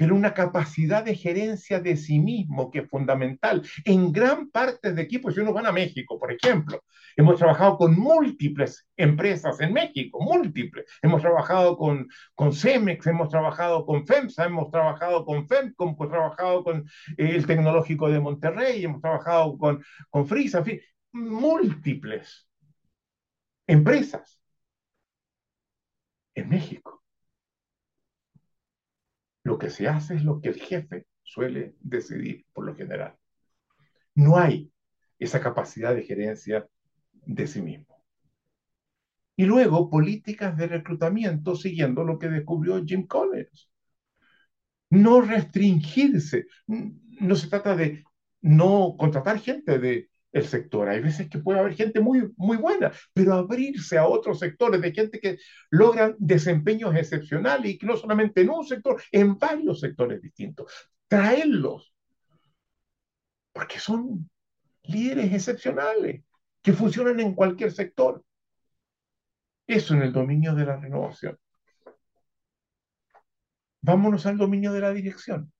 pero 0.00 0.16
una 0.16 0.32
capacidad 0.32 1.04
de 1.04 1.14
gerencia 1.14 1.78
de 1.78 1.94
sí 1.94 2.20
mismo 2.20 2.70
que 2.70 2.78
es 2.78 2.88
fundamental. 2.88 3.60
En 3.84 4.10
gran 4.10 4.48
parte 4.50 4.94
de 4.94 5.02
equipos, 5.02 5.34
si 5.34 5.40
uno 5.40 5.52
van 5.52 5.66
a 5.66 5.72
México, 5.72 6.18
por 6.18 6.32
ejemplo, 6.32 6.82
hemos 7.18 7.36
trabajado 7.36 7.76
con 7.76 8.00
múltiples 8.00 8.88
empresas 8.96 9.60
en 9.60 9.74
México, 9.74 10.18
múltiples. 10.18 10.86
Hemos 11.02 11.20
trabajado 11.20 11.76
con, 11.76 12.08
con 12.34 12.54
Cemex, 12.54 13.06
hemos 13.08 13.28
trabajado 13.28 13.84
con 13.84 14.06
FEMSA, 14.06 14.46
hemos 14.46 14.70
trabajado 14.70 15.26
con 15.26 15.46
FEMCOM, 15.46 15.90
hemos 15.90 16.08
trabajado 16.08 16.64
con 16.64 16.78
eh, 17.18 17.32
el 17.34 17.46
Tecnológico 17.46 18.08
de 18.08 18.20
Monterrey, 18.20 18.82
hemos 18.82 19.02
trabajado 19.02 19.58
con, 19.58 19.84
con 20.08 20.26
Frisa, 20.26 20.60
en 20.60 20.64
fin, 20.64 20.80
múltiples 21.12 22.48
empresas 23.66 24.40
en 26.34 26.48
México 26.48 26.99
lo 29.50 29.58
que 29.58 29.68
se 29.68 29.88
hace 29.88 30.14
es 30.14 30.22
lo 30.22 30.40
que 30.40 30.50
el 30.50 30.60
jefe 30.60 31.06
suele 31.24 31.74
decidir 31.80 32.46
por 32.52 32.64
lo 32.64 32.76
general. 32.76 33.16
No 34.14 34.36
hay 34.36 34.72
esa 35.18 35.40
capacidad 35.40 35.92
de 35.92 36.04
gerencia 36.04 36.68
de 37.12 37.46
sí 37.48 37.60
mismo. 37.60 38.04
Y 39.34 39.46
luego 39.46 39.90
políticas 39.90 40.56
de 40.56 40.68
reclutamiento 40.68 41.56
siguiendo 41.56 42.04
lo 42.04 42.16
que 42.16 42.28
descubrió 42.28 42.84
Jim 42.84 43.08
Collins. 43.08 43.68
No 44.88 45.20
restringirse. 45.20 46.46
No 46.68 47.34
se 47.34 47.48
trata 47.48 47.74
de 47.74 48.04
no 48.42 48.94
contratar 48.96 49.40
gente 49.40 49.80
de 49.80 50.09
el 50.32 50.46
sector. 50.46 50.88
Hay 50.88 51.00
veces 51.00 51.28
que 51.28 51.38
puede 51.38 51.60
haber 51.60 51.74
gente 51.74 52.00
muy, 52.00 52.32
muy 52.36 52.56
buena, 52.56 52.92
pero 53.12 53.34
abrirse 53.34 53.98
a 53.98 54.06
otros 54.06 54.38
sectores 54.38 54.80
de 54.80 54.92
gente 54.92 55.20
que 55.20 55.38
logran 55.70 56.14
desempeños 56.18 56.94
excepcionales 56.94 57.72
y 57.72 57.78
que 57.78 57.86
no 57.86 57.96
solamente 57.96 58.42
en 58.42 58.50
un 58.50 58.64
sector, 58.64 59.02
en 59.10 59.38
varios 59.38 59.80
sectores 59.80 60.20
distintos. 60.20 60.72
Traerlos, 61.08 61.92
porque 63.52 63.78
son 63.78 64.30
líderes 64.84 65.32
excepcionales 65.32 66.22
que 66.62 66.72
funcionan 66.72 67.20
en 67.20 67.34
cualquier 67.34 67.72
sector. 67.72 68.24
Eso 69.66 69.94
en 69.94 70.02
el 70.02 70.12
dominio 70.12 70.54
de 70.54 70.66
la 70.66 70.76
renovación. 70.76 71.38
Vámonos 73.82 74.26
al 74.26 74.36
dominio 74.36 74.72
de 74.72 74.80
la 74.80 74.92
dirección. 74.92 75.52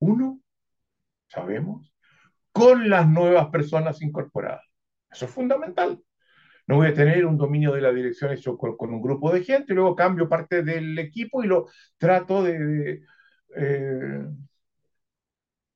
Uno, 0.00 0.40
sabemos, 1.28 1.92
con 2.52 2.88
las 2.90 3.08
nuevas 3.08 3.48
personas 3.50 4.02
incorporadas. 4.02 4.64
Eso 5.10 5.26
es 5.26 5.30
fundamental. 5.30 6.02
No 6.66 6.76
voy 6.76 6.88
a 6.88 6.94
tener 6.94 7.24
un 7.26 7.38
dominio 7.38 7.72
de 7.72 7.80
la 7.80 7.92
dirección 7.92 8.32
hecho 8.32 8.58
con, 8.58 8.92
un 8.92 9.00
grupo 9.02 9.32
de 9.32 9.42
gente 9.44 9.72
y 9.72 9.76
luego 9.76 9.96
cambio 9.96 10.28
parte 10.28 10.62
del 10.62 10.98
equipo 10.98 11.42
y 11.42 11.46
lo 11.46 11.66
trato 11.96 12.42
de, 12.42 13.02
eh, 13.56 14.26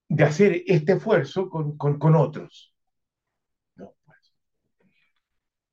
de 0.08 0.24
hacer 0.24 0.62
este 0.66 0.92
esfuerzo 0.92 1.48
con, 1.48 1.78
con 1.78 2.14
otros. 2.14 2.74
No, 3.76 3.94
pues. 4.04 4.34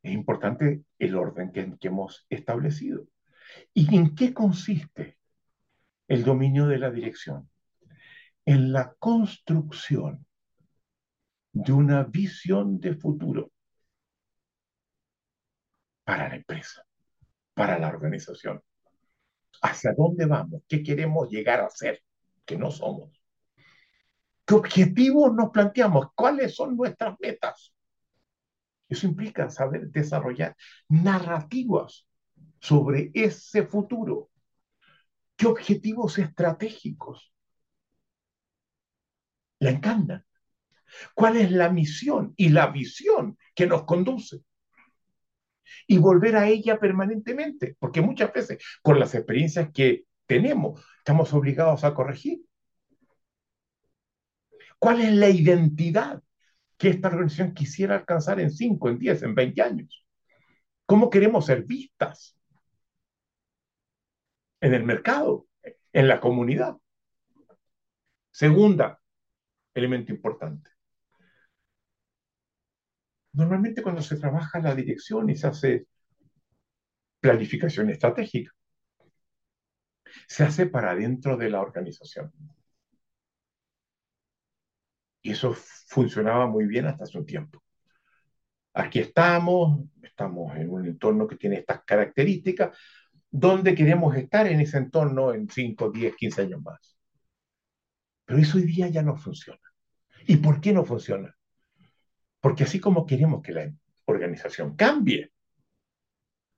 Es 0.04 0.14
importante 0.14 0.84
el 0.98 1.16
orden 1.16 1.52
que 1.52 1.88
hemos 1.88 2.26
establecido. 2.30 3.06
¿Y 3.74 3.96
en 3.96 4.16
qué 4.16 4.34
consiste 4.34 5.18
el 6.08 6.24
dominio 6.24 6.68
de 6.68 6.80
la 6.80 6.92
dirección? 6.92 7.50
En 8.46 8.74
la 8.74 8.94
construcción 9.00 10.26
de 11.52 11.72
una 11.72 12.04
visión 12.04 12.80
de 12.80 12.96
futuro 12.96 13.52
para 16.04 16.30
la 16.30 16.36
empresa, 16.36 16.84
para 17.54 17.78
la 17.78 17.88
organización. 17.88 18.62
¿Hacia 19.62 19.94
dónde 19.94 20.26
vamos? 20.26 20.64
¿Qué 20.68 20.82
queremos 20.82 21.30
llegar 21.30 21.60
a 21.62 21.70
ser? 21.70 22.02
Que 22.46 22.58
no 22.58 22.72
somos. 22.72 23.22
¿Qué 24.46 24.56
objetivos 24.56 25.34
nos 25.34 25.52
planteamos? 25.52 26.08
¿Cuáles 26.16 26.56
son 26.56 26.76
nuestras 26.76 27.16
metas? 27.20 27.74
Eso 28.88 29.06
implica 29.06 29.50
saber 29.50 29.90
desarrollar 29.90 30.56
narrativas 30.88 32.08
sobre 32.60 33.12
ese 33.14 33.66
futuro? 33.66 34.30
¿Qué 35.36 35.48
objetivos 35.48 36.18
estratégicos 36.18 37.34
la 39.60 39.72
encantan? 39.72 40.26
¿Cuál 41.14 41.38
es 41.38 41.52
la 41.52 41.70
misión 41.70 42.34
y 42.36 42.50
la 42.50 42.68
visión 42.68 43.38
que 43.56 43.68
nos 43.68 43.84
conduce? 43.84 44.42
Y 45.88 45.98
volver 45.98 46.36
a 46.36 46.48
ella 46.48 46.80
permanentemente, 46.80 47.76
porque 47.80 48.02
muchas 48.02 48.34
veces 48.34 48.58
con 48.82 49.00
las 49.00 49.14
experiencias 49.14 49.70
que 49.72 50.06
tenemos 50.26 50.84
estamos 50.98 51.34
obligados 51.34 51.84
a 51.84 51.94
corregir. 51.94 52.42
¿Cuál 54.78 55.02
es 55.02 55.12
la 55.12 55.30
identidad 55.30 56.22
que 56.78 56.90
esta 56.90 57.10
organización 57.10 57.54
quisiera 57.54 57.96
alcanzar 57.96 58.40
en 58.40 58.52
5, 58.52 58.90
en 58.90 59.00
10, 59.00 59.24
en 59.24 59.36
20 59.36 59.62
años? 59.62 60.06
¿Cómo 60.86 61.10
queremos 61.10 61.46
ser 61.46 61.64
vistas 61.66 62.38
en 64.62 64.74
el 64.74 64.84
mercado, 64.84 65.48
en 65.94 66.08
la 66.08 66.20
comunidad? 66.20 66.78
Segunda, 68.32 69.02
elemento 69.80 70.12
importante. 70.12 70.72
Normalmente 73.34 73.82
cuando 73.82 74.02
se 74.02 74.18
trabaja 74.18 74.60
la 74.60 74.76
dirección 74.76 75.30
y 75.30 75.36
se 75.36 75.48
hace 75.48 75.88
planificación 77.20 77.90
estratégica, 77.90 78.52
se 80.28 80.44
hace 80.44 80.66
para 80.68 80.96
dentro 80.96 81.38
de 81.38 81.50
la 81.50 81.62
organización. 81.62 82.32
Y 85.22 85.32
eso 85.32 85.54
funcionaba 85.54 86.48
muy 86.48 86.66
bien 86.66 86.86
hasta 86.88 87.04
hace 87.04 87.18
un 87.18 87.26
tiempo. 87.26 87.62
Aquí 88.74 89.00
estamos, 89.00 89.82
estamos 90.02 90.56
en 90.56 90.70
un 90.70 90.86
entorno 90.86 91.28
que 91.28 91.36
tiene 91.36 91.58
estas 91.58 91.84
características, 91.84 92.78
donde 93.30 93.76
queremos 93.76 94.16
estar 94.16 94.48
en 94.48 94.62
ese 94.62 94.78
entorno 94.78 95.34
en 95.34 95.50
5, 95.50 95.92
10, 95.92 96.16
15 96.16 96.42
años 96.44 96.62
más. 96.62 96.98
Pero 98.26 98.40
eso 98.40 98.58
hoy 98.58 98.64
día 98.64 98.88
ya 98.88 99.02
no 99.02 99.16
funciona. 99.18 99.69
¿Y 100.30 100.38
por 100.38 100.62
qué 100.62 100.72
no 100.72 100.86
funciona? 100.86 101.36
Porque 102.40 102.64
así 102.64 102.80
como 102.80 103.08
queremos 103.08 103.42
que 103.42 103.52
la 103.52 103.74
organización 104.06 104.76
cambie 104.76 105.32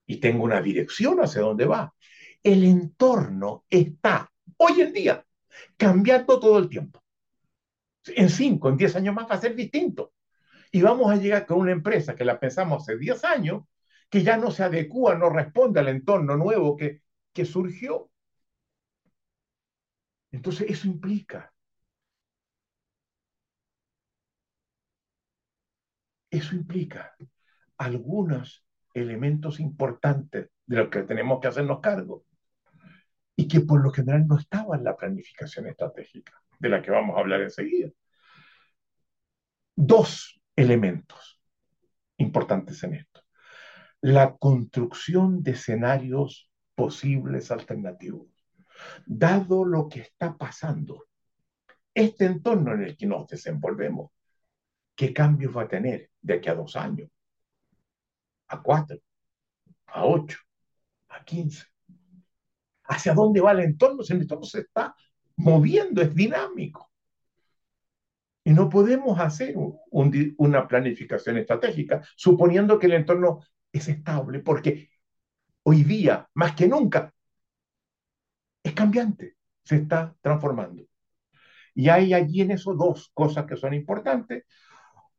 y 0.06 0.18
tenga 0.18 0.44
una 0.44 0.62
dirección 0.62 1.22
hacia 1.22 1.44
dónde 1.44 1.64
va, 1.64 1.96
el 2.44 2.66
entorno 2.66 3.64
está 3.70 4.30
hoy 4.58 4.82
en 4.82 4.92
día 4.92 5.26
cambiando 5.78 6.38
todo 6.38 6.60
el 6.60 6.68
tiempo. 6.68 7.02
En 8.08 8.30
5, 8.30 8.68
en 8.68 8.76
10 8.76 8.96
años 8.98 9.16
más 9.16 9.32
va 9.32 9.36
a 9.36 9.42
ser 9.42 9.56
distinto. 9.56 10.12
Y 10.70 10.82
vamos 10.82 11.10
a 11.10 11.16
llegar 11.16 11.46
con 11.46 11.60
una 11.60 11.72
empresa 11.72 12.14
que 12.14 12.26
la 12.26 12.42
pensamos 12.42 12.84
hace 12.84 12.98
10 12.98 13.24
años, 13.24 13.64
que 14.10 14.22
ya 14.22 14.36
no 14.36 14.52
se 14.52 14.64
adecua, 14.64 15.16
no 15.16 15.30
responde 15.30 15.80
al 15.80 15.88
entorno 15.88 16.36
nuevo 16.36 16.76
que, 16.76 17.04
que 17.32 17.46
surgió. 17.46 18.12
Entonces 20.30 20.70
eso 20.70 20.88
implica 20.88 21.54
Eso 26.32 26.56
implica 26.56 27.14
algunos 27.78 28.66
elementos 28.94 29.60
importantes 29.60 30.50
de 30.66 30.76
los 30.78 30.90
que 30.90 31.04
tenemos 31.04 31.42
que 31.42 31.50
hacernos 31.50 31.82
cargo 31.82 32.26
y 33.36 33.48
que 33.50 33.60
por 33.60 33.84
lo 33.84 33.92
general 33.92 34.26
no 34.28 34.40
estaban 34.40 34.80
en 34.80 34.86
la 34.86 34.96
planificación 34.96 35.68
estratégica, 35.68 36.42
de 36.60 36.70
la 36.70 36.82
que 36.82 36.92
vamos 36.92 37.18
a 37.18 37.20
hablar 37.20 37.42
enseguida. 37.42 37.90
Dos 39.76 40.42
elementos 40.56 41.42
importantes 42.18 42.82
en 42.84 42.94
esto. 42.96 43.22
La 44.00 44.38
construcción 44.38 45.44
de 45.44 45.52
escenarios 45.52 46.50
posibles 46.76 47.52
alternativos. 47.52 48.28
Dado 49.06 49.66
lo 49.66 49.90
que 49.90 50.00
está 50.00 50.38
pasando, 50.38 51.06
este 51.94 52.26
entorno 52.26 52.74
en 52.74 52.84
el 52.84 52.96
que 52.96 53.06
nos 53.06 53.28
desenvolvemos 53.28 54.12
¿Qué 54.96 55.14
cambios 55.14 55.56
va 55.56 55.64
a 55.64 55.68
tener 55.68 56.12
de 56.22 56.34
aquí 56.36 56.50
a 56.50 56.56
dos 56.56 56.76
años? 56.76 57.10
A 58.48 58.62
cuatro, 58.62 58.98
a 59.88 60.06
ocho, 60.06 60.38
a 61.10 61.24
quince. 61.24 61.66
¿Hacia 62.84 63.14
dónde 63.14 63.42
va 63.42 63.52
el 63.54 63.62
entorno? 63.62 64.04
el 64.08 64.22
entorno 64.22 64.46
se 64.46 64.62
está 64.62 64.96
moviendo, 65.38 66.02
es 66.02 66.14
dinámico. 66.14 66.92
Y 68.44 68.52
no 68.52 68.70
podemos 68.70 69.20
hacer 69.20 69.56
una 69.92 70.68
planificación 70.68 71.38
estratégica 71.38 72.02
suponiendo 72.16 72.80
que 72.80 72.88
el 72.88 72.94
entorno 72.94 73.42
es 73.72 73.88
estable, 73.88 74.40
porque 74.40 74.90
hoy 75.64 75.84
día, 75.84 76.28
más 76.34 76.56
que 76.56 76.68
nunca, 76.68 77.14
es 78.64 78.74
cambiante, 78.74 79.38
se 79.64 79.78
está 79.78 80.16
transformando. 80.22 80.84
Y 81.74 81.90
hay 81.90 82.14
allí 82.14 82.42
en 82.42 82.52
eso 82.52 82.74
dos 82.74 83.12
cosas 83.14 83.46
que 83.46 83.56
son 83.56 83.74
importantes 83.74 84.46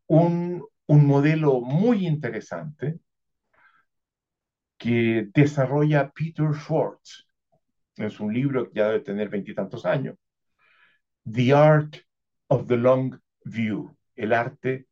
un, 0.06 0.64
modelo 0.88 1.60
muy 1.60 2.06
interesante 2.06 2.98
que 4.76 5.28
desarrolla 5.32 6.10
Peter 6.10 6.52
Schwartz. 6.54 7.26
Es 7.96 8.20
un 8.20 8.32
libro 8.32 8.68
que 8.68 8.78
ya 8.78 8.88
debe 8.88 9.00
tener 9.00 9.28
veintitantos 9.28 9.86
años. 9.86 10.16
The 11.24 11.54
Art 11.54 11.96
of 12.48 12.66
the 12.66 12.76
Long 12.76 13.18
View, 13.44 13.96
el 14.16 14.32
arte 14.32 14.86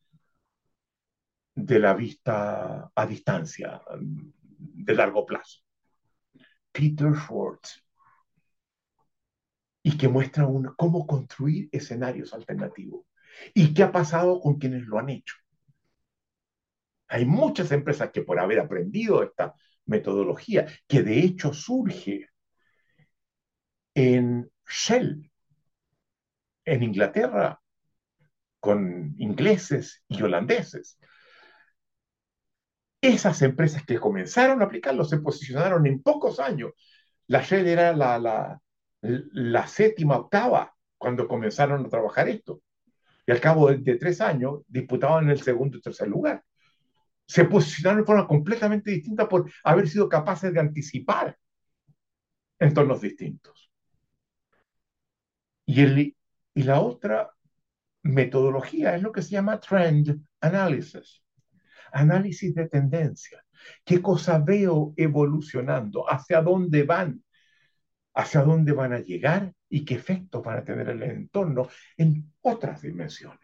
de 1.54 1.78
la 1.78 1.94
vista 1.94 2.90
a 2.94 3.06
distancia, 3.06 3.82
de 3.98 4.94
largo 4.94 5.26
plazo. 5.26 5.60
Peter 6.72 7.14
Schwartz. 7.14 7.82
Y 9.82 9.96
que 9.96 10.08
muestra 10.08 10.46
cómo 10.76 11.06
construir 11.06 11.68
escenarios 11.72 12.34
alternativos. 12.34 13.09
¿Y 13.54 13.74
qué 13.74 13.82
ha 13.82 13.92
pasado 13.92 14.40
con 14.40 14.58
quienes 14.58 14.82
lo 14.86 14.98
han 14.98 15.10
hecho? 15.10 15.34
Hay 17.08 17.24
muchas 17.26 17.72
empresas 17.72 18.10
que 18.12 18.22
por 18.22 18.38
haber 18.38 18.60
aprendido 18.60 19.22
esta 19.22 19.54
metodología, 19.86 20.66
que 20.86 21.02
de 21.02 21.18
hecho 21.18 21.52
surge 21.52 22.28
en 23.94 24.50
Shell, 24.68 25.30
en 26.64 26.82
Inglaterra, 26.82 27.60
con 28.60 29.14
ingleses 29.18 30.04
y 30.08 30.22
holandeses. 30.22 30.98
Esas 33.00 33.40
empresas 33.42 33.84
que 33.84 33.98
comenzaron 33.98 34.60
a 34.60 34.66
aplicarlo 34.66 35.04
se 35.04 35.18
posicionaron 35.18 35.86
en 35.86 36.02
pocos 36.02 36.38
años. 36.38 36.72
La 37.26 37.42
Shell 37.42 37.66
era 37.66 37.92
la, 37.94 38.18
la, 38.18 38.60
la 39.00 39.66
séptima, 39.66 40.18
octava 40.18 40.74
cuando 40.98 41.26
comenzaron 41.26 41.84
a 41.84 41.88
trabajar 41.88 42.28
esto 42.28 42.60
al 43.30 43.40
cabo 43.40 43.70
de, 43.72 43.96
tres 43.96 44.20
años 44.20 44.62
disputaban 44.68 45.28
el 45.30 45.40
segundo 45.40 45.78
y 45.78 45.80
tercer 45.80 46.08
lugar. 46.08 46.44
Se 47.26 47.44
posicionaron 47.44 48.02
de 48.02 48.06
forma 48.06 48.26
completamente 48.26 48.90
distinta 48.90 49.28
por 49.28 49.50
haber 49.64 49.88
sido 49.88 50.08
capaces 50.08 50.52
de 50.52 50.60
anticipar 50.60 51.36
entornos 52.58 53.00
distintos. 53.00 53.70
Y, 55.64 55.80
el, 55.82 56.16
y 56.54 56.62
la 56.62 56.80
otra 56.80 57.30
metodología 58.02 58.96
es 58.96 59.02
lo 59.02 59.12
que 59.12 59.22
se 59.22 59.30
llama 59.30 59.60
trend 59.60 60.20
analysis, 60.40 61.22
análisis 61.92 62.54
de 62.54 62.68
tendencia. 62.68 63.44
¿Qué 63.84 64.00
cosa 64.00 64.38
veo 64.38 64.94
evolucionando? 64.96 66.10
¿Hacia 66.10 66.40
dónde 66.40 66.82
van? 66.84 67.22
¿Hacia 68.14 68.42
dónde 68.42 68.72
van 68.72 68.92
a 68.92 69.00
llegar? 69.00 69.52
y 69.70 69.84
qué 69.84 69.94
efectos 69.94 70.42
van 70.42 70.58
a 70.58 70.64
tener 70.64 70.90
en 70.90 71.02
el 71.02 71.10
entorno 71.10 71.68
en 71.96 72.30
otras 72.42 72.82
dimensiones. 72.82 73.38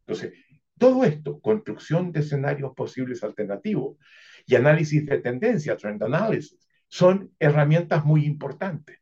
Entonces, 0.00 0.32
todo 0.76 1.04
esto, 1.04 1.38
construcción 1.40 2.10
de 2.10 2.20
escenarios 2.20 2.74
posibles 2.74 3.22
alternativos 3.22 3.98
y 4.46 4.56
análisis 4.56 5.06
de 5.06 5.20
tendencia, 5.20 5.76
trend 5.76 6.02
analysis, 6.02 6.58
son 6.88 7.32
herramientas 7.38 8.04
muy 8.04 8.24
importantes 8.24 8.98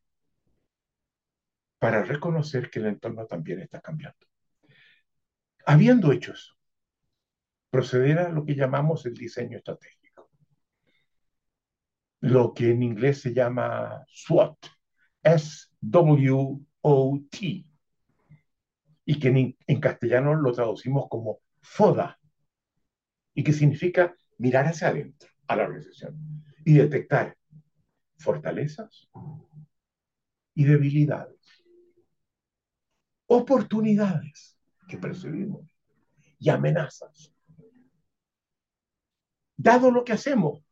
para 1.79 2.05
reconocer 2.05 2.69
que 2.69 2.81
el 2.81 2.87
entorno 2.87 3.27
también 3.27 3.61
está 3.61 3.81
cambiando. 3.81 4.27
Habiendo 5.65 6.13
hecho 6.13 6.33
eso, 6.33 6.55
proceder 7.71 8.19
a 8.19 8.29
lo 8.29 8.45
que 8.45 8.55
llamamos 8.55 9.07
el 9.07 9.15
diseño 9.15 9.59
estratégico, 9.59 10.02
lo 12.23 12.55
que 12.55 12.71
en 12.71 12.83
inglés 12.85 13.21
se 13.21 13.35
llama 13.35 14.07
SWOT, 14.09 14.57
S-W-O-T, 15.23 16.57
y 19.05 19.19
que 19.19 19.57
en, 19.67 19.81
castellano 19.81 20.37
lo 20.37 20.53
traducimos 20.53 21.09
como 21.11 21.41
FODA, 21.61 22.21
y 23.35 23.43
que 23.43 23.53
significa 23.53 24.15
mirar 24.39 24.67
hacia 24.67 24.89
adentro 24.89 25.29
a 25.49 25.57
la 25.57 25.65
organización 25.65 26.45
y 26.65 26.75
detectar 26.75 27.37
fortalezas 28.19 29.11
y 30.55 30.63
debilidades, 30.63 31.65
oportunidades 33.27 34.57
que 34.89 34.97
percibimos 34.97 35.69
y 36.39 36.51
amenazas. 36.51 37.35
Dado 39.57 39.91
lo 39.91 40.05
que 40.05 40.13
hacemos, 40.13 40.63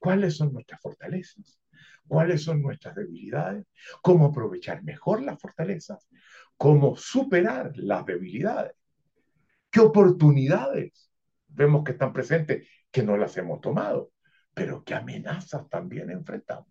cuáles 0.00 0.36
son 0.36 0.52
nuestras 0.52 0.80
fortalezas, 0.80 1.60
cuáles 2.08 2.42
son 2.42 2.60
nuestras 2.60 2.96
debilidades, 2.96 3.66
cómo 4.02 4.26
aprovechar 4.26 4.82
mejor 4.82 5.22
las 5.22 5.40
fortalezas, 5.40 6.08
cómo 6.56 6.96
superar 6.96 7.70
las 7.76 8.04
debilidades, 8.04 8.74
qué 9.70 9.80
oportunidades 9.80 11.12
vemos 11.46 11.84
que 11.84 11.92
están 11.92 12.12
presentes 12.12 12.66
que 12.90 13.04
no 13.04 13.16
las 13.16 13.36
hemos 13.36 13.60
tomado, 13.60 14.10
pero 14.52 14.82
qué 14.82 14.94
amenazas 14.94 15.68
también 15.68 16.10
enfrentamos 16.10 16.66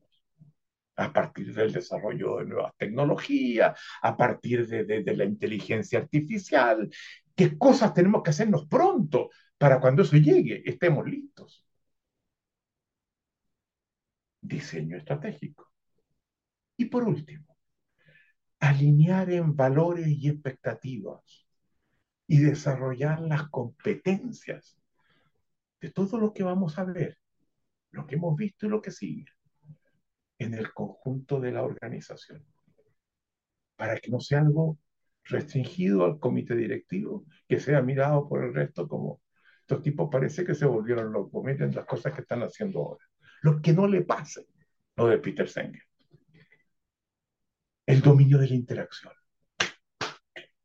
a 0.98 1.14
partir 1.14 1.54
del 1.54 1.72
desarrollo 1.72 2.40
de 2.40 2.46
nuevas 2.46 2.74
tecnologías, 2.76 3.80
a 4.02 4.18
partir 4.18 4.68
de, 4.68 4.84
de, 4.84 5.16
la 5.16 5.24
inteligencia 5.24 6.00
artificial, 6.00 6.90
qué 7.34 7.58
cosas 7.58 7.94
tenemos 7.94 8.22
que 8.22 8.32
hacernos 8.32 8.68
pronto 8.68 9.30
para 9.58 9.80
cuando 9.80 10.02
eso 10.02 10.18
llegue, 10.18 10.62
estemos 10.66 11.06
listos. 11.08 11.66
Diseño 14.50 14.98
estratégico. 14.98 15.72
Y 16.76 16.86
por 16.86 17.04
último, 17.04 17.56
alinear 18.60 19.30
en 19.30 19.56
valores 19.56 20.08
y 20.08 20.28
expectativas 20.28 21.48
y 22.26 22.40
desarrollar 22.40 23.22
las 23.22 23.48
competencias 23.50 24.76
de 25.80 25.92
todo 25.92 26.20
lo 26.20 26.34
que 26.34 26.44
vamos 26.44 26.80
a 26.80 26.84
ver, 26.84 27.18
lo 27.92 28.08
que 28.08 28.16
hemos 28.16 28.36
visto 28.36 28.66
y 28.66 28.70
lo 28.70 28.82
que 28.82 28.92
sigue 28.92 29.26
en 30.40 30.56
el 30.56 30.74
conjunto 30.74 31.40
de 31.40 31.52
la 31.52 31.62
organización, 31.62 32.44
para 33.76 33.98
que 34.00 34.10
no 34.10 34.20
sea 34.20 34.40
algo 34.40 34.80
restringido 35.26 36.06
al 36.06 36.18
comité 36.18 36.56
directivo, 36.56 37.26
que 37.48 37.60
sea 37.60 37.84
mirado 37.84 38.28
por 38.28 38.44
el 38.44 38.54
resto 38.54 38.88
como 38.88 39.22
estos 39.62 39.84
tipos 39.84 40.10
parece 40.12 40.44
que 40.44 40.56
se 40.56 40.66
volvieron 40.66 41.14
locos, 41.14 41.44
miren 41.44 41.76
las 41.76 41.86
cosas 41.86 42.14
que 42.14 42.22
están 42.22 42.42
haciendo 42.42 42.80
ahora. 42.80 43.09
Lo 43.42 43.62
que 43.62 43.74
no 43.74 43.88
le 43.88 44.02
pase, 44.02 44.48
lo 44.96 45.08
de 45.08 45.18
Peter 45.20 45.48
Senge. 45.48 45.84
El 47.86 48.02
dominio 48.02 48.38
de 48.38 48.48
la 48.48 48.56
interacción. 48.56 49.14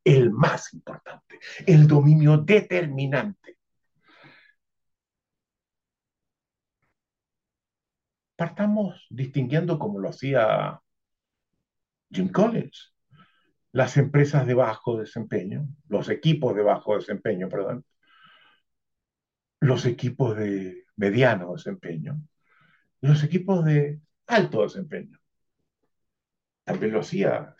El 0.03 0.31
más 0.31 0.73
importante, 0.73 1.39
el 1.65 1.87
dominio 1.87 2.37
determinante. 2.37 3.57
Partamos 8.35 9.07
distinguiendo 9.09 9.79
como 9.79 9.99
lo 9.99 10.09
hacía 10.09 10.79
Jim 12.11 12.29
Collins, 12.31 12.93
las 13.71 13.97
empresas 13.97 14.45
de 14.45 14.53
bajo 14.53 14.97
desempeño, 14.97 15.67
los 15.87 16.09
equipos 16.09 16.55
de 16.55 16.63
bajo 16.63 16.95
desempeño, 16.95 17.49
perdón, 17.49 17.85
los 19.59 19.85
equipos 19.85 20.37
de 20.37 20.85
mediano 20.95 21.53
desempeño, 21.53 22.21
los 23.07 23.23
equipos 23.23 23.63
de 23.65 23.99
alto 24.27 24.63
desempeño. 24.63 25.19
También 26.63 26.93
lo 26.93 27.01
hacía 27.01 27.55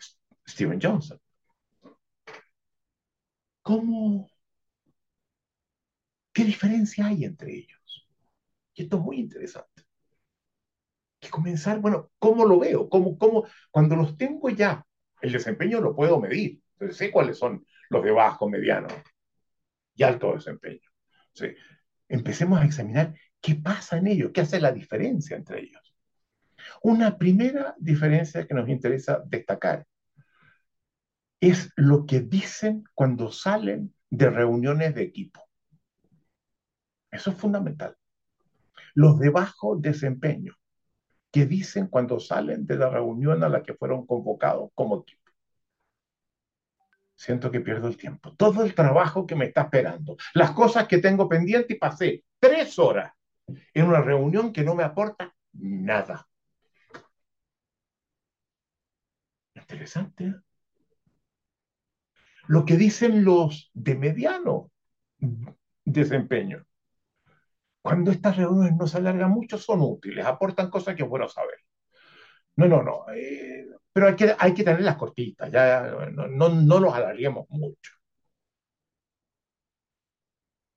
Steven 0.46 0.80
Johnson. 0.82 1.20
¿Cómo? 3.62 4.30
¿Qué 6.32 6.44
diferencia 6.44 7.06
hay 7.06 7.24
entre 7.24 7.54
ellos? 7.54 8.08
Y 8.74 8.82
esto 8.82 8.96
es 8.96 9.02
muy 9.02 9.18
interesante. 9.18 9.84
Que 11.18 11.30
comenzar, 11.30 11.80
bueno, 11.80 12.10
¿cómo 12.18 12.44
lo 12.44 12.58
veo? 12.58 12.88
¿Cómo, 12.88 13.16
cómo, 13.16 13.46
cuando 13.70 13.96
los 13.96 14.16
tengo 14.16 14.50
ya, 14.50 14.84
el 15.20 15.32
desempeño 15.32 15.80
lo 15.80 15.94
puedo 15.94 16.20
medir. 16.20 16.60
Entonces 16.72 16.96
sé 16.96 17.10
cuáles 17.10 17.38
son 17.38 17.66
los 17.88 18.04
de 18.04 18.10
bajo, 18.10 18.48
mediano 18.48 18.88
y 19.94 20.02
alto 20.02 20.34
desempeño. 20.34 20.88
Empecemos 22.08 22.60
a 22.60 22.64
examinar 22.64 23.14
qué 23.46 23.54
pasa 23.54 23.98
en 23.98 24.08
ellos, 24.08 24.32
qué 24.34 24.40
hace 24.40 24.60
la 24.60 24.72
diferencia 24.72 25.36
entre 25.36 25.60
ellos. 25.60 25.94
Una 26.82 27.16
primera 27.16 27.76
diferencia 27.78 28.44
que 28.44 28.54
nos 28.54 28.68
interesa 28.68 29.22
destacar 29.24 29.86
es 31.40 31.70
lo 31.76 32.06
que 32.06 32.22
dicen 32.22 32.82
cuando 32.92 33.30
salen 33.30 33.94
de 34.10 34.30
reuniones 34.30 34.96
de 34.96 35.02
equipo. 35.02 35.48
Eso 37.08 37.30
es 37.30 37.36
fundamental. 37.36 37.96
Los 38.94 39.16
de 39.20 39.30
bajo 39.30 39.76
desempeño, 39.76 40.56
que 41.30 41.46
dicen 41.46 41.86
cuando 41.86 42.18
salen 42.18 42.66
de 42.66 42.74
la 42.74 42.90
reunión 42.90 43.44
a 43.44 43.48
la 43.48 43.62
que 43.62 43.74
fueron 43.74 44.06
convocados 44.06 44.70
como 44.74 45.02
equipo. 45.02 45.30
Siento 47.14 47.52
que 47.52 47.60
pierdo 47.60 47.86
el 47.86 47.96
tiempo. 47.96 48.34
Todo 48.34 48.64
el 48.64 48.74
trabajo 48.74 49.24
que 49.24 49.36
me 49.36 49.44
está 49.44 49.62
esperando, 49.62 50.16
las 50.34 50.50
cosas 50.50 50.88
que 50.88 50.98
tengo 50.98 51.28
pendiente 51.28 51.74
y 51.74 51.78
pasé 51.78 52.24
tres 52.40 52.76
horas 52.80 53.12
en 53.74 53.86
una 53.86 54.00
reunión 54.00 54.52
que 54.52 54.64
no 54.64 54.74
me 54.74 54.84
aporta 54.84 55.34
nada. 55.52 56.28
Interesante. 59.54 60.24
¿eh? 60.24 60.34
Lo 62.48 62.64
que 62.64 62.76
dicen 62.76 63.24
los 63.24 63.70
de 63.74 63.94
mediano 63.96 64.70
desempeño. 65.84 66.64
Cuando 67.82 68.10
estas 68.10 68.36
reuniones 68.36 68.74
no 68.76 68.86
se 68.86 68.98
alargan 68.98 69.30
mucho, 69.30 69.56
son 69.58 69.80
útiles, 69.80 70.26
aportan 70.26 70.70
cosas 70.70 70.94
que 70.96 71.04
es 71.04 71.08
bueno 71.08 71.28
saber. 71.28 71.56
No, 72.56 72.66
no, 72.68 72.82
no. 72.82 73.04
Eh, 73.14 73.66
pero 73.92 74.08
hay 74.08 74.16
que, 74.16 74.34
hay 74.38 74.54
que 74.54 74.64
tenerlas 74.64 74.96
cortitas, 74.96 75.50
ya 75.50 75.82
no, 76.12 76.28
no, 76.28 76.48
no 76.50 76.80
los 76.80 76.94
alarguemos 76.94 77.46
mucho. 77.50 77.92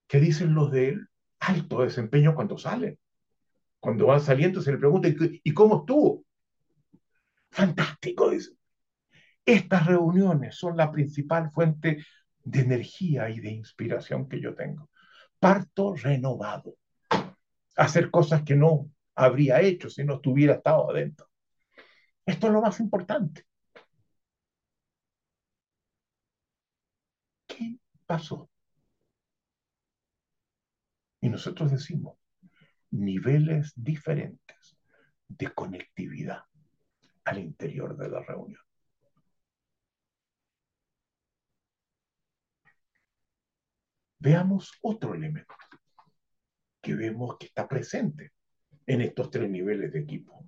¿Qué 0.07 0.19
dicen 0.19 0.53
los 0.55 0.71
de 0.71 0.97
alto 1.39 1.81
desempeño 1.81 2.35
cuando 2.35 2.57
salen? 2.57 2.97
Cuando 3.79 4.07
van 4.07 4.21
saliendo 4.21 4.61
se 4.61 4.71
le 4.71 4.77
pregunta, 4.77 5.07
¿y 5.07 5.53
cómo 5.53 5.79
estuvo? 5.79 6.25
Fantástico, 7.51 8.29
dicen. 8.29 8.57
Estas 9.45 9.87
reuniones 9.87 10.55
son 10.55 10.77
la 10.77 10.91
principal 10.91 11.51
fuente 11.51 12.05
de 12.43 12.59
energía 12.59 13.29
y 13.29 13.39
de 13.39 13.51
inspiración 13.51 14.27
que 14.27 14.39
yo 14.41 14.53
tengo. 14.53 14.89
Parto 15.39 15.95
renovado. 15.95 16.75
Hacer 17.75 18.11
cosas 18.11 18.43
que 18.43 18.55
no 18.55 18.91
habría 19.15 19.61
hecho 19.61 19.89
si 19.89 20.03
no 20.03 20.15
estuviera 20.15 20.55
estado 20.55 20.89
adentro. 20.91 21.27
Esto 22.25 22.47
es 22.47 22.53
lo 22.53 22.61
más 22.61 22.79
importante. 22.79 23.45
¿Qué 27.47 27.79
pasó? 28.05 28.48
Y 31.21 31.29
nosotros 31.29 31.71
decimos 31.71 32.17
niveles 32.91 33.73
diferentes 33.75 34.77
de 35.27 35.51
conectividad 35.53 36.43
al 37.25 37.39
interior 37.39 37.95
de 37.95 38.09
la 38.09 38.21
reunión. 38.21 38.61
Veamos 44.19 44.73
otro 44.81 45.13
elemento 45.13 45.55
que 46.81 46.93
vemos 46.93 47.37
que 47.37 47.45
está 47.45 47.67
presente 47.67 48.33
en 48.85 49.01
estos 49.01 49.29
tres 49.29 49.49
niveles 49.49 49.93
de 49.93 49.99
equipo. 49.99 50.45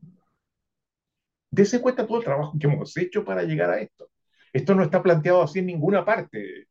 Dese 1.49 1.81
cuenta 1.81 2.07
todo 2.07 2.17
el 2.17 2.23
trabajo 2.23 2.57
que 2.59 2.67
hemos 2.67 2.95
hecho 2.97 3.23
para 3.23 3.43
llegar 3.43 3.69
a 3.69 3.79
esto. 3.79 4.09
Esto 4.51 4.75
no 4.75 4.83
está 4.83 5.01
planteado 5.01 5.43
así 5.43 5.59
en 5.59 5.67
ninguna 5.67 6.03
parte. 6.03 6.67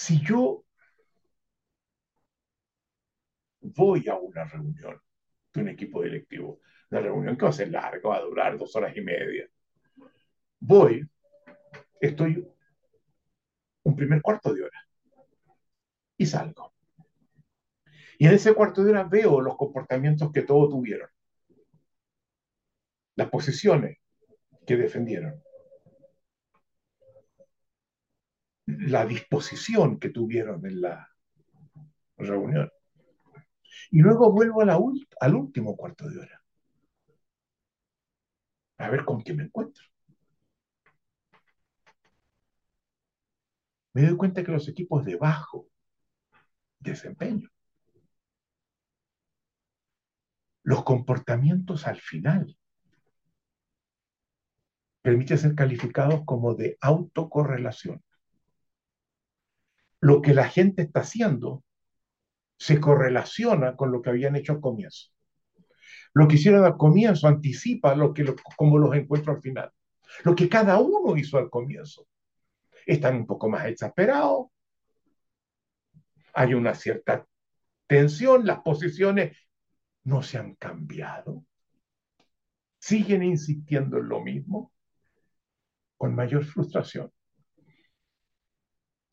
Si 0.00 0.18
yo 0.22 0.64
voy 3.60 4.08
a 4.08 4.14
una 4.14 4.44
reunión 4.44 4.98
de 5.52 5.60
un 5.60 5.68
equipo 5.68 6.02
directivo, 6.02 6.60
una 6.90 7.02
reunión 7.02 7.36
que 7.36 7.42
va 7.42 7.50
a 7.50 7.52
ser 7.52 7.70
larga, 7.70 8.08
va 8.08 8.16
a 8.16 8.22
durar 8.22 8.56
dos 8.56 8.74
horas 8.76 8.96
y 8.96 9.02
media, 9.02 9.46
voy, 10.58 11.06
estoy 12.00 12.48
un 13.82 13.94
primer 13.94 14.22
cuarto 14.22 14.54
de 14.54 14.62
hora 14.62 14.88
y 16.16 16.24
salgo. 16.24 16.72
Y 18.18 18.26
en 18.26 18.32
ese 18.32 18.54
cuarto 18.54 18.82
de 18.82 18.92
hora 18.92 19.04
veo 19.04 19.42
los 19.42 19.58
comportamientos 19.58 20.32
que 20.32 20.42
todos 20.42 20.70
tuvieron, 20.70 21.10
las 23.16 23.28
posiciones 23.28 23.98
que 24.66 24.78
defendieron, 24.78 25.42
la 28.78 29.06
disposición 29.06 29.98
que 29.98 30.10
tuvieron 30.10 30.64
en 30.66 30.80
la 30.80 31.08
reunión. 32.16 32.70
Y 33.90 34.00
luego 34.00 34.32
vuelvo 34.32 34.62
al 34.62 35.34
último 35.34 35.76
cuarto 35.76 36.08
de 36.08 36.18
hora. 36.18 36.42
A 38.78 38.90
ver 38.90 39.04
con 39.04 39.22
qué 39.22 39.34
me 39.34 39.44
encuentro. 39.44 39.84
Me 43.92 44.02
doy 44.02 44.16
cuenta 44.16 44.44
que 44.44 44.52
los 44.52 44.68
equipos 44.68 45.04
de 45.04 45.16
bajo 45.16 45.68
desempeño 46.78 47.50
los 50.62 50.84
comportamientos 50.84 51.86
al 51.86 52.00
final 52.00 52.56
permiten 55.02 55.38
ser 55.38 55.54
calificados 55.54 56.22
como 56.24 56.54
de 56.54 56.76
autocorrelación. 56.80 58.02
Lo 60.00 60.22
que 60.22 60.34
la 60.34 60.48
gente 60.48 60.82
está 60.82 61.00
haciendo 61.00 61.62
se 62.56 62.80
correlaciona 62.80 63.76
con 63.76 63.92
lo 63.92 64.02
que 64.02 64.10
habían 64.10 64.36
hecho 64.36 64.52
al 64.52 64.60
comienzo. 64.60 65.10
Lo 66.12 66.26
que 66.26 66.34
hicieron 66.34 66.64
al 66.64 66.76
comienzo 66.76 67.28
anticipa 67.28 67.94
lo 67.94 68.12
que, 68.12 68.34
como 68.56 68.78
los 68.78 68.94
encuentro 68.94 69.32
al 69.32 69.40
final. 69.40 69.70
Lo 70.24 70.34
que 70.34 70.48
cada 70.48 70.78
uno 70.78 71.16
hizo 71.16 71.38
al 71.38 71.50
comienzo. 71.50 72.06
Están 72.86 73.16
un 73.16 73.26
poco 73.26 73.48
más 73.48 73.66
exasperados. 73.66 74.48
Hay 76.34 76.54
una 76.54 76.74
cierta 76.74 77.26
tensión. 77.86 78.46
Las 78.46 78.60
posiciones 78.60 79.36
no 80.04 80.22
se 80.22 80.38
han 80.38 80.54
cambiado. 80.56 81.44
Siguen 82.78 83.22
insistiendo 83.22 83.98
en 83.98 84.08
lo 84.08 84.20
mismo. 84.20 84.72
Con 85.96 86.14
mayor 86.14 86.44
frustración. 86.44 87.12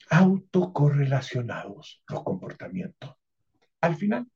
Autocorrelacionados 0.09 2.03
los 2.09 2.23
comportamientos. 2.23 3.15
Al 3.81 3.95
final 3.95 4.27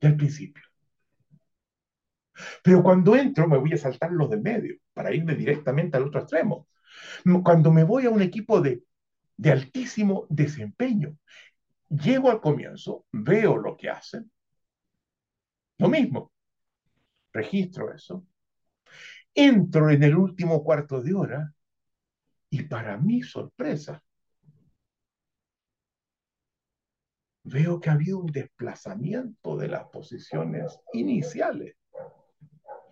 y 0.00 0.06
al 0.06 0.16
principio. 0.16 0.62
Pero 2.62 2.82
cuando 2.82 3.14
entro 3.14 3.46
me 3.46 3.58
voy 3.58 3.72
a 3.72 3.78
saltar 3.78 4.10
los 4.10 4.28
del 4.30 4.42
medio 4.42 4.76
para 4.92 5.14
irme 5.14 5.34
directamente 5.34 5.96
al 5.96 6.04
otro 6.04 6.20
extremo. 6.20 6.68
Cuando 7.42 7.70
me 7.70 7.84
voy 7.84 8.06
a 8.06 8.10
un 8.10 8.22
equipo 8.22 8.60
de, 8.60 8.82
de 9.36 9.52
altísimo 9.52 10.26
desempeño, 10.28 11.16
llego 11.88 12.30
al 12.30 12.40
comienzo, 12.40 13.06
veo 13.12 13.56
lo 13.56 13.76
que 13.76 13.90
hacen, 13.90 14.30
lo 15.78 15.88
mismo, 15.88 16.32
registro 17.32 17.92
eso, 17.92 18.24
entro 19.34 19.90
en 19.90 20.02
el 20.02 20.16
último 20.16 20.62
cuarto 20.62 21.02
de 21.02 21.14
hora 21.14 21.52
y 22.50 22.62
para 22.62 22.96
mi 22.96 23.22
sorpresa, 23.22 24.02
veo 27.44 27.78
que 27.78 27.90
ha 27.90 27.92
habido 27.92 28.18
un 28.18 28.32
desplazamiento 28.32 29.56
de 29.56 29.68
las 29.68 29.84
posiciones 29.88 30.80
iniciales 30.92 31.76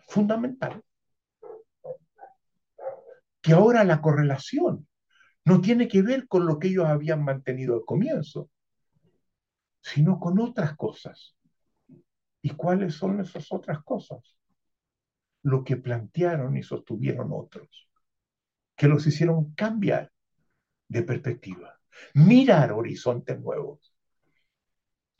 fundamental. 0.09 0.82
Que 3.40 3.53
ahora 3.53 3.82
la 3.82 4.00
correlación 4.00 4.86
no 5.44 5.61
tiene 5.61 5.88
que 5.88 6.03
ver 6.03 6.28
con 6.28 6.46
lo 6.46 6.59
que 6.59 6.68
ellos 6.68 6.86
habían 6.86 7.24
mantenido 7.24 7.74
al 7.74 7.84
comienzo, 7.84 8.50
sino 9.80 10.20
con 10.20 10.38
otras 10.38 10.76
cosas. 10.76 11.36
¿Y 12.42 12.50
cuáles 12.50 12.94
son 12.94 13.20
esas 13.20 13.50
otras 13.53 13.82
cosas? 13.82 14.36
Lo 15.42 15.64
que 15.64 15.76
plantearon 15.76 16.57
y 16.57 16.62
sostuvieron 16.62 17.30
otros, 17.32 17.88
que 18.76 18.86
los 18.86 19.07
hicieron 19.07 19.55
cambiar 19.55 20.12
de 20.88 21.03
perspectiva, 21.03 21.80
mirar 22.14 22.72
horizontes 22.72 23.40
nuevos, 23.40 23.91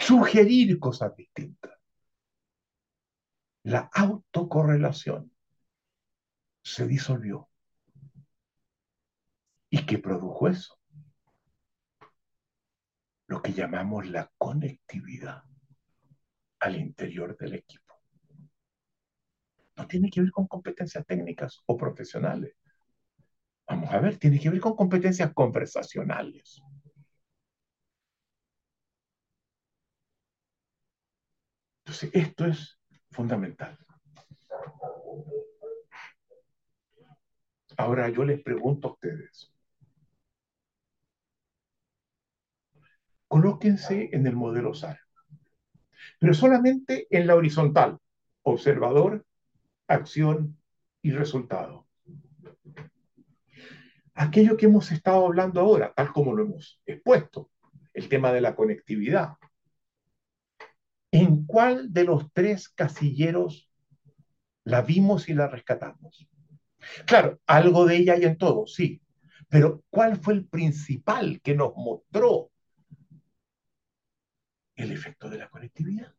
sugerir 0.03 0.79
cosas 0.79 1.15
distintas 1.17 1.73
la 3.65 3.91
autocorrelación 3.93 5.33
se 6.63 6.87
disolvió. 6.87 7.49
¿Y 9.71 9.87
qué 9.87 9.99
produjo 9.99 10.49
eso? 10.49 10.79
Lo 13.27 13.41
que 13.41 13.53
llamamos 13.53 14.09
la 14.09 14.31
conectividad 14.37 15.45
al 16.61 16.77
interior 16.77 17.37
del 17.37 17.55
equipo. 17.55 17.95
No 19.77 19.87
tiene 19.87 20.11
que 20.11 20.21
ver 20.21 20.31
con 20.31 20.47
competencias 20.47 21.07
técnicas 21.07 21.63
o 21.67 21.77
profesionales. 21.77 22.55
Vamos 23.67 23.91
a 23.91 24.01
ver, 24.01 24.19
tiene 24.19 24.39
que 24.39 24.51
ver 24.51 24.61
con 24.61 24.77
competencias 24.77 25.33
conversacionales. 25.33 26.61
Entonces, 31.93 32.11
esto 32.15 32.47
es 32.47 32.81
fundamental. 33.11 33.77
Ahora 37.77 38.09
yo 38.09 38.25
les 38.25 38.43
pregunto 38.43 38.89
a 38.89 38.93
ustedes, 38.93 39.53
colóquense 43.29 44.09
en 44.11 44.27
el 44.27 44.35
modelo 44.35 44.73
SAR, 44.73 45.01
pero 46.19 46.33
solamente 46.33 47.09
en 47.11 47.27
la 47.27 47.35
horizontal, 47.35 47.99
observador, 48.41 49.27
acción 49.87 50.57
y 51.03 51.11
resultado. 51.11 51.87
Aquello 54.15 54.57
que 54.57 54.65
hemos 54.65 54.91
estado 54.93 55.27
hablando 55.27 55.61
ahora, 55.61 55.93
tal 55.95 56.11
como 56.11 56.35
lo 56.35 56.45
hemos 56.45 56.81
expuesto, 56.87 57.51
el 57.93 58.09
tema 58.09 58.33
de 58.33 58.41
la 58.41 58.57
conectividad, 58.57 59.37
¿En 61.13 61.45
cuál 61.45 61.93
de 61.93 62.05
los 62.05 62.33
tres 62.33 62.71
casilleros 62.71 63.71
la 64.65 64.81
vimos 64.81 65.29
y 65.29 65.35
la 65.35 65.47
rescatamos? 65.47 66.27
Claro, 67.07 67.39
algo 67.47 67.85
de 67.85 67.97
ella 67.97 68.15
hay 68.15 68.25
en 68.25 68.39
todo, 68.39 68.67
sí, 68.67 69.01
pero 69.49 69.85
¿cuál 69.91 70.17
fue 70.17 70.35
el 70.35 70.47
principal 70.47 71.41
que 71.43 71.55
nos 71.55 71.75
mostró 71.77 72.51
el 74.77 74.91
efecto 74.91 75.29
de 75.29 75.39
la 75.39 75.49
conectividad? 75.49 76.13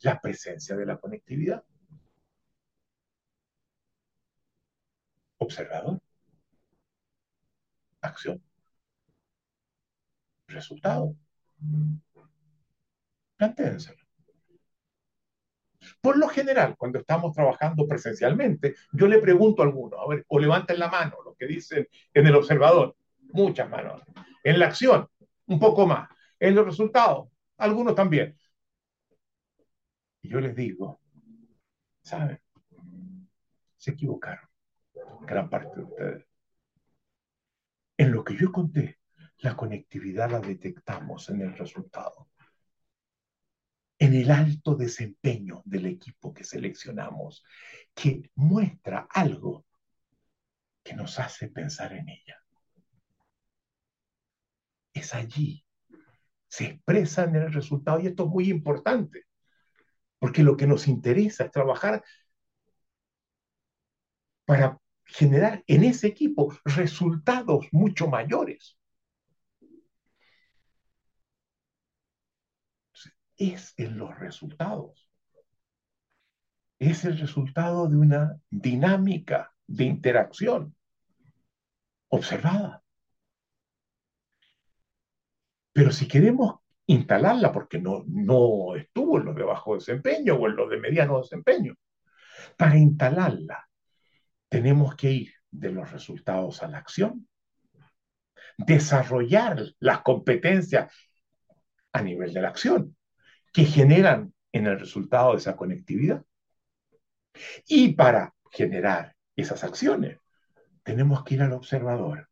La 0.00 0.20
presencia 0.20 0.74
de 0.76 0.86
la 0.86 0.98
conectividad. 0.98 1.62
Observador. 5.38 6.00
Acción. 8.02 8.42
Resultado. 10.48 11.14
Plantéenselo. 13.38 14.02
Por 16.00 16.18
lo 16.18 16.28
general, 16.28 16.76
cuando 16.76 16.98
estamos 16.98 17.32
trabajando 17.32 17.86
presencialmente, 17.86 18.74
yo 18.92 19.06
le 19.06 19.20
pregunto 19.20 19.62
a 19.62 19.66
algunos, 19.66 19.98
a 20.00 20.08
ver, 20.08 20.24
o 20.28 20.40
levanten 20.40 20.78
la 20.78 20.88
mano, 20.88 21.16
lo 21.24 21.34
que 21.36 21.46
dicen 21.46 21.88
en 22.12 22.26
el 22.26 22.34
observador, 22.34 22.96
muchas 23.32 23.70
manos. 23.70 24.02
En 24.42 24.58
la 24.58 24.66
acción, 24.66 25.08
un 25.46 25.58
poco 25.60 25.86
más. 25.86 26.10
En 26.40 26.56
los 26.56 26.66
resultados, 26.66 27.28
algunos 27.58 27.94
también. 27.94 28.36
Y 30.20 30.28
yo 30.28 30.40
les 30.40 30.54
digo, 30.56 31.00
¿saben? 32.02 32.40
Se 33.76 33.92
equivocaron, 33.92 34.48
gran 35.20 35.48
parte 35.48 35.76
de 35.76 35.82
ustedes. 35.84 36.26
En 37.96 38.12
lo 38.12 38.24
que 38.24 38.36
yo 38.36 38.50
conté, 38.50 38.98
la 39.38 39.56
conectividad 39.56 40.28
la 40.28 40.40
detectamos 40.40 41.28
en 41.30 41.42
el 41.42 41.56
resultado 41.56 42.28
en 43.98 44.14
el 44.14 44.30
alto 44.30 44.74
desempeño 44.76 45.62
del 45.64 45.86
equipo 45.86 46.32
que 46.32 46.44
seleccionamos, 46.44 47.44
que 47.94 48.30
muestra 48.36 49.08
algo 49.10 49.66
que 50.82 50.94
nos 50.94 51.18
hace 51.18 51.48
pensar 51.48 51.92
en 51.92 52.08
ella. 52.08 52.42
Es 54.92 55.14
allí, 55.14 55.64
se 56.48 56.66
expresa 56.66 57.24
en 57.24 57.36
el 57.36 57.52
resultado 57.52 58.00
y 58.00 58.06
esto 58.06 58.24
es 58.24 58.30
muy 58.30 58.48
importante, 58.50 59.24
porque 60.18 60.42
lo 60.42 60.56
que 60.56 60.66
nos 60.66 60.88
interesa 60.88 61.44
es 61.44 61.50
trabajar 61.50 62.02
para 64.44 64.78
generar 65.04 65.62
en 65.66 65.84
ese 65.84 66.06
equipo 66.06 66.56
resultados 66.64 67.66
mucho 67.72 68.08
mayores. 68.08 68.77
Es 73.38 73.72
en 73.76 73.96
los 73.96 74.18
resultados. 74.18 75.08
Es 76.78 77.04
el 77.04 77.18
resultado 77.18 77.88
de 77.88 77.96
una 77.96 78.40
dinámica 78.50 79.54
de 79.66 79.84
interacción 79.84 80.74
observada. 82.08 82.82
Pero 85.72 85.92
si 85.92 86.08
queremos 86.08 86.56
instalarla, 86.86 87.52
porque 87.52 87.80
no, 87.80 88.04
no 88.06 88.74
estuvo 88.76 89.18
en 89.18 89.26
los 89.26 89.36
de 89.36 89.42
bajo 89.44 89.74
desempeño 89.74 90.34
o 90.34 90.48
en 90.48 90.56
los 90.56 90.70
de 90.70 90.78
mediano 90.78 91.20
desempeño, 91.20 91.74
para 92.56 92.76
instalarla 92.76 93.68
tenemos 94.48 94.96
que 94.96 95.12
ir 95.12 95.32
de 95.50 95.70
los 95.70 95.90
resultados 95.92 96.62
a 96.62 96.68
la 96.68 96.78
acción, 96.78 97.28
desarrollar 98.56 99.62
las 99.78 100.00
competencias 100.00 100.92
a 101.92 102.02
nivel 102.02 102.32
de 102.32 102.42
la 102.42 102.48
acción 102.48 102.97
que 103.58 103.64
generan 103.64 104.32
en 104.52 104.68
el 104.68 104.78
resultado 104.78 105.32
de 105.32 105.38
esa 105.38 105.56
conectividad. 105.56 106.24
Y 107.66 107.94
para 107.94 108.32
generar 108.52 109.16
esas 109.34 109.64
acciones, 109.64 110.20
tenemos 110.84 111.24
que 111.24 111.34
ir 111.34 111.42
al 111.42 111.54
observador. 111.54 112.28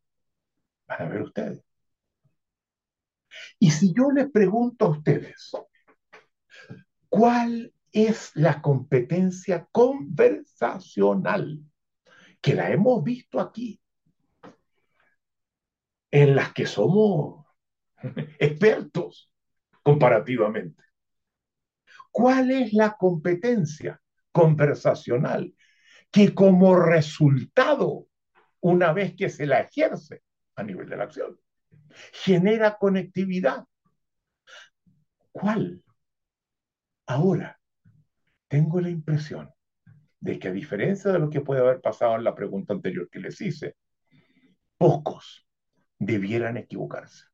Van 0.87 1.01
a 1.01 1.09
ver 1.09 1.23
ustedes. 1.23 1.61
Y 3.59 3.71
si 3.71 3.93
yo 3.93 4.09
les 4.09 4.31
pregunto 4.31 4.85
a 4.85 4.91
ustedes, 4.91 5.51
¿cuál 7.09 7.73
es 7.91 8.31
la 8.33 8.61
competencia 8.61 9.67
conversacional? 9.73 11.59
Que 12.39 12.53
la 12.53 12.71
hemos 12.71 13.03
visto 13.03 13.41
aquí, 13.41 13.81
en 16.09 16.37
las 16.37 16.53
que 16.53 16.65
somos 16.65 17.45
expertos 18.39 19.29
comparativamente. 19.83 20.86
¿Cuál 22.17 22.49
es 22.49 22.73
la 22.73 22.97
competencia 22.97 24.01
conversacional 24.31 25.53
que 26.09 26.33
como 26.33 26.75
resultado, 26.75 28.07
una 28.59 28.91
vez 28.91 29.15
que 29.15 29.29
se 29.29 29.45
la 29.45 29.59
ejerce 29.59 30.23
a 30.55 30.63
nivel 30.63 30.89
de 30.89 30.97
la 30.97 31.03
acción, 31.03 31.39
genera 32.13 32.79
conectividad? 32.79 33.65
¿Cuál? 35.31 35.83
Ahora, 37.05 37.59
tengo 38.47 38.81
la 38.81 38.89
impresión 38.89 39.53
de 40.19 40.39
que 40.39 40.47
a 40.47 40.53
diferencia 40.53 41.11
de 41.11 41.19
lo 41.19 41.29
que 41.29 41.41
puede 41.41 41.61
haber 41.61 41.81
pasado 41.81 42.15
en 42.15 42.23
la 42.23 42.33
pregunta 42.33 42.73
anterior 42.73 43.07
que 43.11 43.19
les 43.19 43.39
hice, 43.41 43.75
pocos 44.79 45.47
debieran 45.99 46.57
equivocarse. 46.57 47.25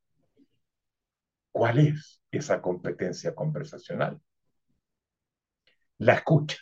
¿Cuál 1.53 1.79
es 1.79 2.21
esa 2.31 2.61
competencia 2.61 3.33
conversacional? 3.33 4.19
La 5.97 6.15
escucha. 6.15 6.57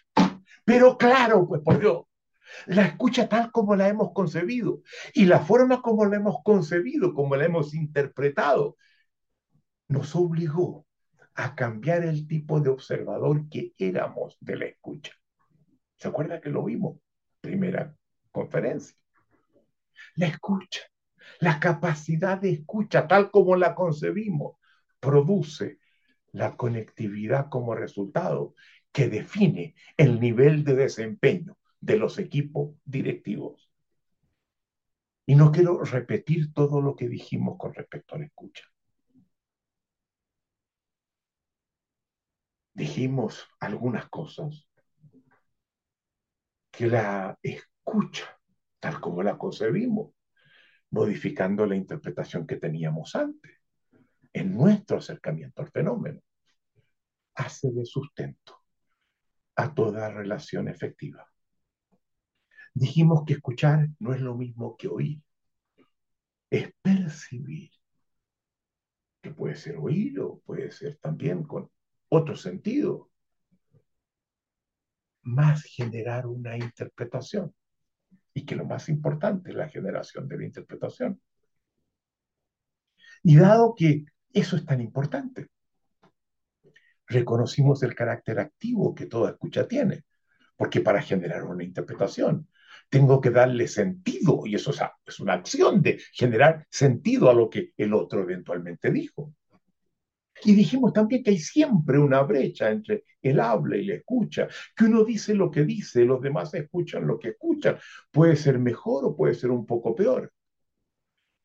Pero 0.66 0.98
claro, 0.98 1.48
pues 1.48 1.62
por 1.62 1.80
Dios, 1.80 2.04
la 2.68 2.86
escucha 2.86 3.28
tal 3.28 3.52
como 3.52 3.76
la 3.76 3.88
hemos 3.88 4.14
concebido 4.14 4.82
y 5.14 5.26
la 5.26 5.40
forma 5.40 5.82
como 5.82 6.06
la 6.06 6.18
hemos 6.18 6.44
concebido, 6.44 7.14
como 7.14 7.36
la 7.36 7.46
hemos 7.46 7.74
interpretado, 7.74 8.78
nos 9.88 10.16
obligó 10.16 10.86
a 11.36 11.56
cambiar 11.56 12.04
el 12.04 12.28
tipo 12.28 12.60
de 12.60 12.70
observador 12.70 13.50
que 13.50 13.74
éramos 13.78 14.38
de 14.40 14.56
la 14.58 14.66
escucha. 14.66 15.14
¿Se 15.98 16.08
acuerda 16.08 16.42
que 16.42 16.50
lo 16.50 16.64
vimos? 16.64 16.98
Primera 17.42 17.96
conferencia. 18.32 18.96
La 20.16 20.28
escucha, 20.28 20.82
la 21.40 21.60
capacidad 21.60 22.38
de 22.40 22.52
escucha 22.52 23.08
tal 23.08 23.32
como 23.32 23.56
la 23.56 23.76
concebimos, 23.76 24.58
produce 25.00 25.80
la 26.32 26.56
conectividad 26.56 27.50
como 27.50 27.76
resultado 27.76 28.56
que 28.92 29.08
define 29.08 29.76
el 29.98 30.20
nivel 30.20 30.64
de 30.64 30.76
desempeño 30.76 31.58
de 31.80 31.98
los 31.98 32.20
equipos 32.20 32.76
directivos. 32.86 33.70
Y 35.26 35.36
no 35.36 35.52
quiero 35.52 35.82
repetir 35.84 36.54
todo 36.54 36.82
lo 36.82 36.96
que 36.96 37.08
dijimos 37.08 37.58
con 37.58 37.74
respecto 37.74 38.16
a 38.16 38.20
la 38.20 38.26
escucha. 38.26 38.66
Dijimos 42.74 43.48
algunas 43.60 44.10
cosas 44.10 44.68
que 46.72 46.88
la 46.88 47.38
escucha, 47.42 48.40
tal 48.80 49.00
como 49.00 49.24
la 49.24 49.38
concebimos, 49.38 50.14
modificando 50.90 51.66
la 51.66 51.76
interpretación 51.76 52.48
que 52.48 52.58
teníamos 52.58 53.16
antes, 53.16 53.52
en 54.34 54.54
nuestro 54.54 54.98
acercamiento 54.98 55.62
al 55.62 55.70
fenómeno, 55.70 56.22
hace 57.36 57.72
de 57.72 57.86
sustento 57.86 58.61
a 59.56 59.74
toda 59.74 60.10
relación 60.10 60.68
efectiva. 60.68 61.28
Dijimos 62.74 63.24
que 63.26 63.34
escuchar 63.34 63.90
no 64.00 64.14
es 64.14 64.22
lo 64.22 64.36
mismo 64.36 64.78
que 64.78 64.88
oír, 64.88 65.22
es 66.50 66.72
percibir, 66.82 67.72
que 69.22 69.32
puede 69.32 69.56
ser 69.56 69.78
oír 69.78 70.20
o 70.20 70.40
puede 70.40 70.72
ser 70.72 70.98
también 70.98 71.44
con 71.44 71.70
otro 72.10 72.36
sentido, 72.36 73.10
más 75.24 75.64
generar 75.64 76.28
una 76.28 76.58
interpretación. 76.58 77.54
Y 78.34 78.46
que 78.46 78.56
lo 78.56 78.66
más 78.66 78.88
importante 78.90 79.50
es 79.50 79.56
la 79.56 79.68
generación 79.68 80.28
de 80.28 80.38
la 80.38 80.46
interpretación. 80.46 81.22
Y 83.24 83.36
dado 83.38 83.76
que 83.76 84.06
eso 84.34 84.56
es 84.56 84.66
tan 84.66 84.82
importante, 84.82 85.50
reconocimos 87.12 87.84
el 87.84 87.94
carácter 87.94 88.40
activo 88.40 88.96
que 88.96 89.06
toda 89.06 89.32
escucha 89.32 89.68
tiene, 89.68 90.06
porque 90.56 90.82
para 90.82 91.02
generar 91.02 91.44
una 91.44 91.64
interpretación 91.64 92.48
tengo 92.90 93.22
que 93.22 93.30
darle 93.30 93.68
sentido, 93.68 94.46
y 94.46 94.56
eso 94.56 94.72
es 95.06 95.20
una 95.20 95.34
acción 95.34 95.82
de 95.82 96.02
generar 96.12 96.68
sentido 96.70 97.30
a 97.30 97.34
lo 97.34 97.50
que 97.50 97.72
el 97.78 97.94
otro 97.94 98.22
eventualmente 98.22 98.92
dijo. 98.92 99.34
Y 100.44 100.54
dijimos 100.54 100.92
también 100.92 101.24
que 101.24 101.30
hay 101.32 101.40
siempre 101.40 102.00
una 102.00 102.22
brecha 102.24 102.70
entre 102.70 103.06
el 103.22 103.40
habla 103.40 103.78
y 103.78 103.86
la 103.86 103.96
escucha, 103.96 104.48
que 104.76 104.86
uno 104.86 105.06
dice 105.06 105.36
lo 105.36 105.52
que 105.52 105.64
dice, 105.64 106.04
los 106.04 106.22
demás 106.22 106.54
escuchan 106.54 107.08
lo 107.08 107.20
que 107.20 107.30
escuchan. 107.30 107.78
Puede 108.12 108.36
ser 108.36 108.60
mejor 108.60 109.06
o 109.06 109.16
puede 109.16 109.36
ser 109.36 109.52
un 109.52 109.66
poco 109.66 109.96
peor. 109.96 110.34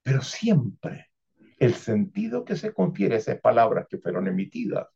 Pero 0.03 0.23
siempre 0.23 1.11
el 1.59 1.75
sentido 1.75 2.45
que 2.45 2.57
se 2.57 2.73
confiere 2.73 3.17
a 3.17 3.19
esas 3.19 3.41
palabras 3.41 3.87
que 3.89 3.99
fueron 3.99 4.27
emitidas 4.27 4.87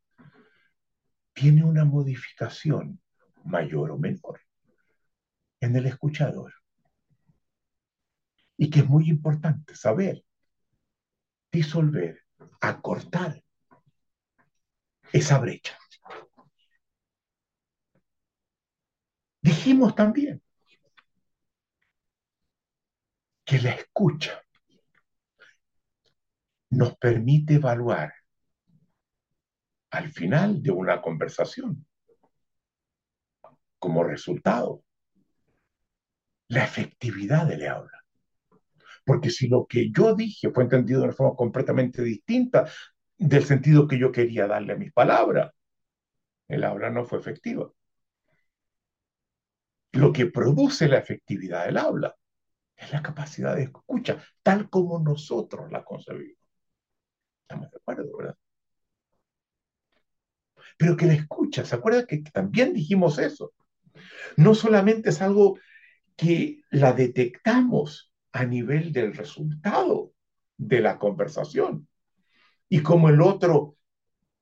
tiene 1.32 1.64
una 1.64 1.84
modificación 1.84 3.00
mayor 3.44 3.90
o 3.90 3.98
menor 3.98 4.40
en 5.60 5.76
el 5.76 5.86
escuchador. 5.86 6.54
Y 8.56 8.68
que 8.70 8.80
es 8.80 8.88
muy 8.88 9.08
importante 9.08 9.74
saber 9.74 10.24
disolver, 11.50 12.22
acortar 12.60 13.42
esa 15.12 15.38
brecha. 15.38 15.78
Dijimos 19.42 19.94
también 19.94 20.42
que 23.44 23.58
la 23.58 23.72
escucha 23.72 24.42
nos 26.70 26.96
permite 26.98 27.54
evaluar 27.54 28.19
al 29.90 30.10
final 30.12 30.62
de 30.62 30.70
una 30.70 31.00
conversación 31.00 31.86
como 33.78 34.04
resultado 34.04 34.82
la 36.48 36.64
efectividad 36.64 37.46
de 37.46 37.56
la 37.58 37.72
habla. 37.72 38.04
Porque 39.04 39.30
si 39.30 39.48
lo 39.48 39.66
que 39.66 39.90
yo 39.90 40.14
dije 40.14 40.50
fue 40.50 40.64
entendido 40.64 41.00
de 41.00 41.06
una 41.06 41.14
forma 41.14 41.36
completamente 41.36 42.02
distinta 42.02 42.68
del 43.18 43.44
sentido 43.44 43.86
que 43.86 43.98
yo 43.98 44.10
quería 44.12 44.46
darle 44.46 44.72
a 44.72 44.76
mis 44.76 44.92
palabras. 44.92 45.52
El 46.48 46.64
habla 46.64 46.90
no 46.90 47.04
fue 47.04 47.18
efectiva. 47.18 47.70
Lo 49.92 50.12
que 50.12 50.26
produce 50.26 50.88
la 50.88 50.98
efectividad 50.98 51.66
del 51.66 51.76
habla 51.78 52.16
es 52.76 52.92
la 52.92 53.02
capacidad 53.02 53.54
de 53.56 53.64
escucha, 53.64 54.22
tal 54.42 54.70
como 54.70 54.98
nosotros 55.00 55.70
la 55.70 55.84
concebimos. 55.84 56.38
Estamos 57.42 57.70
de 57.70 57.76
acuerdo. 57.76 57.89
Pero 60.80 60.96
que 60.96 61.04
la 61.04 61.12
escucha, 61.12 61.62
¿se 61.62 61.74
acuerda 61.74 62.06
que 62.06 62.22
también 62.32 62.72
dijimos 62.72 63.18
eso? 63.18 63.52
No 64.38 64.54
solamente 64.54 65.10
es 65.10 65.20
algo 65.20 65.58
que 66.16 66.62
la 66.70 66.94
detectamos 66.94 68.10
a 68.32 68.46
nivel 68.46 68.90
del 68.90 69.12
resultado 69.12 70.14
de 70.56 70.80
la 70.80 70.98
conversación, 70.98 71.86
y 72.70 72.82
como 72.82 73.10
el 73.10 73.20
otro 73.20 73.76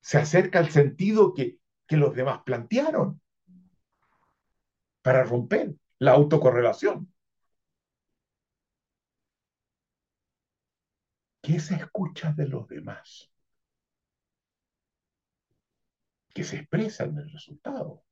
se 0.01 0.19
acerca 0.19 0.61
al 0.61 0.71
sentido 0.71 1.35
que, 1.35 1.59
que 1.89 1.97
los 1.97 2.15
demás 2.15 2.43
plantearon 2.47 3.21
para 5.03 5.25
romper 5.25 5.75
la 5.99 6.13
autocorrelación. 6.13 7.13
Que 11.43 11.57
esa 11.57 11.75
escucha 11.75 12.33
de 12.33 12.47
los 12.47 12.69
demás, 12.69 13.29
que 16.35 16.45
se 16.45 16.57
expresa 16.57 17.05
en 17.05 17.19
el 17.19 17.31
resultado, 17.31 18.05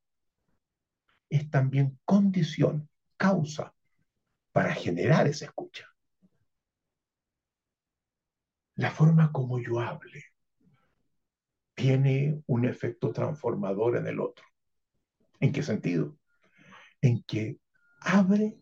es 1.28 1.50
también 1.50 1.98
condición, 2.04 2.88
causa 3.16 3.74
para 4.52 4.74
generar 4.74 5.26
esa 5.26 5.46
escucha 5.46 5.86
la 8.76 8.90
forma 8.90 9.32
como 9.32 9.58
yo 9.58 9.80
hable 9.80 10.22
tiene 11.74 12.42
un 12.46 12.64
efecto 12.64 13.12
transformador 13.12 13.96
en 13.96 14.06
el 14.06 14.20
otro. 14.20 14.44
¿En 15.40 15.52
qué 15.52 15.62
sentido? 15.62 16.16
En 17.02 17.22
que 17.24 17.58
abre 18.00 18.58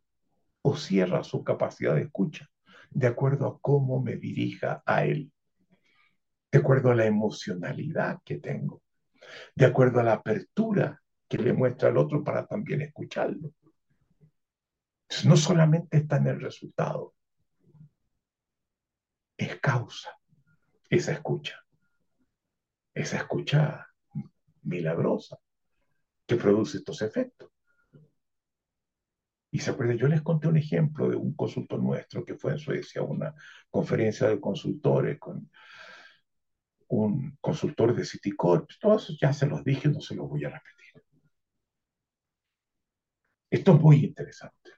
o 0.62 0.76
cierra 0.76 1.22
su 1.22 1.44
capacidad 1.44 1.94
de 1.94 2.02
escucha 2.02 2.48
de 2.90 3.08
acuerdo 3.08 3.46
a 3.48 3.58
cómo 3.60 4.00
me 4.00 4.16
dirija 4.16 4.82
a 4.86 5.04
él, 5.04 5.32
de 6.52 6.58
acuerdo 6.58 6.92
a 6.92 6.94
la 6.94 7.06
emocionalidad 7.06 8.20
que 8.24 8.38
tengo, 8.38 8.82
de 9.54 9.66
acuerdo 9.66 10.00
a 10.00 10.04
la 10.04 10.14
apertura 10.14 11.02
que 11.28 11.38
le 11.38 11.52
muestra 11.52 11.88
al 11.88 11.96
otro 11.96 12.22
para 12.22 12.46
también 12.46 12.82
escucharlo. 12.82 13.52
No 15.24 15.36
solamente 15.36 15.98
está 15.98 16.16
en 16.16 16.28
el 16.28 16.40
resultado, 16.40 17.14
es 19.36 19.60
causa 19.60 20.10
esa 20.88 21.12
escucha, 21.12 21.64
esa 22.94 23.16
escucha 23.16 23.88
milagrosa 24.62 25.38
que 26.26 26.36
produce 26.36 26.78
estos 26.78 27.02
efectos. 27.02 27.50
Y 29.50 29.60
se 29.60 29.70
acuerdan, 29.70 29.98
yo 29.98 30.08
les 30.08 30.22
conté 30.22 30.48
un 30.48 30.56
ejemplo 30.56 31.08
de 31.08 31.16
un 31.16 31.34
consultor 31.34 31.80
nuestro 31.80 32.24
que 32.24 32.34
fue 32.34 32.52
en 32.52 32.58
Suecia 32.58 33.02
una 33.02 33.34
conferencia 33.70 34.28
de 34.28 34.40
consultores 34.40 35.18
con 35.18 35.50
un 37.02 37.36
consultor 37.40 37.94
de 37.94 38.04
Citicorp. 38.04 38.70
Todo 38.80 38.96
eso 38.96 39.14
ya 39.20 39.32
se 39.32 39.46
los 39.46 39.64
dije, 39.64 39.88
no 39.88 40.00
se 40.00 40.14
los 40.14 40.28
voy 40.28 40.44
a 40.44 40.50
repetir. 40.50 41.02
Esto 43.50 43.74
es 43.74 43.80
muy 43.80 44.04
interesante. 44.04 44.70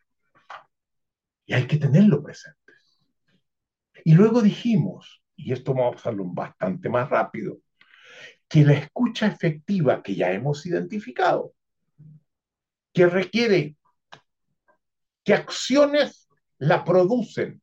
Y 1.47 1.55
hay 1.55 1.66
que 1.66 1.76
tenerlo 1.76 2.22
presente. 2.22 2.72
Y 4.05 4.14
luego 4.14 4.43
dijimos, 4.43 5.22
y 5.36 5.52
esto 5.52 5.74
vamos 5.74 5.93
a 5.93 5.97
pasarlo 5.97 6.24
bastante 6.26 6.88
más 6.88 7.09
rápido, 7.09 7.59
que 8.48 8.64
la 8.64 8.74
escucha 8.74 9.26
efectiva 9.26 10.02
que 10.02 10.14
ya 10.14 10.30
hemos 10.32 10.64
identificado, 10.66 11.52
que 12.93 13.06
requiere 13.06 13.76
que 15.24 15.34
acciones 15.34 16.28
la 16.59 16.84
producen, 16.84 17.60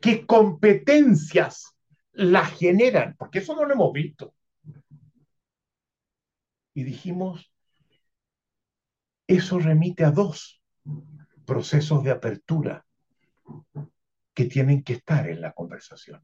que 0.00 0.26
competencias 0.26 1.73
la 2.14 2.44
generan, 2.44 3.16
porque 3.16 3.40
eso 3.40 3.54
no 3.54 3.64
lo 3.64 3.74
hemos 3.74 3.92
visto. 3.92 4.34
Y 6.74 6.84
dijimos, 6.84 7.52
eso 9.26 9.58
remite 9.58 10.04
a 10.04 10.10
dos 10.10 10.62
procesos 11.44 12.02
de 12.04 12.10
apertura 12.10 12.86
que 14.32 14.44
tienen 14.46 14.82
que 14.82 14.94
estar 14.94 15.28
en 15.28 15.40
la 15.40 15.52
conversación. 15.52 16.22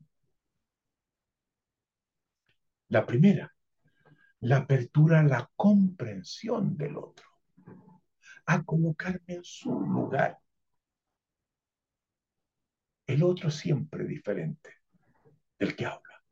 La 2.88 3.06
primera, 3.06 3.54
la 4.40 4.58
apertura 4.58 5.20
a 5.20 5.24
la 5.24 5.50
comprensión 5.54 6.76
del 6.76 6.96
otro, 6.96 7.28
a 8.46 8.64
colocarme 8.64 9.34
en 9.34 9.44
su 9.44 9.70
lugar. 9.70 10.38
El 13.06 13.22
otro 13.22 13.50
siempre 13.50 14.04
diferente 14.04 14.79
del 15.60 15.76
que 15.76 15.86
habla. 15.86 16.22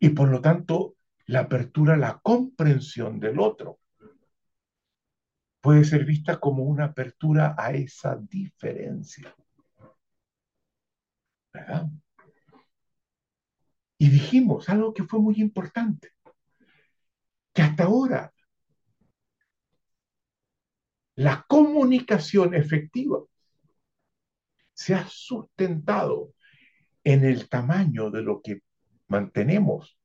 Y 0.00 0.10
por 0.10 0.28
lo 0.28 0.42
tanto, 0.42 0.96
la 1.26 1.40
apertura 1.40 1.94
a 1.94 1.98
la 1.98 2.18
comprensión 2.18 3.18
del 3.20 3.38
otro 3.40 3.78
puede 5.60 5.84
ser 5.84 6.04
vista 6.04 6.38
como 6.40 6.64
una 6.64 6.86
apertura 6.86 7.54
a 7.56 7.72
esa 7.72 8.16
diferencia. 8.16 9.34
¿Verdad? 11.52 11.86
Y 13.98 14.08
dijimos 14.08 14.68
algo 14.68 14.94
que 14.94 15.04
fue 15.04 15.20
muy 15.20 15.40
importante, 15.40 16.12
que 17.52 17.62
hasta 17.62 17.84
ahora 17.84 18.32
la 21.16 21.44
comunicación 21.48 22.54
efectiva 22.54 23.18
se 24.72 24.94
ha 24.94 25.04
sustentado 25.08 26.32
en 27.08 27.24
el 27.24 27.48
tamaño 27.48 28.10
de 28.10 28.20
lo 28.20 28.42
que 28.42 28.60
mantenemos, 29.06 29.98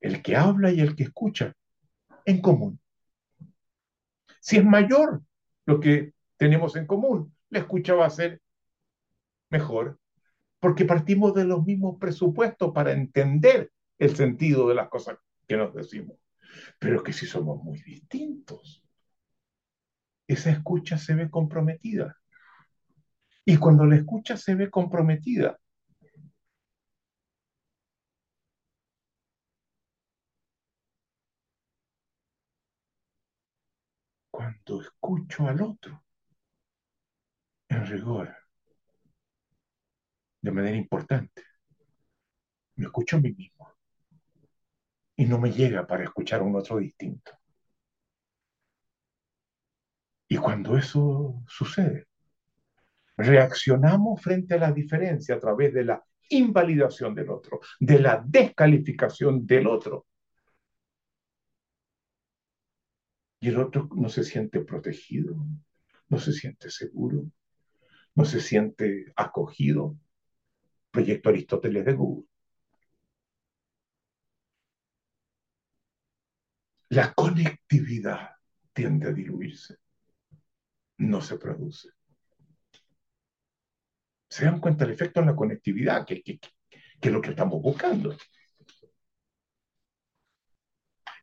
el 0.00 0.22
que 0.22 0.34
habla 0.34 0.72
y 0.72 0.80
el 0.80 0.96
que 0.96 1.02
escucha, 1.02 1.52
en 2.24 2.40
común. 2.40 2.80
Si 4.40 4.56
es 4.56 4.64
mayor 4.64 5.22
lo 5.66 5.80
que 5.80 6.14
tenemos 6.38 6.76
en 6.76 6.86
común, 6.86 7.36
la 7.50 7.58
escucha 7.58 7.92
va 7.92 8.06
a 8.06 8.10
ser 8.10 8.40
mejor 9.50 9.98
porque 10.58 10.86
partimos 10.86 11.34
de 11.34 11.44
los 11.44 11.66
mismos 11.66 11.98
presupuestos 12.00 12.72
para 12.72 12.92
entender 12.92 13.70
el 13.98 14.16
sentido 14.16 14.66
de 14.66 14.76
las 14.76 14.88
cosas 14.88 15.18
que 15.46 15.58
nos 15.58 15.74
decimos. 15.74 16.16
Pero 16.78 17.02
que 17.02 17.12
si 17.12 17.26
somos 17.26 17.62
muy 17.62 17.82
distintos, 17.82 18.82
esa 20.26 20.50
escucha 20.50 20.96
se 20.96 21.14
ve 21.14 21.28
comprometida. 21.28 22.18
Y 23.44 23.58
cuando 23.58 23.84
la 23.84 23.96
escucha 23.96 24.38
se 24.38 24.54
ve 24.54 24.70
comprometida, 24.70 25.58
escucho 34.66 35.46
al 35.46 35.60
otro, 35.62 36.02
en 37.68 37.86
rigor, 37.86 38.34
de 40.40 40.50
manera 40.50 40.76
importante. 40.76 41.42
Me 42.76 42.86
escucho 42.86 43.16
a 43.16 43.20
mí 43.20 43.32
mismo. 43.32 43.72
Y 45.16 45.26
no 45.26 45.38
me 45.38 45.52
llega 45.52 45.86
para 45.86 46.04
escuchar 46.04 46.40
a 46.40 46.44
un 46.44 46.56
otro 46.56 46.78
distinto. 46.78 47.32
Y 50.28 50.36
cuando 50.36 50.76
eso 50.76 51.42
sucede, 51.46 52.08
reaccionamos 53.16 54.20
frente 54.20 54.54
a 54.54 54.58
la 54.58 54.72
diferencia 54.72 55.36
a 55.36 55.40
través 55.40 55.72
de 55.72 55.84
la 55.84 56.04
invalidación 56.30 57.14
del 57.14 57.30
otro, 57.30 57.60
de 57.78 58.00
la 58.00 58.22
descalificación 58.26 59.46
del 59.46 59.66
otro. 59.66 60.06
Y 63.44 63.48
el 63.48 63.58
otro 63.58 63.90
no 63.94 64.08
se 64.08 64.24
siente 64.24 64.60
protegido, 64.60 65.36
no 66.08 66.18
se 66.18 66.32
siente 66.32 66.70
seguro, 66.70 67.30
no 68.14 68.24
se 68.24 68.40
siente 68.40 69.12
acogido, 69.16 69.98
proyecto 70.90 71.28
Aristóteles 71.28 71.84
de 71.84 71.92
Google. 71.92 72.26
La 76.88 77.12
conectividad 77.12 78.30
tiende 78.72 79.08
a 79.08 79.12
diluirse, 79.12 79.76
no 80.96 81.20
se 81.20 81.36
produce. 81.36 81.90
¿Se 84.26 84.46
dan 84.46 84.58
cuenta 84.58 84.86
del 84.86 84.94
efecto 84.94 85.20
en 85.20 85.26
la 85.26 85.36
conectividad, 85.36 86.06
que, 86.06 86.22
que, 86.22 86.40
es 86.98 87.12
lo 87.12 87.20
que 87.20 87.28
estamos 87.28 87.60
buscando? 87.60 88.16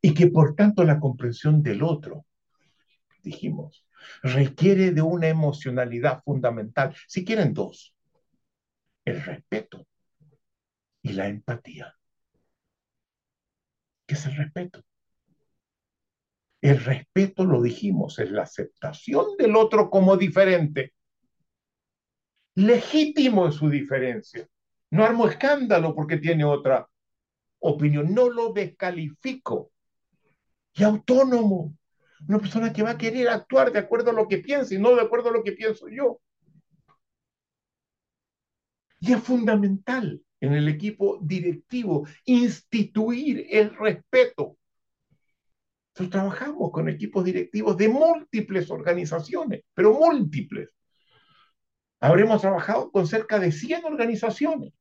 Y 0.01 0.13
que 0.13 0.27
por 0.27 0.55
tanto 0.55 0.83
la 0.83 0.99
comprensión 0.99 1.61
del 1.61 1.83
otro, 1.83 2.25
dijimos, 3.23 3.85
requiere 4.23 4.91
de 4.91 5.01
una 5.01 5.27
emocionalidad 5.27 6.21
fundamental, 6.23 6.95
si 7.07 7.23
quieren 7.23 7.53
dos 7.53 7.93
el 9.05 9.21
respeto 9.21 9.85
y 11.03 11.13
la 11.13 11.27
empatía. 11.27 11.95
¿Qué 14.05 14.15
es 14.15 14.25
el 14.25 14.35
respeto? 14.35 14.83
El 16.61 16.79
respeto, 16.83 17.45
lo 17.45 17.61
dijimos, 17.61 18.19
es 18.19 18.31
la 18.31 18.43
aceptación 18.43 19.37
del 19.37 19.55
otro 19.55 19.89
como 19.89 20.17
diferente. 20.17 20.93
Legítimo 22.55 23.45
en 23.45 23.51
su 23.51 23.69
diferencia. 23.69 24.47
No 24.91 25.03
armo 25.03 25.27
escándalo 25.27 25.95
porque 25.95 26.17
tiene 26.17 26.43
otra 26.43 26.87
opinión. 27.59 28.13
No 28.13 28.29
lo 28.29 28.53
descalifico. 28.53 29.70
Y 30.73 30.83
autónomo. 30.83 31.75
Una 32.27 32.39
persona 32.39 32.71
que 32.71 32.83
va 32.83 32.91
a 32.91 32.97
querer 32.97 33.29
actuar 33.29 33.71
de 33.71 33.79
acuerdo 33.79 34.11
a 34.11 34.13
lo 34.13 34.27
que 34.27 34.37
piensa 34.37 34.73
y 34.73 34.77
no 34.77 34.95
de 34.95 35.01
acuerdo 35.01 35.29
a 35.29 35.33
lo 35.33 35.43
que 35.43 35.53
pienso 35.53 35.87
yo. 35.89 36.19
Y 38.99 39.13
es 39.13 39.23
fundamental 39.23 40.21
en 40.39 40.53
el 40.53 40.67
equipo 40.67 41.19
directivo 41.21 42.07
instituir 42.25 43.47
el 43.49 43.75
respeto. 43.75 44.57
Nosotros 45.93 46.09
trabajamos 46.09 46.71
con 46.71 46.87
equipos 46.87 47.25
directivos 47.25 47.75
de 47.77 47.89
múltiples 47.89 48.69
organizaciones, 48.69 49.63
pero 49.73 49.93
múltiples. 49.93 50.69
Habremos 51.99 52.41
trabajado 52.41 52.91
con 52.91 53.05
cerca 53.05 53.39
de 53.39 53.51
100 53.51 53.85
organizaciones, 53.85 54.73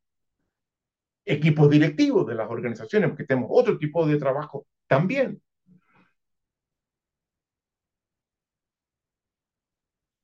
equipos 1.25 1.69
directivos 1.69 2.27
de 2.27 2.35
las 2.35 2.49
organizaciones, 2.49 3.11
porque 3.11 3.25
tenemos 3.25 3.51
otro 3.53 3.77
tipo 3.77 4.07
de 4.07 4.19
trabajo 4.19 4.67
también. 4.87 5.43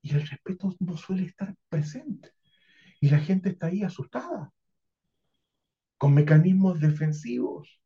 Y 0.07 0.15
el 0.15 0.25
respeto 0.25 0.73
no 0.79 0.95
suele 0.95 1.25
estar 1.25 1.53
presente. 1.67 2.31
Y 3.01 3.09
la 3.09 3.19
gente 3.19 3.49
está 3.49 3.67
ahí 3.67 3.83
asustada, 3.83 4.53
con 5.97 6.13
mecanismos 6.13 6.79
defensivos 6.79 7.81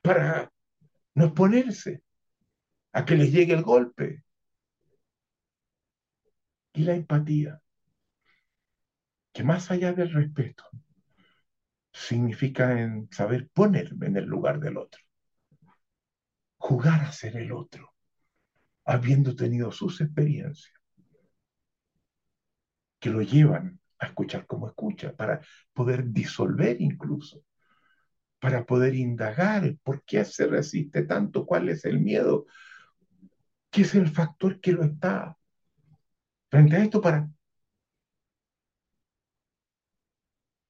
para 0.00 0.50
no 1.14 1.26
exponerse 1.26 2.02
a 2.92 3.04
que 3.04 3.14
les 3.14 3.30
llegue 3.30 3.52
el 3.52 3.62
golpe. 3.62 4.24
Y 6.72 6.84
la 6.84 6.94
empatía, 6.94 7.60
que 9.30 9.44
más 9.44 9.70
allá 9.70 9.92
del 9.92 10.14
respeto, 10.14 10.64
significa 11.92 12.80
en 12.80 13.12
saber 13.12 13.50
ponerme 13.50 14.06
en 14.06 14.16
el 14.16 14.24
lugar 14.24 14.60
del 14.60 14.78
otro, 14.78 15.02
jugar 16.56 17.02
a 17.02 17.12
ser 17.12 17.36
el 17.36 17.52
otro, 17.52 17.94
habiendo 18.86 19.36
tenido 19.36 19.70
sus 19.70 20.00
experiencias 20.00 20.79
que 23.00 23.10
lo 23.10 23.22
llevan 23.22 23.80
a 23.98 24.06
escuchar 24.06 24.46
como 24.46 24.68
escucha, 24.68 25.14
para 25.14 25.40
poder 25.72 26.04
disolver 26.12 26.80
incluso, 26.80 27.44
para 28.38 28.64
poder 28.64 28.94
indagar 28.94 29.76
por 29.82 30.02
qué 30.04 30.24
se 30.24 30.46
resiste 30.46 31.02
tanto, 31.02 31.46
cuál 31.46 31.68
es 31.68 31.84
el 31.84 32.00
miedo, 32.00 32.46
qué 33.70 33.82
es 33.82 33.94
el 33.94 34.08
factor 34.08 34.60
que 34.60 34.72
lo 34.72 34.84
está 34.84 35.36
frente 36.50 36.76
a 36.76 36.82
esto 36.84 37.00
para 37.00 37.28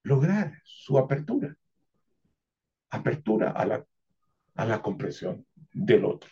lograr 0.03 0.61
su 0.63 0.97
apertura. 0.99 1.55
apertura 2.91 3.51
a 3.51 3.65
la, 3.65 3.85
a 4.55 4.65
la 4.65 4.81
comprensión 4.81 5.45
del 5.73 6.05
otro. 6.05 6.29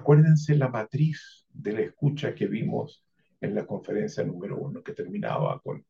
Acuérdense 0.00 0.56
la 0.56 0.68
matriz 0.68 1.44
de 1.50 1.74
la 1.74 1.80
escucha 1.82 2.34
que 2.34 2.46
vimos 2.46 3.04
en 3.38 3.54
la 3.54 3.66
conferencia 3.66 4.24
número 4.24 4.56
uno 4.56 4.82
que 4.82 4.94
terminaba 4.94 5.60
con 5.60 5.84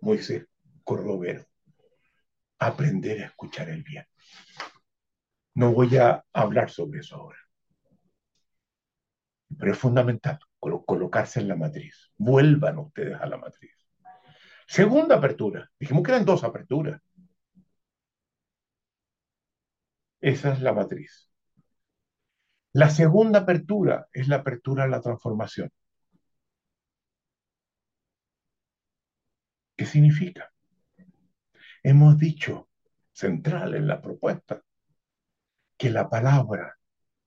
Moisés 0.00 0.48
Cordovero. 0.82 1.46
Aprender 2.58 3.22
a 3.22 3.26
escuchar 3.26 3.68
el 3.68 3.84
bien. 3.84 4.04
No 5.54 5.72
voy 5.72 5.96
a 5.96 6.24
hablar 6.32 6.70
sobre 6.70 7.00
eso 7.00 7.14
ahora. 7.14 7.38
Pero 9.56 9.72
es 9.72 9.78
fundamental 9.78 10.40
colocarse 10.58 11.38
en 11.38 11.46
la 11.46 11.54
matriz. 11.54 12.10
Vuelvan 12.16 12.78
ustedes 12.78 13.14
a 13.20 13.26
la 13.26 13.36
matriz. 13.36 13.76
Segunda 14.66 15.16
apertura. 15.18 15.70
Dijimos 15.78 16.02
que 16.02 16.10
eran 16.10 16.24
dos 16.24 16.42
aperturas. 16.42 17.00
Esa 20.20 20.52
es 20.52 20.60
la 20.60 20.72
matriz. 20.72 21.31
La 22.74 22.88
segunda 22.88 23.40
apertura 23.40 24.08
es 24.12 24.28
la 24.28 24.36
apertura 24.36 24.84
a 24.84 24.88
la 24.88 25.00
transformación. 25.02 25.70
¿Qué 29.76 29.84
significa? 29.84 30.50
Hemos 31.82 32.18
dicho, 32.18 32.70
central 33.12 33.74
en 33.74 33.86
la 33.86 34.00
propuesta, 34.00 34.62
que 35.76 35.90
la 35.90 36.08
palabra, 36.08 36.78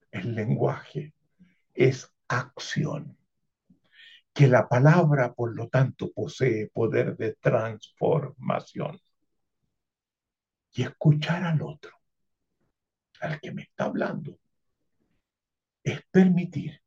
el 0.10 0.34
lenguaje, 0.34 1.14
es 1.76 2.12
acción. 2.28 3.16
Que 4.34 4.48
la 4.48 4.68
palabra, 4.68 5.34
por 5.34 5.56
lo 5.56 5.68
tanto, 5.70 6.12
posee 6.12 6.70
poder 6.70 7.18
de 7.18 7.36
transformación. 7.36 9.00
Y 10.74 10.84
escuchar 10.84 11.44
al 11.44 11.62
otro, 11.62 11.92
al 13.22 13.40
que 13.40 13.52
me 13.52 13.62
está 13.64 13.86
hablando, 13.86 14.40
es 15.86 16.02
permitir 16.12 16.82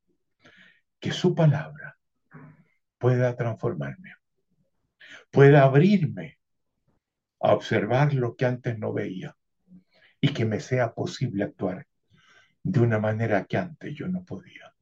que 1.00 1.12
su 1.12 1.34
palabra 1.34 1.96
pueda 2.98 3.36
transformarme, 3.36 4.14
pueda 5.30 5.62
abrirme 5.62 6.38
a 7.40 7.54
observar 7.54 8.12
lo 8.12 8.34
que 8.34 8.44
antes 8.44 8.76
no 8.76 8.92
veía 8.92 9.36
y 10.20 10.34
que 10.34 10.44
me 10.44 10.58
sea 10.58 10.92
posible 10.94 11.44
actuar 11.44 11.86
de 12.64 12.80
una 12.80 12.98
manera 12.98 13.44
que 13.44 13.56
antes 13.56 13.94
yo 13.94 14.08
no 14.08 14.24
podía. 14.24 14.74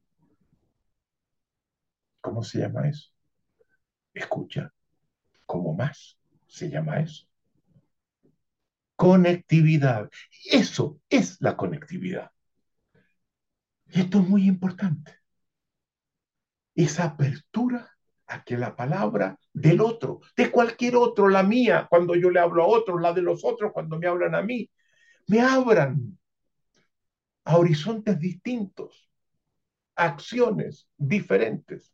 ¿Cómo 2.19 2.43
se 2.43 2.59
llama 2.59 2.89
eso? 2.89 3.11
Escucha. 4.13 4.73
¿Cómo 5.45 5.75
más 5.75 6.17
se 6.47 6.69
llama 6.71 6.99
eso? 7.01 7.27
Conectividad. 8.95 10.09
Eso 10.43 10.99
es 11.07 11.39
la 11.39 11.55
conectividad. 11.55 12.31
Esto 13.91 14.19
es 14.19 14.27
muy 14.27 14.47
importante. 14.47 15.13
Esa 16.75 17.05
apertura 17.05 17.97
a 18.27 18.43
que 18.43 18.57
la 18.57 18.75
palabra 18.75 19.39
del 19.53 19.81
otro, 19.81 20.21
de 20.35 20.51
cualquier 20.51 20.95
otro, 20.95 21.29
la 21.29 21.43
mía, 21.43 21.87
cuando 21.89 22.15
yo 22.15 22.29
le 22.29 22.39
hablo 22.39 22.63
a 22.63 22.67
otro, 22.67 22.99
la 22.99 23.13
de 23.13 23.21
los 23.21 23.43
otros, 23.43 23.71
cuando 23.73 23.97
me 23.97 24.07
hablan 24.07 24.35
a 24.35 24.41
mí, 24.41 24.69
me 25.27 25.41
abran 25.41 26.17
a 27.45 27.57
horizontes 27.57 28.19
distintos, 28.19 29.09
acciones 29.95 30.87
diferentes. 30.97 31.93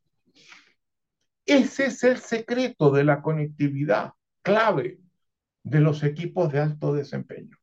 Ese 1.45 1.85
es 1.87 2.03
el 2.03 2.17
secreto 2.17 2.91
de 2.91 3.03
la 3.03 3.21
conectividad 3.21 4.13
clave 4.41 4.99
de 5.61 5.79
los 5.79 6.03
equipos 6.03 6.51
de 6.51 6.59
alto 6.59 6.93
desempeño. 6.93 7.57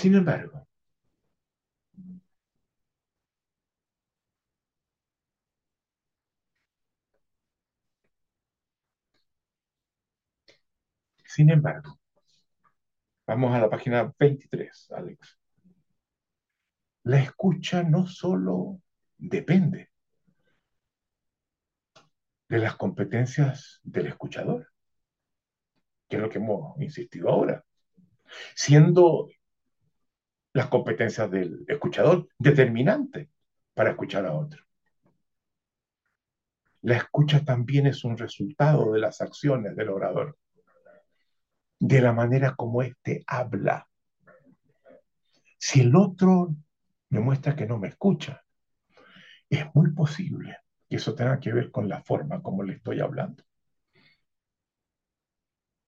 Sin 0.00 0.14
embargo, 0.14 0.66
sin 11.24 11.50
embargo, 11.50 11.98
vamos 13.26 13.54
a 13.54 13.58
la 13.58 13.70
página 13.70 14.12
23, 14.18 14.90
Alex. 14.92 15.38
La 17.04 17.18
escucha 17.20 17.82
no 17.82 18.06
solo 18.06 18.82
depende 19.16 19.90
de 22.48 22.58
las 22.58 22.76
competencias 22.76 23.80
del 23.82 24.08
escuchador, 24.08 24.68
que 26.06 26.16
es 26.16 26.22
lo 26.22 26.28
que 26.28 26.38
hemos 26.38 26.78
insistido 26.82 27.30
ahora, 27.30 27.64
siendo 28.54 29.28
las 30.56 30.68
competencias 30.68 31.30
del 31.30 31.66
escuchador 31.68 32.30
determinante 32.38 33.28
para 33.74 33.90
escuchar 33.90 34.24
a 34.24 34.32
otro. 34.32 34.64
La 36.80 36.96
escucha 36.96 37.44
también 37.44 37.86
es 37.86 38.04
un 38.04 38.16
resultado 38.16 38.90
de 38.90 39.00
las 39.00 39.20
acciones 39.20 39.76
del 39.76 39.90
orador, 39.90 40.38
de 41.78 42.00
la 42.00 42.14
manera 42.14 42.54
como 42.56 42.80
éste 42.80 43.22
habla. 43.26 43.86
Si 45.58 45.82
el 45.82 45.94
otro 45.94 46.54
me 47.10 47.20
muestra 47.20 47.54
que 47.54 47.66
no 47.66 47.76
me 47.76 47.88
escucha, 47.88 48.42
es 49.50 49.66
muy 49.74 49.90
posible 49.90 50.56
que 50.88 50.96
eso 50.96 51.14
tenga 51.14 51.38
que 51.38 51.52
ver 51.52 51.70
con 51.70 51.86
la 51.86 52.02
forma 52.02 52.40
como 52.40 52.62
le 52.62 52.76
estoy 52.76 53.00
hablando, 53.00 53.44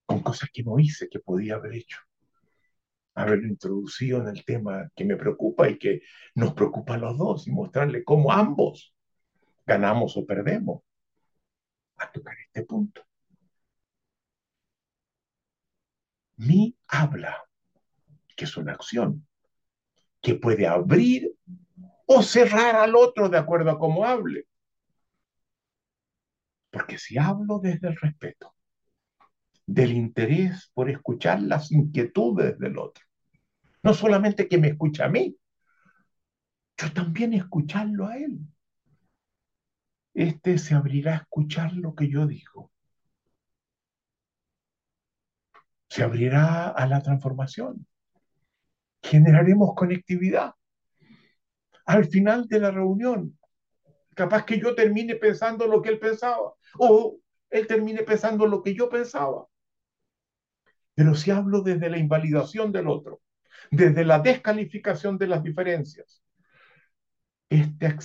con 0.05 0.23
cosas 0.23 0.51
que 0.53 0.63
no 0.63 0.79
hice 0.79 1.09
que 1.09 1.21
podía 1.21 1.55
haber 1.55 1.73
hecho 1.73 2.08
haberlo 3.19 3.49
introducido 3.49 4.21
en 4.21 4.29
el 4.29 4.45
tema 4.45 4.91
que 4.95 5.05
me 5.05 5.17
preocupa 5.17 5.69
y 5.69 5.79
que 5.79 6.03
nos 6.35 6.55
preocupa 6.55 6.95
a 6.95 6.99
los 6.99 7.19
dos 7.19 7.49
y 7.49 7.51
mostrarle 7.51 8.05
cómo 8.05 8.33
ambos 8.33 8.95
ganamos 9.67 10.17
o 10.17 10.25
perdemos 10.25 10.83
a 11.97 12.11
tocar 12.13 12.37
este 12.47 12.65
punto. 12.65 13.03
Mi 16.37 16.77
habla, 16.87 17.37
que 18.37 18.45
es 18.45 18.57
una 18.57 18.73
acción, 18.73 19.27
que 20.21 20.37
puede 20.37 20.69
abrir 20.69 21.33
o 22.07 22.23
cerrar 22.23 22.77
al 22.77 22.95
otro 22.95 23.29
de 23.29 23.39
acuerdo 23.39 23.71
a 23.73 23.79
cómo 23.79 24.05
hable. 24.05 24.47
Porque 26.71 26.99
si 26.99 27.19
hablo 27.19 27.59
desde 27.59 27.89
el 27.89 27.97
respeto, 27.97 28.55
del 29.67 29.93
interés 29.93 30.71
por 30.73 30.89
escuchar 30.89 31.43
las 31.43 31.73
inquietudes 31.73 32.59
del 32.59 32.79
otro, 32.79 33.08
no 33.89 33.95
solamente 33.95 34.49
que 34.49 34.59
me 34.59 34.69
escucha 34.69 35.07
a 35.07 35.09
mí, 35.09 35.35
yo 36.77 36.93
también 36.93 37.33
escucharlo 37.33 38.07
a 38.07 38.19
él. 38.19 38.39
Este 40.13 40.59
se 40.59 40.75
abrirá 40.75 41.13
a 41.15 41.17
escuchar 41.23 41.73
lo 41.73 41.95
que 41.95 42.11
yo 42.11 42.27
digo. 42.27 42.71
Se 45.89 46.03
abrirá 46.03 46.69
a 46.69 46.87
la 46.87 47.01
transformación. 47.01 47.87
Generaremos 49.03 49.75
conectividad. 49.75 50.53
Al 51.87 52.05
final 52.05 52.47
de 52.47 52.61
la 52.61 52.71
reunión, 52.71 53.39
capaz 54.15 54.45
que 54.45 54.61
yo 54.61 54.75
termine 54.75 55.15
pensando 55.15 55.67
lo 55.67 55.81
que 55.81 55.89
él 55.89 55.99
pensaba 55.99 56.53
o 56.79 57.17
él 57.49 57.67
termine 57.67 58.03
pensando 58.03 58.45
lo 58.45 58.63
que 58.63 58.75
yo 58.75 58.91
pensaba. 58.91 59.47
Pero 60.95 61.15
si 61.15 61.31
hablo 61.31 61.63
desde 61.63 61.89
la 61.89 61.97
invalidación 61.97 62.71
del 62.71 62.89
otro, 62.89 63.23
desde 63.71 64.05
la 64.05 64.19
descalificación 64.21 65.19
de 65.19 65.27
las 65.27 65.43
diferencias. 65.43 66.23
Este 67.49 67.97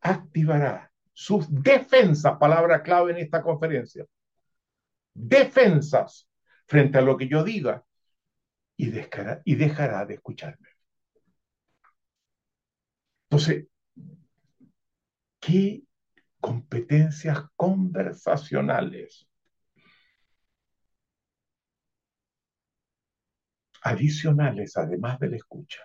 activará 0.00 0.90
sus 1.12 1.46
defensas, 1.50 2.38
palabra 2.38 2.82
clave 2.82 3.12
en 3.12 3.18
esta 3.18 3.42
conferencia, 3.42 4.06
defensas 5.12 6.28
frente 6.66 6.98
a 6.98 7.00
lo 7.00 7.16
que 7.16 7.28
yo 7.28 7.42
diga 7.42 7.84
y 8.76 8.90
dejará, 8.90 10.06
de 10.06 10.14
escucharme. 10.14 10.68
Entonces, 13.24 13.66
¿qué 15.40 15.82
competencias 16.40 17.40
conversacionales 17.56 19.27
adicionales, 23.88 24.76
además 24.76 25.18
de 25.20 25.30
la 25.30 25.36
escucha, 25.36 25.80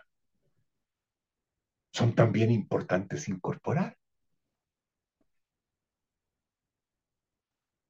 son 1.91 2.13
también 2.13 2.51
importantes 2.51 3.29
incorporar. 3.29 3.97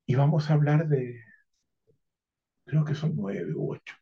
Y 0.06 0.15
vamos 0.15 0.49
a 0.49 0.53
hablar 0.53 0.88
de, 0.88 1.23
creo 2.65 2.84
que 2.85 2.95
son 2.95 3.15
nueve 3.15 3.53
u 3.56 3.73
ocho 3.73 3.95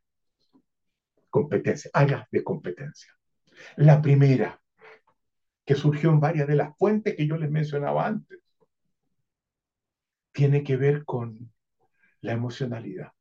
competencias, 1.30 1.90
áreas 1.94 2.28
de 2.30 2.44
competencia. 2.44 3.12
La 3.78 4.02
primera, 4.02 4.62
que 5.66 5.76
surgió 5.76 6.10
en 6.12 6.20
varias 6.20 6.48
de 6.48 6.56
las 6.56 6.78
fuentes 6.78 7.16
que 7.16 7.26
yo 7.28 7.38
les 7.38 7.50
mencionaba 7.50 8.06
antes, 8.06 8.40
tiene 10.34 10.64
que 10.64 10.78
ver 10.78 11.06
con 11.06 11.52
la 12.22 12.34
emocionalidad. 12.34 13.12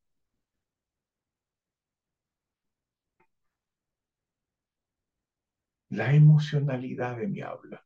La 5.91 6.15
emocionalidad 6.15 7.19
de 7.19 7.29
mi 7.29 7.41
habla 7.41 7.85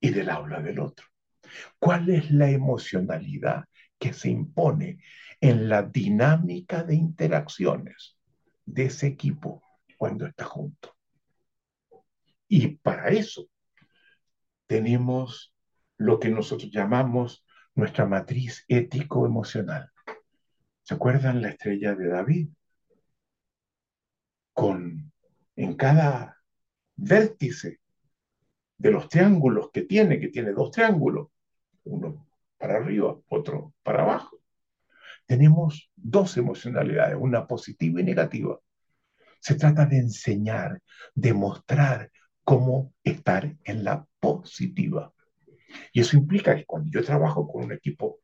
y 0.00 0.10
del 0.10 0.30
habla 0.30 0.60
del 0.60 0.80
otro. 0.80 1.06
¿Cuál 1.78 2.08
es 2.10 2.30
la 2.30 2.50
emocionalidad 2.50 3.64
que 3.98 4.12
se 4.12 4.30
impone 4.30 5.02
en 5.40 5.68
la 5.68 5.82
dinámica 5.82 6.82
de 6.82 6.94
interacciones 6.94 8.16
de 8.64 8.86
ese 8.86 9.06
equipo 9.06 9.62
cuando 9.96 10.26
está 10.26 10.44
junto? 10.44 10.96
Y 12.48 12.76
para 12.76 13.08
eso 13.10 13.48
tenemos 14.66 15.54
lo 15.96 16.18
que 16.18 16.28
nosotros 16.28 16.70
llamamos 16.70 17.44
nuestra 17.74 18.06
matriz 18.06 18.64
ético-emocional. 18.68 19.90
¿Se 20.82 20.94
acuerdan 20.94 21.42
la 21.42 21.50
estrella 21.50 21.94
de 21.94 22.08
David? 22.08 22.48
Con 24.52 25.11
en 25.56 25.74
cada 25.74 26.38
vértice 26.96 27.80
de 28.78 28.90
los 28.90 29.08
triángulos 29.08 29.70
que 29.72 29.82
tiene, 29.82 30.18
que 30.18 30.28
tiene 30.28 30.52
dos 30.52 30.70
triángulos, 30.70 31.28
uno 31.84 32.26
para 32.58 32.76
arriba, 32.76 33.18
otro 33.28 33.74
para 33.82 34.02
abajo. 34.02 34.38
Tenemos 35.26 35.90
dos 35.94 36.36
emocionalidades, 36.36 37.16
una 37.18 37.46
positiva 37.46 38.00
y 38.00 38.04
negativa. 38.04 38.58
Se 39.40 39.54
trata 39.54 39.86
de 39.86 39.98
enseñar, 39.98 40.80
de 41.14 41.32
mostrar 41.32 42.10
cómo 42.44 42.92
estar 43.04 43.56
en 43.64 43.84
la 43.84 44.06
positiva. 44.20 45.12
Y 45.92 46.00
eso 46.00 46.16
implica 46.16 46.56
que 46.56 46.66
cuando 46.66 46.90
yo 46.90 47.04
trabajo 47.04 47.46
con 47.46 47.64
un 47.64 47.72
equipo 47.72 48.20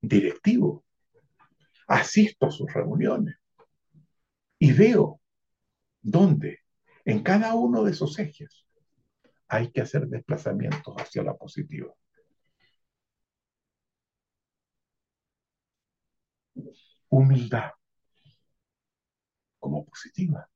directivo, 0.00 0.84
asisto 1.88 2.46
a 2.46 2.50
sus 2.50 2.72
reuniones 2.72 3.36
y 4.58 4.72
veo 4.72 5.20
dónde 6.00 6.60
en 7.04 7.22
cada 7.22 7.54
uno 7.54 7.84
de 7.84 7.92
esos 7.92 8.18
ejes 8.18 8.66
hay 9.48 9.70
que 9.70 9.80
hacer 9.82 10.06
desplazamientos 10.08 10.94
hacia 10.98 11.22
la 11.22 11.36
positiva. 11.36 11.92
Humildad 17.08 17.72
como 19.58 19.84
positiva 19.84 20.48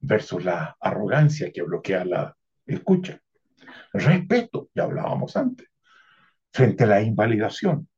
versus 0.00 0.44
la 0.44 0.76
arrogancia 0.80 1.50
que 1.52 1.62
bloquea 1.62 2.04
la 2.04 2.36
escucha. 2.66 3.20
Respeto, 3.92 4.68
ya 4.74 4.84
hablábamos 4.84 5.36
antes, 5.36 5.68
frente 6.52 6.84
a 6.84 6.88
la 6.88 7.02
invalidación. 7.02 7.88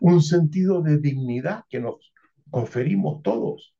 Un 0.00 0.22
sentido 0.22 0.82
de 0.82 0.98
dignidad 0.98 1.64
que 1.68 1.80
nos 1.80 2.12
conferimos 2.50 3.22
todos 3.22 3.74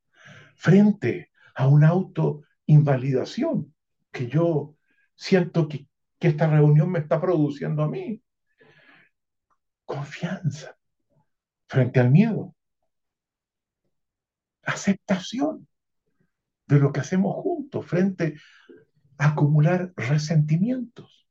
frente 0.56 1.30
a 1.54 1.68
una 1.68 1.88
autoinvalidación 1.88 3.74
que 4.10 4.28
yo 4.28 4.74
siento 5.14 5.68
que, 5.68 5.86
esta 6.18 6.48
reunión 6.48 6.90
me 6.90 6.98
está 6.98 7.20
produciendo 7.20 7.84
a 7.84 7.88
mí. 7.88 8.20
Confianza 9.84 10.76
frente 11.68 12.00
al 12.00 12.10
miedo. 12.10 12.56
Aceptación 14.64 15.68
de 16.66 16.80
lo 16.80 16.92
que 16.92 16.98
hacemos 16.98 17.32
juntos 17.36 17.86
frente 17.86 18.40
a 19.18 19.28
acumular 19.28 19.92
resentimientos. 19.94 21.28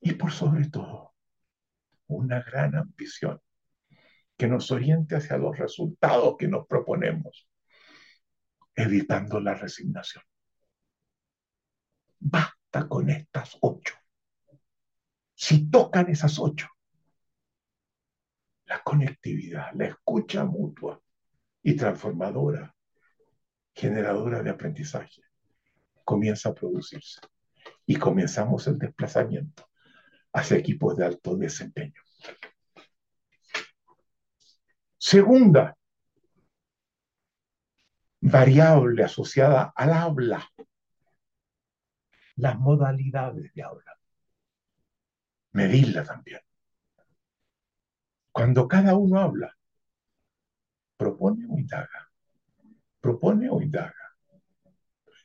Y 0.00 0.14
por 0.14 0.32
sobre 0.32 0.68
todo, 0.68 1.14
una 2.08 2.42
gran 2.42 2.74
ambición 2.74 3.40
que 4.38 4.46
nos 4.46 4.70
oriente 4.70 5.16
hacia 5.16 5.36
los 5.36 5.58
resultados 5.58 6.36
que 6.38 6.46
nos 6.46 6.66
proponemos 6.66 7.48
evitando 8.74 9.40
la 9.40 9.54
resignación. 9.54 10.22
Basta 12.20 12.88
con 12.88 13.10
estas 13.10 13.58
ocho. 13.60 13.96
Si 15.34 15.68
tocan 15.68 16.08
esas 16.08 16.38
ocho, 16.38 16.68
la 18.66 18.80
conectividad, 18.84 19.72
la 19.74 19.86
escucha 19.86 20.44
mutua 20.44 21.02
y 21.62 21.74
transformadora, 21.74 22.74
generadora 23.74 24.42
de 24.42 24.50
aprendizaje, 24.50 25.22
comienza 26.04 26.50
a 26.50 26.54
producirse 26.54 27.20
y 27.86 27.96
comenzamos 27.96 28.68
el 28.68 28.78
desplazamiento 28.78 29.68
hacia 30.32 30.58
equipos 30.58 30.96
de 30.96 31.06
alto 31.06 31.36
desempeño. 31.36 32.02
Segunda 34.98 35.76
variable 38.20 39.04
asociada 39.04 39.72
al 39.74 39.92
habla, 39.92 40.50
las 42.36 42.58
modalidades 42.58 43.52
de 43.54 43.62
habla. 43.62 43.98
Medirla 45.52 46.04
también. 46.04 46.40
Cuando 48.32 48.68
cada 48.68 48.96
uno 48.96 49.18
habla, 49.18 49.56
propone 50.96 51.46
o 51.48 51.58
indaga. 51.58 52.10
Propone 53.00 53.48
o 53.48 53.62
indaga. 53.62 53.94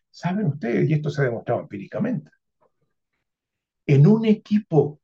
Saben 0.09 0.45
ustedes, 0.45 0.89
y 0.89 0.93
esto 0.93 1.09
se 1.09 1.21
ha 1.21 1.25
demostrado 1.25 1.61
empíricamente, 1.61 2.31
en 3.87 4.07
un 4.07 4.25
equipo 4.25 5.01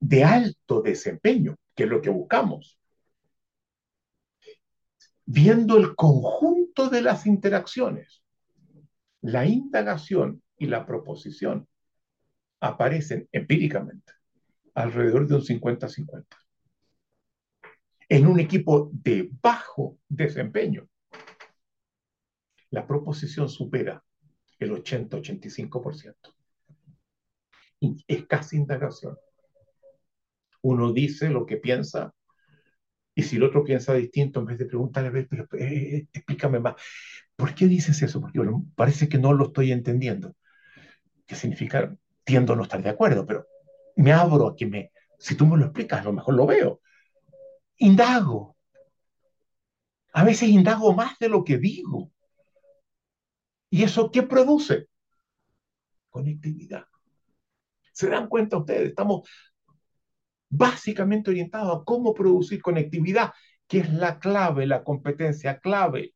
de 0.00 0.24
alto 0.24 0.82
desempeño, 0.82 1.56
que 1.74 1.84
es 1.84 1.88
lo 1.88 2.02
que 2.02 2.10
buscamos, 2.10 2.77
viendo 5.30 5.76
el 5.76 5.94
conjunto 5.94 6.88
de 6.88 7.02
las 7.02 7.26
interacciones, 7.26 8.22
la 9.20 9.44
indagación 9.44 10.42
y 10.56 10.68
la 10.68 10.86
proposición 10.86 11.68
aparecen 12.60 13.28
empíricamente 13.30 14.14
alrededor 14.74 15.28
de 15.28 15.34
un 15.34 15.42
50-50. 15.42 16.24
En 18.08 18.26
un 18.26 18.40
equipo 18.40 18.90
de 18.90 19.28
bajo 19.42 19.98
desempeño, 20.08 20.88
la 22.70 22.86
proposición 22.86 23.50
supera 23.50 24.02
el 24.58 24.70
80-85%. 24.70 26.14
Escasa 28.06 28.56
indagación. 28.56 29.18
Uno 30.62 30.90
dice 30.94 31.28
lo 31.28 31.44
que 31.44 31.58
piensa 31.58 32.14
y 33.18 33.24
si 33.24 33.34
el 33.34 33.42
otro 33.42 33.64
piensa 33.64 33.94
distinto, 33.94 34.38
en 34.38 34.46
vez 34.46 34.58
de 34.58 34.66
preguntarle, 34.66 35.08
a 35.08 35.10
ver, 35.10 35.26
pero 35.28 35.48
eh, 35.58 36.06
explícame 36.12 36.60
más, 36.60 36.76
¿por 37.34 37.52
qué 37.52 37.66
dices 37.66 38.00
eso? 38.00 38.20
Porque 38.20 38.40
parece 38.76 39.08
que 39.08 39.18
no 39.18 39.32
lo 39.32 39.46
estoy 39.46 39.72
entendiendo. 39.72 40.36
¿Qué 41.26 41.34
significa? 41.34 41.96
Tiendo 42.22 42.54
no 42.54 42.62
estar 42.62 42.80
de 42.80 42.90
acuerdo, 42.90 43.26
pero 43.26 43.44
me 43.96 44.12
abro 44.12 44.46
a 44.46 44.54
que 44.54 44.66
me, 44.66 44.92
si 45.18 45.34
tú 45.34 45.48
me 45.48 45.56
lo 45.56 45.64
explicas, 45.64 46.00
a 46.00 46.04
lo 46.04 46.12
mejor 46.12 46.34
lo 46.36 46.46
veo. 46.46 46.80
Indago. 47.78 48.56
A 50.12 50.22
veces 50.22 50.48
indago 50.48 50.92
más 50.92 51.18
de 51.18 51.28
lo 51.28 51.42
que 51.42 51.58
digo. 51.58 52.12
¿Y 53.68 53.82
eso 53.82 54.12
qué 54.12 54.22
produce? 54.22 54.86
Conectividad. 56.08 56.86
¿Se 57.92 58.08
dan 58.08 58.28
cuenta 58.28 58.58
ustedes? 58.58 58.90
Estamos 58.90 59.28
básicamente 60.48 61.30
orientado 61.30 61.72
a 61.72 61.84
cómo 61.84 62.14
producir 62.14 62.62
conectividad, 62.62 63.32
que 63.66 63.78
es 63.78 63.92
la 63.92 64.18
clave, 64.18 64.66
la 64.66 64.82
competencia 64.82 65.58
clave 65.60 66.14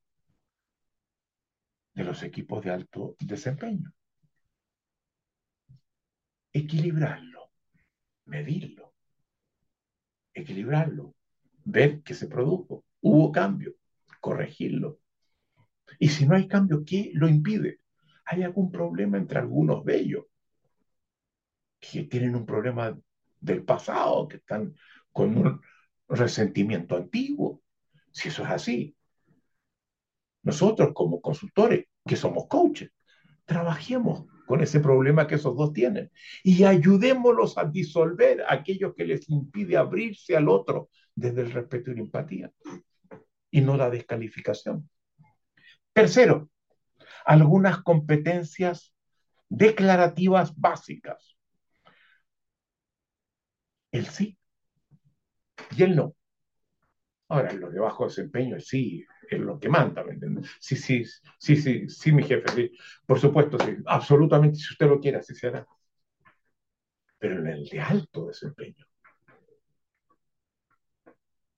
de 1.94 2.04
los 2.04 2.22
equipos 2.22 2.64
de 2.64 2.70
alto 2.70 3.16
desempeño. 3.20 3.92
Equilibrarlo, 6.52 7.50
medirlo, 8.26 8.94
equilibrarlo, 10.34 11.14
ver 11.64 12.02
que 12.02 12.14
se 12.14 12.26
produjo, 12.26 12.84
hubo 13.00 13.32
cambio, 13.32 13.74
corregirlo. 14.20 14.98
Y 15.98 16.08
si 16.08 16.26
no 16.26 16.34
hay 16.34 16.48
cambio, 16.48 16.82
¿qué 16.84 17.10
lo 17.14 17.28
impide? 17.28 17.80
¿Hay 18.24 18.42
algún 18.42 18.70
problema 18.70 19.18
entre 19.18 19.38
algunos 19.38 19.84
de 19.84 19.96
ellos? 19.96 20.24
Que 21.80 22.04
tienen 22.04 22.34
un 22.34 22.46
problema 22.46 22.96
del 23.42 23.64
pasado, 23.64 24.28
que 24.28 24.36
están 24.36 24.74
con 25.12 25.36
un 25.36 25.60
resentimiento 26.08 26.96
antiguo. 26.96 27.62
Si 28.10 28.28
eso 28.28 28.42
es 28.44 28.50
así, 28.50 28.96
nosotros 30.42 30.92
como 30.94 31.20
consultores, 31.20 31.86
que 32.06 32.16
somos 32.16 32.46
coaches, 32.48 32.90
trabajemos 33.44 34.24
con 34.46 34.60
ese 34.60 34.80
problema 34.80 35.26
que 35.26 35.36
esos 35.36 35.56
dos 35.56 35.72
tienen 35.72 36.10
y 36.42 36.64
ayudémoslos 36.64 37.58
a 37.58 37.64
disolver 37.64 38.44
aquello 38.48 38.94
que 38.94 39.04
les 39.04 39.28
impide 39.28 39.76
abrirse 39.76 40.36
al 40.36 40.48
otro 40.48 40.90
desde 41.14 41.42
el 41.42 41.52
respeto 41.52 41.90
y 41.90 41.94
la 41.94 42.00
empatía 42.00 42.52
y 43.50 43.60
no 43.60 43.76
la 43.76 43.90
descalificación. 43.90 44.88
Tercero, 45.92 46.50
algunas 47.24 47.82
competencias 47.82 48.94
declarativas 49.48 50.56
básicas. 50.56 51.36
El 53.92 54.06
sí 54.06 54.36
y 55.76 55.82
el 55.82 55.96
no. 55.96 56.14
Ahora, 57.28 57.52
lo 57.52 57.70
de 57.70 57.80
bajo 57.80 58.04
desempeño, 58.04 58.60
sí, 58.60 59.04
es 59.30 59.40
lo 59.40 59.58
que 59.58 59.68
manda, 59.68 60.04
¿me 60.04 60.12
entiendes? 60.12 60.50
Sí, 60.60 60.76
sí, 60.76 61.04
sí, 61.38 61.56
sí, 61.56 61.88
sí, 61.88 62.12
mi 62.12 62.22
jefe, 62.22 62.48
sí. 62.54 62.70
Por 63.06 63.18
supuesto, 63.18 63.58
sí, 63.58 63.76
absolutamente, 63.86 64.58
si 64.58 64.72
usted 64.72 64.86
lo 64.86 65.00
quiere, 65.00 65.18
así 65.18 65.34
será. 65.34 65.66
Pero 67.18 67.38
en 67.38 67.46
el 67.46 67.64
de 67.70 67.80
alto 67.80 68.26
desempeño, 68.26 68.84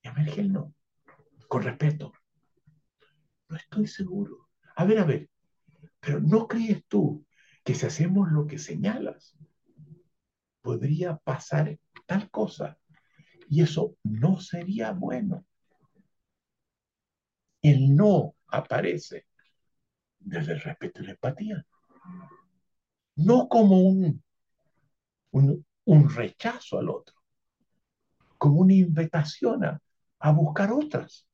emerge 0.05 0.41
el 0.41 0.53
no, 0.53 0.73
con 1.49 1.63
respeto. 1.63 2.13
No 3.49 3.57
estoy 3.57 3.87
seguro. 3.87 4.49
A 4.77 4.85
ver, 4.85 4.99
a 4.99 5.05
ver, 5.05 5.31
pero 6.01 6.21
¿no 6.21 6.49
crees 6.49 6.85
tú 6.87 7.27
que 7.65 7.75
si 7.75 7.87
hacemos 7.87 8.31
lo 8.33 8.47
que 8.47 8.59
señalas, 8.59 9.37
podría 10.63 11.17
pasar 11.19 11.79
tal 12.07 12.31
cosa? 12.31 12.79
Y 13.49 13.63
eso 13.63 13.97
no 14.03 14.41
sería 14.41 14.93
bueno. 14.93 15.45
El 17.63 17.95
no 17.97 18.35
aparece 18.49 19.27
desde 20.19 20.53
el 20.53 20.61
respeto 20.61 21.03
y 21.03 21.07
la 21.07 21.13
empatía. 21.13 21.67
No 23.17 23.49
como 23.49 23.81
un, 23.81 24.23
un, 25.33 25.67
un 25.85 26.11
rechazo 26.11 26.79
al 26.79 26.89
otro, 26.91 27.17
como 28.39 28.61
una 28.61 28.75
invitación 28.75 29.65
a, 29.65 29.81
a 30.19 30.33
buscar 30.33 30.73
otras, 30.73 31.27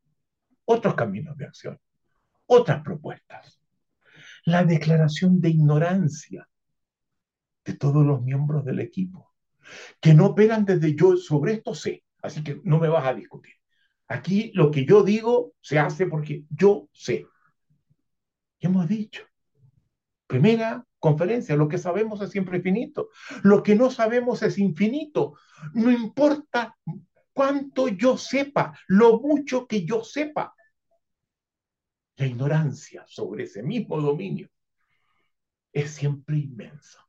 otros 0.65 0.95
caminos 0.95 1.37
de 1.37 1.47
acción, 1.47 1.79
otras 2.47 2.83
propuestas 2.83 3.61
la 4.45 4.65
declaración 4.65 5.41
de 5.41 5.51
ignorancia 5.51 6.49
de 7.65 7.75
todos 7.75 8.05
los 8.05 8.23
miembros 8.23 8.65
del 8.65 8.81
equipo, 8.81 9.30
que 10.01 10.15
no 10.15 10.27
operan 10.27 10.65
desde 10.65 10.95
yo 10.95 11.17
sobre 11.17 11.55
esto 11.55 11.75
sé, 11.75 12.05
así 12.23 12.43
que 12.43 12.61
no 12.65 12.79
me 12.79 12.89
vas 12.89 13.07
a 13.07 13.15
discutir. 13.15 13.55
Aquí 14.09 14.51
lo 14.55 14.71
que 14.71 14.85
yo 14.85 15.03
digo 15.03 15.55
se 15.61 15.79
hace 15.79 16.07
porque 16.07 16.45
yo 16.51 16.89
sé. 16.93 17.27
Y 18.59 18.67
hemos 18.67 18.89
dicho, 18.89 19.23
primera 20.27 20.85
conferencia, 20.99 21.57
lo 21.57 21.69
que 21.69 21.79
sabemos 21.79 22.21
es 22.21 22.31
siempre 22.31 22.59
infinito, 22.59 23.11
lo 23.43 23.63
que 23.63 23.75
no 23.75 23.91
sabemos 23.91 24.43
es 24.43 24.59
infinito, 24.59 25.35
no 25.75 25.91
importa 25.91 26.77
cuánto 27.33 27.89
yo 27.89 28.19
sepa, 28.19 28.79
lo 28.87 29.21
mucho 29.21 29.67
que 29.67 29.85
yo 29.85 30.05
sepa, 30.05 30.55
la 32.17 32.27
ignorancia 32.27 33.05
sobre 33.07 33.45
ese 33.45 33.63
mismo 33.63 34.01
dominio 34.01 34.49
es 35.73 35.93
siempre 35.93 36.37
inmensa. 36.37 37.07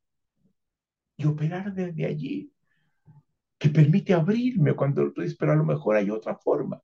Y 1.17 1.25
operar 1.25 1.73
desde 1.73 2.05
allí, 2.05 2.51
que 3.57 3.69
permite 3.69 4.13
abrirme 4.13 4.73
cuando 4.73 5.11
tú 5.11 5.21
dices, 5.21 5.37
pero 5.37 5.51
a 5.51 5.55
lo 5.55 5.63
mejor 5.63 5.95
hay 5.95 6.09
otra 6.09 6.35
forma. 6.35 6.81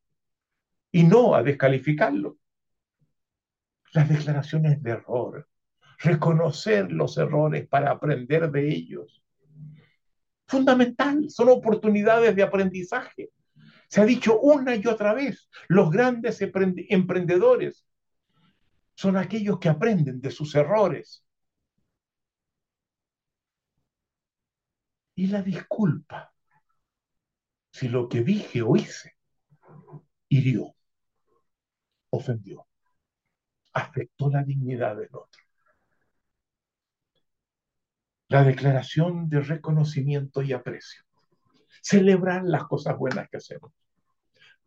Y 0.91 1.03
no 1.03 1.33
a 1.33 1.43
descalificarlo. 1.43 2.37
Las 3.93 4.09
declaraciones 4.09 4.81
de 4.83 4.91
error, 4.91 5.47
reconocer 5.99 6.91
los 6.91 7.17
errores 7.17 7.67
para 7.67 7.91
aprender 7.91 8.51
de 8.51 8.69
ellos. 8.69 9.23
Fundamental, 10.45 11.29
son 11.29 11.49
oportunidades 11.49 12.35
de 12.35 12.43
aprendizaje. 12.43 13.31
Se 13.89 14.01
ha 14.01 14.05
dicho 14.05 14.39
una 14.39 14.75
y 14.75 14.85
otra 14.85 15.13
vez, 15.13 15.49
los 15.67 15.89
grandes 15.89 16.39
emprendedores 16.41 17.85
son 18.93 19.17
aquellos 19.17 19.59
que 19.59 19.69
aprenden 19.69 20.21
de 20.21 20.31
sus 20.31 20.55
errores. 20.55 21.23
Y 25.18 25.26
la 25.26 25.41
disculpa, 25.41 26.31
si 27.72 27.89
lo 27.89 28.07
que 28.07 28.22
dije 28.22 28.61
o 28.61 28.76
hice 28.76 29.15
hirió, 30.30 30.76
ofendió, 32.11 32.68
afectó 33.73 34.30
la 34.30 34.44
dignidad 34.44 34.95
del 34.95 35.10
otro. 35.11 35.41
La 38.27 38.44
declaración 38.44 39.27
de 39.27 39.41
reconocimiento 39.41 40.44
y 40.44 40.53
aprecio. 40.53 41.02
Celebrar 41.81 42.44
las 42.44 42.65
cosas 42.65 42.95
buenas 42.95 43.27
que 43.27 43.38
hacemos, 43.38 43.72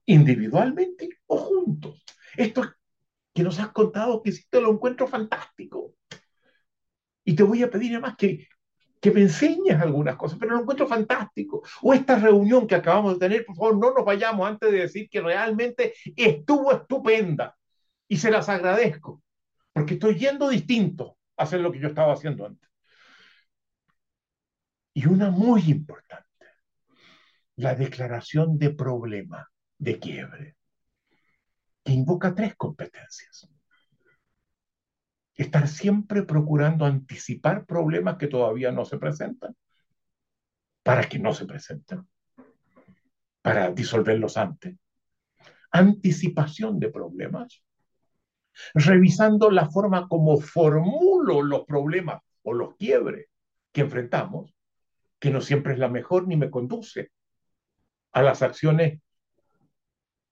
individualmente 0.04 1.20
o 1.26 1.36
juntos. 1.38 2.04
Esto 2.36 2.64
es 2.64 2.70
que 3.32 3.44
nos 3.44 3.60
has 3.60 3.70
contado 3.70 4.20
que 4.20 4.30
hiciste 4.30 4.60
lo 4.60 4.72
encuentro 4.72 5.06
fantástico. 5.06 5.94
Y 7.22 7.36
te 7.36 7.44
voy 7.44 7.62
a 7.62 7.70
pedir 7.70 7.92
además 7.92 8.16
que, 8.16 8.48
que 9.00 9.10
me 9.10 9.22
enseñes 9.22 9.80
algunas 9.80 10.16
cosas, 10.16 10.38
pero 10.38 10.54
lo 10.54 10.62
encuentro 10.62 10.86
fantástico. 10.86 11.62
O 11.82 11.94
esta 11.94 12.16
reunión 12.18 12.66
que 12.66 12.74
acabamos 12.74 13.14
de 13.14 13.20
tener, 13.20 13.44
por 13.46 13.56
favor, 13.56 13.78
no 13.78 13.94
nos 13.94 14.04
vayamos 14.04 14.46
antes 14.46 14.70
de 14.70 14.78
decir 14.78 15.08
que 15.08 15.20
realmente 15.20 15.94
estuvo 16.16 16.72
estupenda. 16.72 17.56
Y 18.08 18.16
se 18.18 18.30
las 18.30 18.48
agradezco, 18.48 19.22
porque 19.72 19.94
estoy 19.94 20.16
yendo 20.18 20.48
distinto 20.48 21.16
a 21.36 21.44
hacer 21.44 21.60
lo 21.60 21.72
que 21.72 21.78
yo 21.78 21.88
estaba 21.88 22.12
haciendo 22.12 22.44
antes. 22.44 22.68
Y 24.92 25.06
una 25.06 25.30
muy 25.30 25.62
importante, 25.70 26.26
la 27.56 27.74
declaración 27.74 28.58
de 28.58 28.70
problema, 28.70 29.48
de 29.78 29.98
quiebre 29.98 30.56
que 31.84 31.92
invoca 31.92 32.34
tres 32.34 32.54
competencias. 32.56 33.48
Estar 35.40 35.68
siempre 35.68 36.22
procurando 36.22 36.84
anticipar 36.84 37.64
problemas 37.64 38.18
que 38.18 38.26
todavía 38.26 38.72
no 38.72 38.84
se 38.84 38.98
presentan, 38.98 39.56
para 40.82 41.08
que 41.08 41.18
no 41.18 41.32
se 41.32 41.46
presenten, 41.46 42.06
para 43.40 43.70
disolverlos 43.70 44.36
antes. 44.36 44.76
Anticipación 45.70 46.78
de 46.78 46.90
problemas, 46.90 47.64
revisando 48.74 49.50
la 49.50 49.70
forma 49.70 50.08
como 50.08 50.38
formulo 50.38 51.40
los 51.40 51.64
problemas 51.64 52.20
o 52.42 52.52
los 52.52 52.76
quiebres 52.76 53.28
que 53.72 53.80
enfrentamos, 53.80 54.54
que 55.18 55.30
no 55.30 55.40
siempre 55.40 55.72
es 55.72 55.78
la 55.78 55.88
mejor 55.88 56.28
ni 56.28 56.36
me 56.36 56.50
conduce 56.50 57.12
a 58.12 58.20
las 58.20 58.42
acciones 58.42 59.00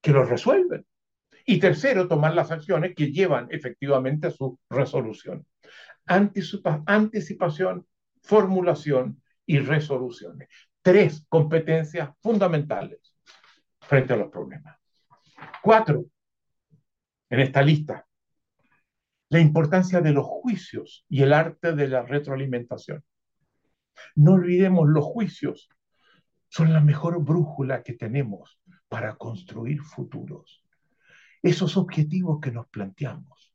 que 0.02 0.10
los 0.10 0.28
resuelven. 0.28 0.84
Y 1.50 1.58
tercero, 1.58 2.06
tomar 2.08 2.34
las 2.34 2.50
acciones 2.50 2.94
que 2.94 3.10
llevan 3.10 3.48
efectivamente 3.50 4.26
a 4.26 4.30
su 4.30 4.60
resolución. 4.68 5.46
anticipación, 6.04 7.86
formulación 8.22 9.22
y 9.46 9.58
resoluciones. 9.58 10.50
Tres 10.82 11.24
competencias 11.26 12.10
fundamentales 12.20 13.14
frente 13.80 14.12
a 14.12 14.16
los 14.16 14.30
problemas. 14.30 14.76
Cuatro, 15.62 16.04
en 17.30 17.40
esta 17.40 17.62
lista, 17.62 18.06
la 19.30 19.40
importancia 19.40 20.02
de 20.02 20.12
los 20.12 20.26
juicios 20.26 21.06
y 21.08 21.22
el 21.22 21.32
arte 21.32 21.72
de 21.72 21.88
la 21.88 22.02
retroalimentación. 22.02 23.02
No 24.14 24.34
olvidemos 24.34 24.86
los 24.86 25.06
juicios, 25.06 25.70
son 26.48 26.74
la 26.74 26.80
mejor 26.80 27.24
brújula 27.24 27.82
que 27.82 27.94
tenemos 27.94 28.60
para 28.88 29.16
construir 29.16 29.80
futuros. 29.80 30.62
Esos 31.42 31.76
objetivos 31.76 32.40
que 32.40 32.50
nos 32.50 32.68
planteamos 32.68 33.52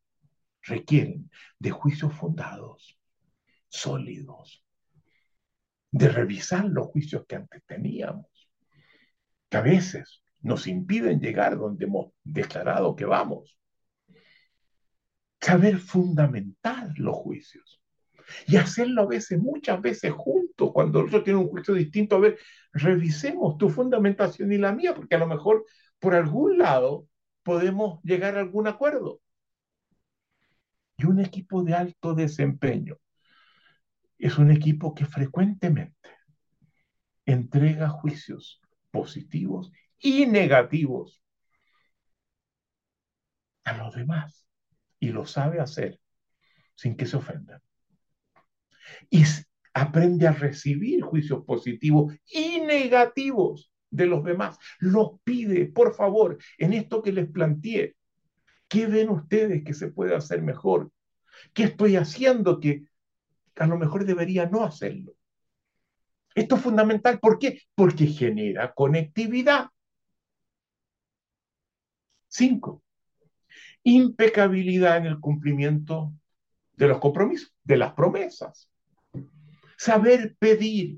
requieren 0.61 1.29
de 1.59 1.71
juicios 1.71 2.13
fundados, 2.13 2.97
sólidos, 3.67 4.63
de 5.91 6.09
revisar 6.09 6.65
los 6.65 6.87
juicios 6.87 7.25
que 7.27 7.35
antes 7.35 7.63
teníamos, 7.65 8.27
que 9.49 9.57
a 9.57 9.61
veces 9.61 10.23
nos 10.41 10.67
impiden 10.67 11.19
llegar 11.19 11.57
donde 11.57 11.85
hemos 11.85 12.11
declarado 12.23 12.95
que 12.95 13.05
vamos. 13.05 13.57
Saber 15.39 15.77
fundamentar 15.77 16.97
los 16.97 17.15
juicios 17.15 17.81
y 18.47 18.55
hacerlo 18.55 19.03
a 19.03 19.07
veces, 19.07 19.39
muchas 19.39 19.81
veces 19.81 20.11
juntos, 20.11 20.71
cuando 20.73 20.99
el 20.99 21.07
otro 21.07 21.23
tiene 21.23 21.39
un 21.39 21.49
juicio 21.49 21.73
distinto, 21.73 22.15
a 22.15 22.19
ver, 22.19 22.39
revisemos 22.71 23.57
tu 23.57 23.69
fundamentación 23.69 24.51
y 24.51 24.57
la 24.57 24.71
mía, 24.71 24.95
porque 24.95 25.15
a 25.15 25.19
lo 25.19 25.27
mejor 25.27 25.65
por 25.99 26.15
algún 26.15 26.57
lado 26.57 27.07
podemos 27.43 28.01
llegar 28.03 28.37
a 28.37 28.39
algún 28.39 28.67
acuerdo. 28.67 29.21
Y 30.97 31.05
un 31.05 31.19
equipo 31.19 31.63
de 31.63 31.73
alto 31.73 32.13
desempeño 32.13 32.97
es 34.17 34.37
un 34.37 34.51
equipo 34.51 34.93
que 34.93 35.05
frecuentemente 35.05 36.09
entrega 37.25 37.89
juicios 37.89 38.61
positivos 38.91 39.71
y 39.99 40.25
negativos 40.25 41.21
a 43.63 43.77
los 43.77 43.95
demás 43.95 44.47
y 44.99 45.09
lo 45.09 45.25
sabe 45.25 45.59
hacer 45.59 45.99
sin 46.75 46.95
que 46.95 47.05
se 47.05 47.17
ofendan. 47.17 47.61
Y 49.09 49.23
aprende 49.73 50.27
a 50.27 50.31
recibir 50.31 51.01
juicios 51.01 51.43
positivos 51.45 52.13
y 52.25 52.61
negativos 52.61 53.72
de 53.93 54.05
los 54.07 54.23
demás. 54.23 54.57
Los 54.79 55.19
pide, 55.23 55.67
por 55.67 55.93
favor, 55.95 56.37
en 56.57 56.73
esto 56.73 57.01
que 57.01 57.11
les 57.11 57.29
planteé, 57.29 57.95
¿Qué 58.73 58.87
ven 58.87 59.09
ustedes 59.09 59.63
que 59.63 59.75
se 59.75 59.89
puede 59.89 60.15
hacer 60.15 60.41
mejor? 60.41 60.91
¿Qué 61.53 61.65
estoy 61.65 61.95
haciendo 61.95 62.59
que 62.59 62.87
a 63.55 63.67
lo 63.67 63.77
mejor 63.77 64.03
debería 64.03 64.47
no 64.47 64.63
hacerlo? 64.63 65.13
Esto 66.33 66.55
es 66.55 66.61
fundamental. 66.63 67.19
¿Por 67.19 67.37
qué? 67.37 67.61
Porque 67.75 68.07
genera 68.07 68.73
conectividad. 68.73 69.67
Cinco, 72.27 72.81
impecabilidad 73.83 74.97
en 74.97 75.05
el 75.05 75.19
cumplimiento 75.19 76.11
de 76.75 76.87
los 76.87 76.97
compromisos, 76.97 77.53
de 77.63 77.77
las 77.77 77.93
promesas. 77.93 78.71
Saber 79.77 80.35
pedir, 80.39 80.97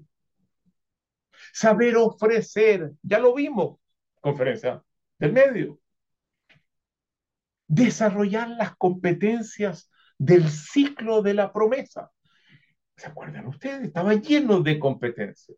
saber 1.55 1.95
ofrecer, 1.95 2.91
ya 3.01 3.17
lo 3.17 3.33
vimos, 3.33 3.79
conferencia 4.19 4.83
del 5.17 5.31
medio. 5.31 5.79
Desarrollar 7.65 8.49
las 8.49 8.75
competencias 8.75 9.89
del 10.17 10.49
ciclo 10.49 11.21
de 11.21 11.33
la 11.33 11.53
promesa. 11.53 12.11
¿Se 12.97 13.07
acuerdan 13.07 13.47
ustedes? 13.47 13.83
Estaba 13.83 14.15
lleno 14.15 14.59
de 14.59 14.77
competencias. 14.77 15.57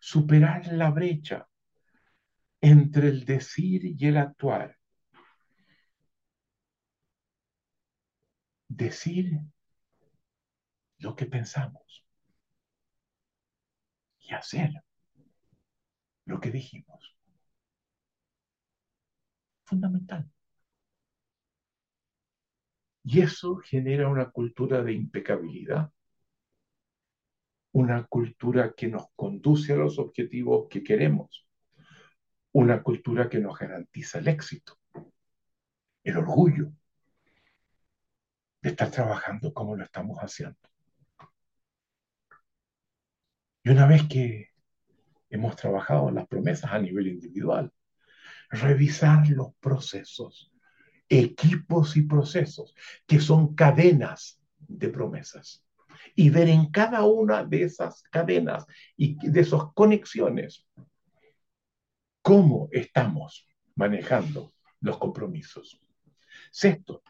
Superar 0.00 0.66
la 0.72 0.90
brecha 0.90 1.46
entre 2.62 3.08
el 3.08 3.26
decir 3.26 3.84
y 3.84 4.06
el 4.06 4.16
actuar. 4.16 4.78
Decir 8.68 9.38
lo 10.96 11.14
que 11.14 11.26
pensamos 11.26 12.07
y 14.28 14.34
hacer 14.34 14.70
lo 16.26 16.38
que 16.38 16.50
dijimos. 16.50 17.16
Fundamental. 19.64 20.30
Y 23.04 23.22
eso 23.22 23.56
genera 23.56 24.08
una 24.08 24.30
cultura 24.30 24.82
de 24.82 24.92
impecabilidad, 24.92 25.90
una 27.72 28.04
cultura 28.04 28.74
que 28.74 28.88
nos 28.88 29.06
conduce 29.16 29.72
a 29.72 29.76
los 29.76 29.98
objetivos 29.98 30.68
que 30.68 30.82
queremos, 30.82 31.46
una 32.52 32.82
cultura 32.82 33.28
que 33.30 33.38
nos 33.38 33.58
garantiza 33.58 34.18
el 34.18 34.28
éxito, 34.28 34.78
el 36.04 36.16
orgullo 36.18 36.70
de 38.60 38.70
estar 38.70 38.90
trabajando 38.90 39.54
como 39.54 39.76
lo 39.76 39.84
estamos 39.84 40.18
haciendo. 40.18 40.67
Y 43.68 43.70
una 43.70 43.86
vez 43.86 44.08
que 44.08 44.48
hemos 45.28 45.54
trabajado 45.54 46.10
las 46.10 46.26
promesas 46.26 46.72
a 46.72 46.78
nivel 46.78 47.06
individual, 47.08 47.70
revisar 48.48 49.28
los 49.28 49.52
procesos, 49.60 50.50
equipos 51.06 51.94
y 51.98 52.00
procesos, 52.00 52.74
que 53.06 53.20
son 53.20 53.54
cadenas 53.54 54.40
de 54.56 54.88
promesas, 54.88 55.66
y 56.14 56.30
ver 56.30 56.48
en 56.48 56.70
cada 56.70 57.04
una 57.04 57.44
de 57.44 57.64
esas 57.64 58.02
cadenas 58.04 58.64
y 58.96 59.18
de 59.28 59.40
esas 59.42 59.64
conexiones 59.74 60.66
cómo 62.22 62.70
estamos 62.72 63.46
manejando 63.74 64.54
los 64.80 64.96
compromisos. 64.96 65.78
Sexto, 66.50 67.02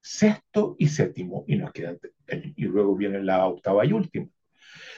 sexto 0.00 0.74
y 0.80 0.88
séptimo, 0.88 1.44
y 1.46 1.58
nos 1.58 1.70
quedan, 1.70 2.00
y 2.26 2.64
luego 2.64 2.96
viene 2.96 3.22
la 3.22 3.46
octava 3.46 3.86
y 3.86 3.92
última. 3.92 4.26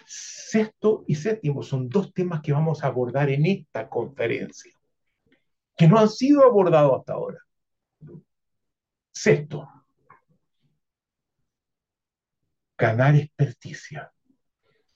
Sexto 0.07 1.05
y 1.07 1.15
séptimo 1.15 1.63
son 1.63 1.89
dos 1.89 2.13
temas 2.13 2.41
que 2.43 2.53
vamos 2.53 2.83
a 2.83 2.89
abordar 2.89 3.31
en 3.31 3.47
esta 3.47 3.89
conferencia, 3.89 4.73
que 5.77 5.89
no 5.89 5.99
han 5.99 6.09
sido 6.09 6.45
abordados 6.45 7.01
hasta 7.01 7.15
ahora. 7.15 7.39
Sexto, 9.13 9.69
ganar 12.77 13.15
experticia 13.17 14.13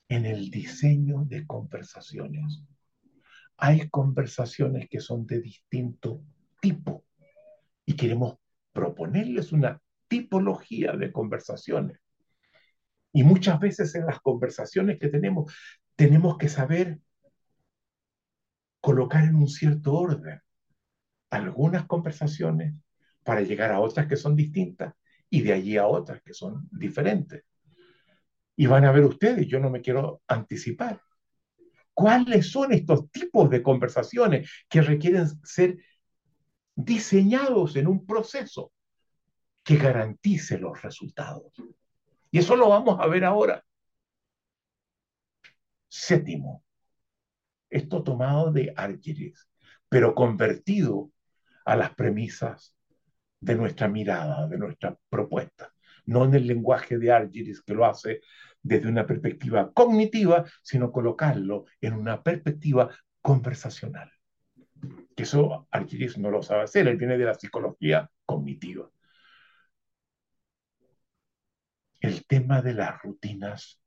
en 0.09 0.27
el 0.27 0.51
diseño 0.51 1.25
de 1.27 1.47
conversaciones 1.47 2.63
hay 3.59 3.89
conversaciones 3.89 4.89
que 4.89 5.01
son 5.01 5.27
de 5.27 5.41
distinto 5.41 6.23
tipo 6.61 7.05
y 7.85 7.95
queremos 7.95 8.37
proponerles 8.73 9.53
una 9.53 9.81
tipología 10.09 10.93
de 10.93 11.11
conversaciones. 11.11 11.99
Y 13.17 13.25
muchas 13.25 13.59
veces 13.59 13.95
en 13.95 14.05
las 14.05 14.21
conversaciones 14.21 14.99
que 14.99 15.09
tenemos, 15.09 15.51
tenemos 15.95 16.37
que 16.37 16.51
saber 16.51 16.99
colocar 18.79 19.25
en 19.25 19.37
un 19.37 19.49
cierto 19.49 19.95
orden 19.95 20.39
algunas 21.31 21.87
conversaciones 21.87 22.75
para 23.25 23.41
llegar 23.41 23.73
a 23.73 23.81
otras 23.81 24.07
que 24.07 24.17
son 24.17 24.37
distintas 24.37 24.93
y 25.31 25.41
de 25.41 25.55
allí 25.55 25.79
a 25.79 25.87
otras 25.87 26.21
que 26.21 26.35
son 26.35 26.69
diferentes. 26.71 27.43
Y 28.55 28.67
van 28.67 28.85
a 28.85 28.93
ver 28.93 29.05
ustedes, 29.05 29.47
yo 29.47 29.61
no 29.61 29.71
me 29.71 29.81
quiero 29.81 30.21
anticipar, 30.29 31.01
cuáles 31.95 32.51
son 32.51 32.75
estos 32.75 33.11
tipos 33.11 33.49
de 33.49 33.63
conversaciones 33.63 34.51
que 34.69 34.83
requieren 34.83 35.27
ser 35.43 35.79
diseñados 36.75 37.77
en 37.77 37.87
un 37.87 38.05
proceso 38.05 38.73
que 39.65 39.79
garantice 39.79 40.59
los 40.59 40.83
resultados. 40.83 41.55
Y 42.31 42.39
eso 42.39 42.57
lo 42.57 42.69
vamos 42.69 42.99
a 43.01 43.07
ver 43.07 43.25
ahora. 43.25 43.65
Séptimo, 45.89 46.63
esto 47.71 48.03
tomado 48.03 48.53
de 48.53 48.73
Argyris, 48.77 49.49
pero 49.89 50.15
convertido 50.15 51.11
a 51.65 51.77
las 51.77 51.95
premisas 51.95 52.75
de 53.41 53.55
nuestra 53.55 53.89
mirada, 53.89 54.47
de 54.49 54.59
nuestra 54.59 54.97
propuesta, 55.09 55.73
no 56.07 56.25
en 56.25 56.35
el 56.35 56.47
lenguaje 56.47 56.99
de 56.99 57.13
Argyris 57.13 57.63
que 57.63 57.75
lo 57.75 57.85
hace 57.87 58.21
desde 58.63 58.89
una 58.89 59.07
perspectiva 59.07 59.73
cognitiva, 59.73 60.45
sino 60.63 60.91
colocarlo 60.91 61.67
en 61.81 61.95
una 61.95 62.23
perspectiva 62.23 62.91
conversacional. 63.23 64.11
Que 65.15 65.23
eso 65.23 65.67
Arquímedes 65.71 66.19
no 66.19 66.31
lo 66.31 66.43
sabe 66.43 66.63
hacer, 66.63 66.89
él 66.89 66.97
viene 66.97 67.17
de 67.17 67.25
la 67.25 67.35
psicología 67.35 68.11
cognitiva. 68.25 68.91
El 72.01 72.27
tema 72.27 72.63
de 72.63 72.75
las 72.75 73.01
rutinas 73.03 73.81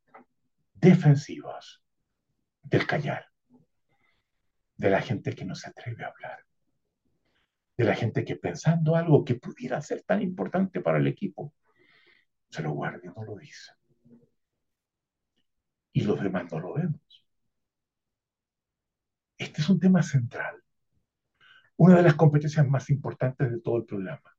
defensivas 0.73 1.81
del 2.61 2.85
callar, 2.87 3.27
de 4.77 4.89
la 4.89 5.01
gente 5.01 5.33
que 5.33 5.45
no 5.45 5.55
se 5.55 5.69
atreve 5.69 6.03
a 6.03 6.07
hablar, 6.07 6.45
de 7.77 7.83
la 7.83 7.95
gente 7.95 8.25
que 8.25 8.35
pensando 8.35 8.95
algo 8.95 9.23
que 9.23 9.35
pudiera 9.35 9.81
ser 9.81 10.03
tan 10.03 10.21
importante 10.21 10.81
para 10.81 10.97
el 10.97 11.07
equipo, 11.07 11.53
se 12.49 12.61
lo 12.61 12.71
guarda 12.71 12.99
y 13.03 13.07
no 13.07 13.23
lo 13.23 13.35
dice 13.35 13.71
y 15.93 16.01
los 16.01 16.21
demás 16.21 16.51
no 16.51 16.59
lo 16.59 16.73
vemos. 16.73 17.25
Este 19.37 19.61
es 19.61 19.69
un 19.69 19.79
tema 19.79 20.03
central, 20.03 20.63
una 21.77 21.97
de 21.97 22.03
las 22.03 22.15
competencias 22.15 22.67
más 22.67 22.89
importantes 22.89 23.51
de 23.51 23.59
todo 23.59 23.77
el 23.77 23.85
programa. 23.85 24.35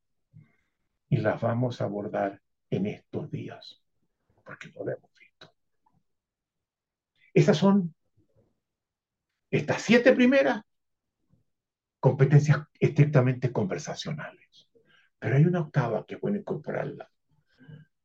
Y 1.08 1.18
las 1.18 1.40
vamos 1.40 1.80
a 1.80 1.84
abordar 1.84 2.40
en 2.70 2.86
estos 2.86 3.30
días, 3.30 3.82
porque 4.44 4.68
no 4.72 4.84
lo 4.84 4.92
hemos 4.92 5.10
visto. 5.18 5.52
Esas 7.34 7.56
son 7.56 7.94
estas 9.50 9.82
siete 9.82 10.12
primeras 10.12 10.62
competencias 12.00 12.60
estrictamente 12.78 13.52
conversacionales. 13.52 14.68
Pero 15.18 15.36
hay 15.36 15.44
una 15.44 15.60
octava 15.60 16.06
que 16.06 16.16
puede 16.16 16.38
incorporarla, 16.38 17.10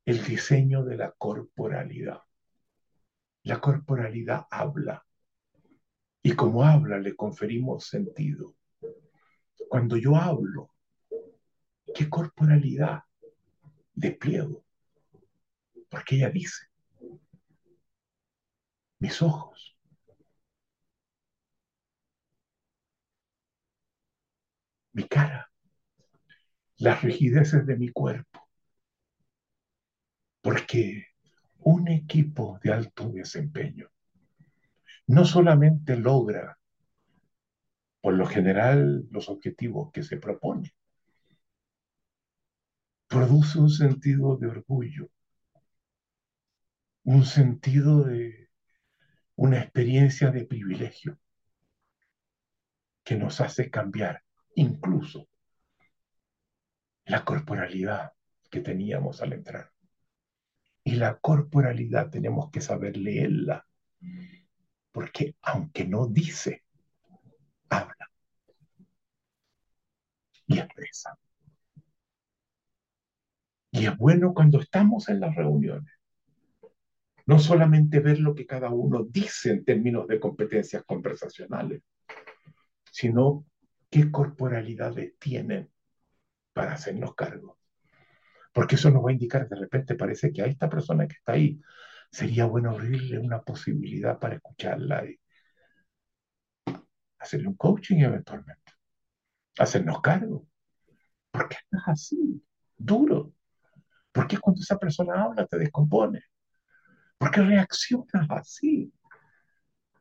el 0.04 0.24
diseño 0.24 0.84
de 0.84 0.98
la 0.98 1.12
corporalidad. 1.12 2.20
La 3.44 3.62
corporalidad 3.62 4.48
habla. 4.52 5.06
Y 6.22 6.34
como 6.34 6.66
habla, 6.66 7.00
le 7.00 7.16
conferimos 7.16 7.88
sentido. 7.88 8.56
Cuando 9.70 9.96
yo 9.96 10.16
hablo, 10.16 10.72
¿qué 11.94 12.10
corporalidad 12.10 13.05
despliego? 13.96 14.64
Porque 15.90 16.16
ella 16.18 16.30
dice, 16.30 16.68
mis 19.00 19.22
ojos. 19.22 19.76
Mi 24.94 25.04
cara, 25.08 25.52
las 26.78 27.02
rigideces 27.04 27.66
de 27.66 27.76
mi 27.76 27.90
cuerpo. 27.90 28.48
Porque 30.42 31.08
un 31.60 31.88
equipo 31.90 32.60
de 32.64 32.72
alto 32.72 33.10
desempeño 33.10 33.90
no 35.08 35.26
solamente 35.26 35.96
logra, 35.98 36.58
por 38.02 38.14
lo 38.14 38.26
general, 38.26 39.08
los 39.12 39.30
objetivos 39.30 39.92
que 39.92 40.04
se 40.04 40.18
propone, 40.18 40.74
produce 43.08 43.60
un 43.60 43.70
sentido 43.70 44.38
de 44.38 44.48
orgullo, 44.48 45.10
un 47.04 47.26
sentido 47.26 48.04
de 48.04 48.50
una 49.36 49.60
experiencia 49.60 50.32
de 50.32 50.46
privilegio 50.46 51.20
que 53.04 53.16
nos 53.16 53.42
hace 53.42 53.70
cambiar 53.70 54.24
incluso 54.56 55.28
la 57.06 57.24
corporalidad 57.24 58.14
que 58.50 58.62
teníamos 58.62 59.22
al 59.22 59.34
entrar. 59.34 59.72
Y 60.84 60.96
la 60.96 61.18
corporalidad 61.18 62.10
tenemos 62.10 62.52
que 62.52 62.62
saber 62.62 62.98
leerla, 62.98 63.68
porque 64.92 65.36
aunque 65.42 65.86
no 65.86 66.08
dice, 66.08 66.64
habla 67.70 68.10
y 70.48 70.60
expresa. 70.60 71.18
Y 73.76 73.88
es 73.88 73.98
bueno 73.98 74.34
cuando 74.34 74.62
estamos 74.62 75.10
en 75.10 75.20
las 75.20 75.36
reuniones, 75.36 75.92
no 77.26 77.40
solamente 77.40 78.00
ver 78.00 78.20
lo 78.20 78.34
que 78.34 78.46
cada 78.46 78.70
uno 78.70 79.04
dice 79.04 79.52
en 79.52 79.66
términos 79.66 80.08
de 80.08 80.18
competencias 80.18 80.84
conversacionales, 80.86 81.82
sino 82.90 83.46
qué 83.90 84.10
corporalidades 84.12 85.18
tienen 85.20 85.70
para 86.54 86.76
hacernos 86.76 87.16
cargo. 87.16 87.60
Porque 88.54 88.76
eso 88.76 88.90
nos 88.92 89.04
va 89.04 89.10
a 89.10 89.14
indicar, 89.14 89.50
de 89.50 89.58
repente 89.58 89.96
parece 89.96 90.32
que 90.32 90.42
a 90.42 90.46
esta 90.46 90.70
persona 90.70 91.06
que 91.06 91.16
está 91.16 91.34
ahí 91.34 91.60
sería 92.10 92.46
bueno 92.46 92.72
abrirle 92.72 93.20
una 93.20 93.42
posibilidad 93.42 94.18
para 94.18 94.36
escucharla 94.36 95.06
y 95.06 95.20
hacerle 97.20 97.50
un 97.50 97.56
coaching 97.56 97.98
eventualmente, 97.98 98.72
hacernos 99.58 100.00
cargo. 100.00 100.48
¿Por 101.30 101.50
qué 101.50 101.58
estás 101.62 101.84
así? 101.88 102.42
Duro. 102.78 103.34
¿Por 104.16 104.28
qué 104.28 104.38
cuando 104.38 104.62
esa 104.62 104.80
persona 104.80 105.24
habla 105.24 105.46
te 105.46 105.58
descompone? 105.58 106.22
¿Por 107.18 107.32
qué 107.32 107.42
reaccionas 107.42 108.30
así? 108.30 108.94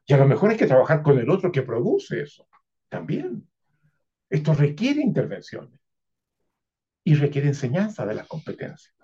Y 0.07 0.13
a 0.13 0.17
lo 0.19 0.27
mejor 0.27 0.51
hay 0.51 0.57
que 0.57 0.69
trabajar 0.69 1.03
con 1.03 1.19
el 1.19 1.29
otro 1.29 1.51
que 1.51 1.63
produce 1.63 2.23
eso. 2.23 2.47
También. 2.89 3.49
Esto 4.31 4.55
requiere 4.55 5.01
intervenciones 5.01 5.81
y 7.03 7.17
requiere 7.17 7.49
enseñanza 7.49 8.07
de 8.07 8.15
las 8.15 8.29
competencias. 8.29 8.95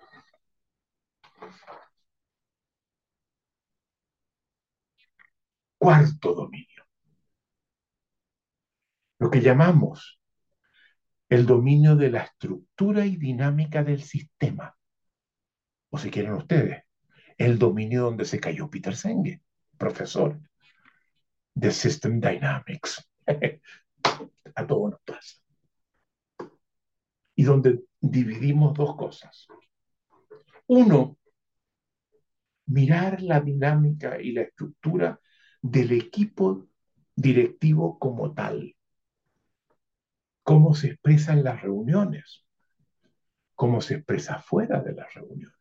Cuarto 5.77 6.33
dominio. 6.33 6.85
Lo 9.19 9.29
que 9.29 9.41
llamamos 9.41 10.21
el 11.27 11.45
dominio 11.45 11.97
de 11.97 12.11
la 12.11 12.23
estructura 12.23 13.05
y 13.05 13.17
dinámica 13.17 13.83
del 13.83 14.03
sistema. 14.03 14.73
O 15.91 15.97
si 15.97 16.09
quieren 16.09 16.33
ustedes, 16.33 16.83
el 17.37 17.59
dominio 17.59 18.03
donde 18.03 18.25
se 18.25 18.39
cayó 18.39 18.69
Peter 18.69 18.95
Senge, 18.95 19.41
profesor 19.77 20.39
de 21.53 21.71
System 21.71 22.19
Dynamics. 22.19 23.07
A 24.55 24.67
todo 24.67 24.89
nos 24.89 25.01
pasa. 25.01 25.37
Y 27.35 27.43
donde 27.43 27.83
dividimos 27.99 28.73
dos 28.73 28.95
cosas. 28.95 29.47
Uno, 30.67 31.17
mirar 32.67 33.21
la 33.21 33.41
dinámica 33.41 34.21
y 34.21 34.31
la 34.31 34.43
estructura 34.43 35.19
del 35.61 35.91
equipo 35.91 36.67
directivo 37.15 37.99
como 37.99 38.33
tal. 38.33 38.75
Cómo 40.43 40.73
se 40.73 40.87
expresa 40.87 41.33
en 41.33 41.43
las 41.43 41.61
reuniones, 41.61 42.45
cómo 43.55 43.81
se 43.81 43.95
expresa 43.95 44.39
fuera 44.39 44.81
de 44.81 44.93
las 44.93 45.13
reuniones. 45.13 45.60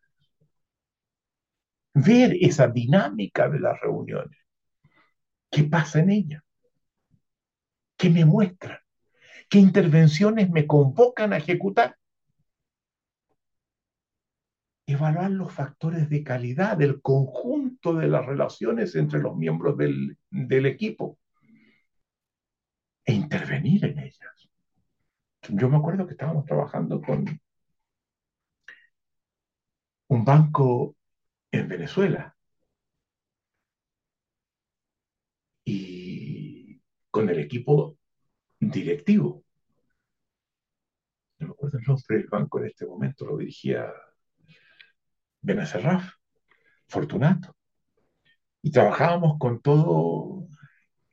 Ver 2.07 2.37
esa 2.41 2.69
dinámica 2.69 3.49
de 3.49 3.61
las 3.61 3.81
reuniones. 3.81 4.39
¿Qué 5.51 5.65
pasa 5.65 6.01
en 6.01 6.11
ella? 6.11 6.45
¿Qué 7.97 8.09
me 8.09 8.25
muestran? 8.25 8.79
¿Qué 9.49 9.59
intervenciones 9.59 10.49
me 10.51 10.67
convocan 10.67 11.33
a 11.33 11.39
ejecutar? 11.39 11.97
Evaluar 14.87 15.31
los 15.31 15.53
factores 15.53 16.09
de 16.09 16.25
calidad 16.25 16.77
del 16.77 17.03
conjunto 17.03 17.95
de 17.95 18.09
las 18.09 18.25
relaciones 18.25 18.95
entre 18.95 19.21
los 19.21 19.37
miembros 19.37 19.77
del, 19.77 20.17
del 20.31 20.67
equipo 20.67 21.19
e 23.05 23.13
intervenir 23.13 23.85
en 23.85 23.99
ellas. 23.99 24.49
Yo 25.49 25.69
me 25.69 25.77
acuerdo 25.77 26.07
que 26.07 26.13
estábamos 26.13 26.45
trabajando 26.45 27.01
con 27.01 27.25
un 30.09 30.25
banco 30.25 30.97
en 31.53 31.69
Venezuela 31.69 32.37
y 35.65 36.81
con 37.11 37.29
el 37.29 37.39
equipo 37.41 37.99
directivo. 38.59 39.45
No 41.39 41.49
me 41.49 41.53
acuerdo 41.53 41.79
el 41.79 41.85
nombre 41.85 42.17
del 42.19 42.27
banco 42.29 42.59
en 42.61 42.67
este 42.67 42.87
momento, 42.87 43.27
lo 43.27 43.39
dirigía 43.39 43.93
Benacerraf, 45.43 46.15
Fortunato. 46.87 47.57
Y 48.63 48.71
trabajábamos 48.71 49.39
con 49.39 49.61
todo 49.63 50.47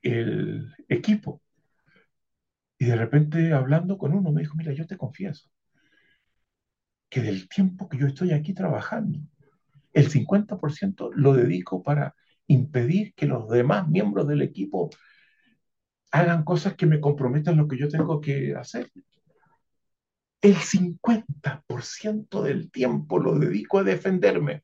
el 0.01 0.73
equipo. 0.89 1.41
Y 2.77 2.85
de 2.85 2.95
repente 2.95 3.53
hablando 3.53 3.97
con 3.97 4.13
uno 4.13 4.31
me 4.31 4.41
dijo, 4.41 4.55
mira, 4.55 4.73
yo 4.73 4.85
te 4.85 4.97
confieso 4.97 5.49
que 7.09 7.21
del 7.21 7.47
tiempo 7.47 7.87
que 7.87 7.97
yo 7.97 8.07
estoy 8.07 8.33
aquí 8.33 8.53
trabajando, 8.53 9.19
el 9.97 10.11
50% 10.11 11.09
lo 11.15 11.33
dedico 11.33 11.81
para 11.81 12.13
impedir 12.45 13.15
que 13.15 13.25
los 13.25 13.49
demás 13.49 13.87
miembros 13.87 14.27
del 14.27 14.43
equipo 14.43 14.91
hagan 16.11 16.43
cosas 16.43 16.75
que 16.75 16.85
me 16.85 17.01
comprometan 17.01 17.57
lo 17.57 17.67
que 17.67 17.79
yo 17.79 17.89
tengo 17.89 18.21
que 18.21 18.55
hacer. 18.55 18.91
El 20.39 20.55
50% 20.55 22.43
del 22.43 22.69
tiempo 22.69 23.17
lo 23.17 23.39
dedico 23.39 23.79
a 23.79 23.83
defenderme. 23.83 24.63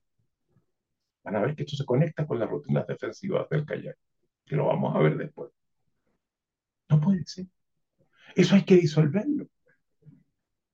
Van 1.23 1.35
a 1.35 1.41
ver 1.41 1.55
que 1.55 1.63
esto 1.63 1.77
se 1.77 1.85
conecta 1.85 2.27
con 2.27 2.37
las 2.37 2.47
rutinas 2.47 2.85
defensivas 2.85 3.49
del 3.49 3.65
kayak, 3.65 3.97
que 4.45 4.55
lo 4.55 4.67
vamos 4.67 4.95
a 4.95 4.99
ver 4.99 5.17
después. 5.17 5.49
No 6.89 6.99
puede 7.01 7.25
ser. 7.25 7.47
Eso 8.35 8.53
hay 8.53 8.65
que 8.65 8.75
disolverlo. 8.75 9.47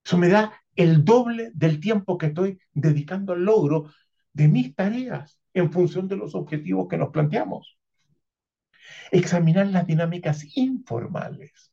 Eso 0.04 0.18
me 0.18 0.28
da 0.28 0.52
el 0.76 1.02
doble 1.02 1.50
del 1.54 1.80
tiempo 1.80 2.18
que 2.18 2.26
estoy 2.26 2.60
dedicando 2.74 3.32
al 3.32 3.42
logro 3.42 3.90
de 4.32 4.48
mis 4.48 4.74
tareas 4.74 5.40
en 5.54 5.72
función 5.72 6.08
de 6.08 6.16
los 6.16 6.34
objetivos 6.34 6.88
que 6.88 6.96
nos 6.96 7.10
planteamos 7.10 7.80
examinar 9.10 9.66
las 9.66 9.86
dinámicas 9.86 10.56
informales, 10.56 11.72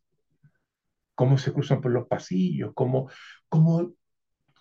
cómo 1.15 1.37
se 1.37 1.53
cruzan 1.53 1.81
por 1.81 1.91
los 1.91 2.07
pasillos, 2.07 2.71
cómo, 2.73 3.09
cómo, 3.49 3.93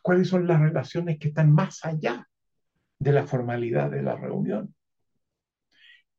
cuáles 0.03 0.29
son 0.29 0.47
las 0.47 0.61
relaciones 0.61 1.19
que 1.19 1.29
están 1.29 1.53
más 1.53 1.85
allá 1.85 2.29
de 2.99 3.13
la 3.13 3.27
formalidad 3.27 3.91
de 3.91 4.03
la 4.03 4.17
reunión. 4.17 4.75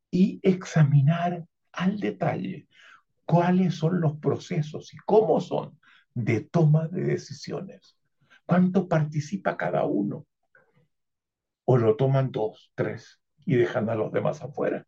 Y 0.10 0.40
examinar 0.42 1.46
al 1.74 2.00
detalle 2.00 2.68
cuáles 3.26 3.76
son 3.76 4.00
los 4.00 4.18
procesos 4.20 4.94
y 4.94 4.98
cómo 5.06 5.42
son 5.42 5.80
de 6.14 6.42
toma 6.42 6.88
de 6.88 7.04
decisiones. 7.04 7.98
¿Cuánto 8.46 8.88
participa 8.88 9.58
cada 9.58 9.84
uno? 9.84 10.26
¿O 11.70 11.78
lo 11.78 11.96
toman 11.96 12.32
dos, 12.32 12.72
tres 12.76 13.20
y 13.46 13.56
dejan 13.56 13.90
a 13.90 13.96
los 13.96 14.12
demás 14.12 14.42
afuera? 14.42 14.86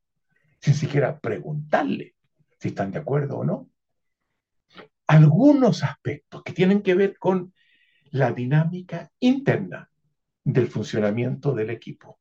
sin 0.62 0.74
siquiera 0.74 1.20
preguntarle 1.20 2.16
si 2.60 2.70
están 2.70 2.92
de 2.92 3.00
acuerdo 3.00 3.38
o 3.38 3.44
no. 3.44 3.70
Algunos 5.08 5.84
aspectos 5.84 6.44
que 6.44 6.54
tienen 6.54 6.82
que 6.82 6.94
ver 6.94 7.18
con 7.18 7.54
la 8.12 8.32
dinámica 8.32 9.12
interna 9.20 9.90
del 10.44 10.68
funcionamiento 10.68 11.54
del 11.54 11.70
equipo. 11.70 12.20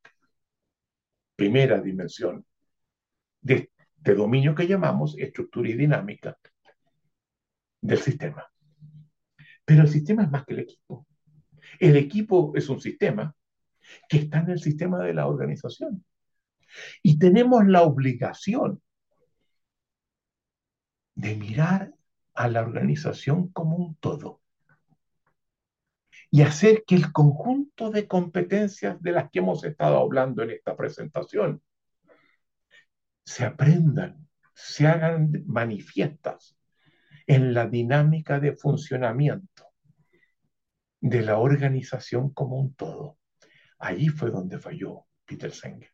Primera 1.35 1.81
dimensión 1.81 2.45
de 3.41 3.71
este 3.97 4.15
dominio 4.15 4.55
que 4.55 4.67
llamamos 4.67 5.17
estructura 5.17 5.69
y 5.69 5.73
dinámica 5.73 6.37
del 7.81 7.99
sistema. 7.99 8.45
Pero 9.65 9.83
el 9.83 9.89
sistema 9.89 10.23
es 10.23 10.31
más 10.31 10.45
que 10.45 10.53
el 10.53 10.59
equipo. 10.59 11.05
El 11.79 11.95
equipo 11.97 12.53
es 12.55 12.69
un 12.69 12.81
sistema 12.81 13.35
que 14.07 14.17
está 14.17 14.39
en 14.39 14.51
el 14.51 14.59
sistema 14.59 14.99
de 14.99 15.13
la 15.13 15.27
organización. 15.27 16.05
Y 17.01 17.17
tenemos 17.17 17.65
la 17.65 17.83
obligación 17.83 18.81
de 21.15 21.35
mirar 21.35 21.93
a 22.33 22.47
la 22.47 22.61
organización 22.61 23.49
como 23.49 23.75
un 23.75 23.95
todo 23.95 24.41
y 26.31 26.43
hacer 26.43 26.83
que 26.85 26.95
el 26.95 27.11
conjunto 27.11 27.89
de 27.89 28.07
competencias 28.07 29.01
de 29.01 29.11
las 29.11 29.29
que 29.31 29.39
hemos 29.39 29.63
estado 29.63 29.97
hablando 29.97 30.43
en 30.43 30.51
esta 30.51 30.75
presentación 30.75 31.61
se 33.25 33.45
aprendan, 33.45 34.27
se 34.53 34.87
hagan 34.87 35.43
manifiestas 35.45 36.57
en 37.27 37.53
la 37.53 37.67
dinámica 37.67 38.39
de 38.39 38.55
funcionamiento 38.55 39.65
de 41.01 41.21
la 41.21 41.37
organización 41.37 42.31
como 42.33 42.59
un 42.59 42.73
todo. 42.73 43.18
Allí 43.79 44.09
fue 44.09 44.29
donde 44.29 44.59
falló 44.59 45.05
Peter 45.25 45.51
Senge. 45.51 45.89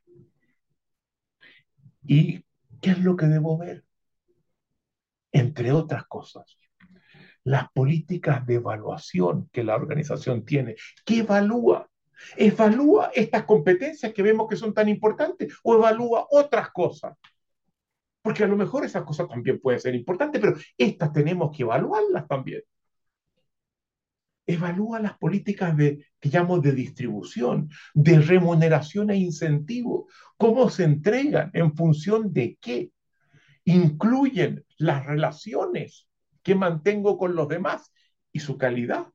¿Y 2.08 2.44
qué 2.82 2.92
es 2.92 3.00
lo 3.00 3.16
que 3.16 3.28
debo 3.28 3.58
ver? 3.58 3.84
Entre 5.32 5.72
otras 5.72 6.06
cosas, 6.08 6.58
las 7.44 7.70
políticas 7.72 8.46
de 8.46 8.56
evaluación 8.56 9.50
que 9.52 9.64
la 9.64 9.76
organización 9.76 10.46
tiene. 10.46 10.76
¿Qué 11.06 11.20
evalúa? 11.20 11.90
¿Evalúa 12.38 13.12
estas 13.14 13.44
competencias 13.44 14.14
que 14.14 14.24
vemos 14.24 14.48
que 14.50 14.56
son 14.56 14.74
tan 14.74 14.90
importantes 14.90 15.54
o 15.64 15.76
evalúa 15.76 16.26
otras 16.32 16.72
cosas? 16.72 17.18
Porque 18.22 18.44
a 18.44 18.48
lo 18.48 18.56
mejor 18.56 18.86
esas 18.86 19.04
cosas 19.04 19.28
también 19.28 19.60
pueden 19.60 19.80
ser 19.80 19.94
importantes, 19.94 20.42
pero 20.42 20.56
estas 20.78 21.12
tenemos 21.12 21.56
que 21.56 21.64
evaluarlas 21.64 22.28
también. 22.28 22.62
Evalúa 24.48 25.00
las 25.00 25.18
políticas 25.18 25.76
de, 25.76 26.06
de 26.22 26.72
distribución, 26.72 27.70
de 27.94 28.20
remuneración 28.20 29.10
e 29.10 29.18
incentivo, 29.18 30.08
cómo 30.38 30.70
se 30.70 30.84
entregan, 30.84 31.50
en 31.54 31.76
función 31.76 32.32
de 32.32 32.58
qué. 32.62 32.92
Incluyen 33.64 34.64
las 34.78 35.06
relaciones 35.06 36.08
que 36.44 36.54
mantengo 36.54 37.18
con 37.18 37.36
los 37.36 37.48
demás 37.48 37.92
y 38.32 38.40
su 38.40 38.58
calidad. 38.58 39.08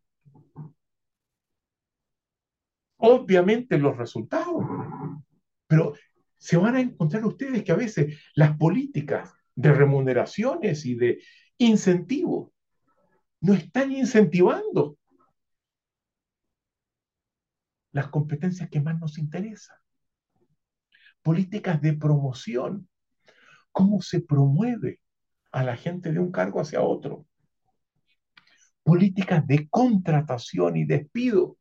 Obviamente 2.96 3.78
los 3.78 3.96
resultados, 3.96 4.64
pero 5.66 5.94
se 6.36 6.56
van 6.56 6.74
a 6.74 6.80
encontrar 6.80 7.24
ustedes 7.24 7.62
que 7.62 7.72
a 7.72 7.76
veces 7.76 8.18
las 8.34 8.56
políticas 8.56 9.32
de 9.54 9.72
remuneraciones 9.72 10.84
y 10.86 10.94
de 10.94 11.22
incentivos 11.58 12.50
no 13.40 13.54
están 13.54 13.92
incentivando 13.92 14.96
las 17.92 18.08
competencias 18.08 18.68
que 18.70 18.80
más 18.80 18.98
nos 18.98 19.18
interesan. 19.18 19.76
Políticas 21.22 21.80
de 21.80 21.94
promoción. 21.94 22.88
¿Cómo 23.72 24.00
se 24.02 24.20
promueve 24.20 25.00
a 25.52 25.62
la 25.62 25.76
gente 25.76 26.12
de 26.12 26.18
un 26.18 26.32
cargo 26.32 26.60
hacia 26.60 26.82
otro? 26.82 27.26
Políticas 28.82 29.46
de 29.46 29.68
contratación 29.68 30.76
y 30.76 30.84
despido. 30.84 31.56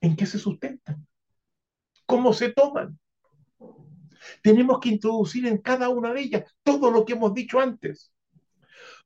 ¿En 0.00 0.16
qué 0.16 0.26
se 0.26 0.38
sustentan? 0.38 1.06
¿Cómo 2.06 2.32
se 2.32 2.52
toman? 2.52 2.98
Tenemos 4.42 4.80
que 4.80 4.88
introducir 4.90 5.46
en 5.46 5.58
cada 5.58 5.88
una 5.88 6.12
de 6.12 6.22
ellas 6.22 6.54
todo 6.62 6.90
lo 6.90 7.04
que 7.04 7.12
hemos 7.14 7.34
dicho 7.34 7.60
antes 7.60 8.12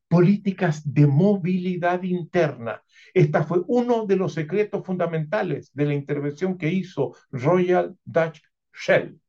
políticas 0.09 0.83
de 0.93 1.07
movilidad 1.07 2.03
interna. 2.03 2.83
Esta 3.13 3.45
fue 3.45 3.63
uno 3.67 4.07
de 4.07 4.17
los 4.17 4.35
secretos 4.35 4.85
fundamentales 4.85 5.71
de 5.73 5.87
la 5.87 5.95
intervención 5.95 6.57
que 6.59 6.71
hizo 6.71 7.17
Royal 7.31 7.97
Dutch 8.05 8.41
Shell, 8.73 9.21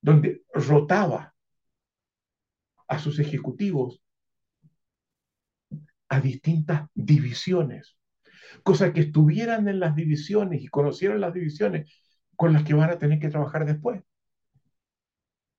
donde 0.00 0.42
rotaba 0.52 1.34
a 2.88 2.98
sus 2.98 3.18
ejecutivos 3.18 4.02
a 6.08 6.20
distintas 6.20 6.88
divisiones, 6.94 7.96
cosa 8.62 8.92
que 8.92 9.00
estuvieran 9.00 9.66
en 9.68 9.80
las 9.80 9.96
divisiones 9.96 10.62
y 10.62 10.68
conocieran 10.68 11.20
las 11.20 11.34
divisiones 11.34 11.92
con 12.36 12.52
las 12.52 12.62
que 12.62 12.74
van 12.74 12.90
a 12.90 12.98
tener 12.98 13.18
que 13.18 13.28
trabajar 13.28 13.66
después 13.66 14.02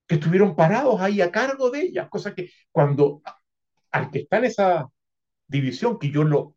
que 0.08 0.16
estuvieron 0.16 0.56
parados 0.56 1.00
ahí 1.02 1.22
a 1.22 1.32
cargo 1.32 1.70
de 1.70 1.82
ellas, 1.82 2.10
cosa 2.10 2.34
que 2.34 2.50
cuando 2.72 3.22
al 3.98 4.12
que 4.12 4.20
está 4.20 4.38
en 4.38 4.46
esa 4.46 4.90
división 5.48 5.98
que 6.00 6.12
yo 6.12 6.24
lo 6.24 6.56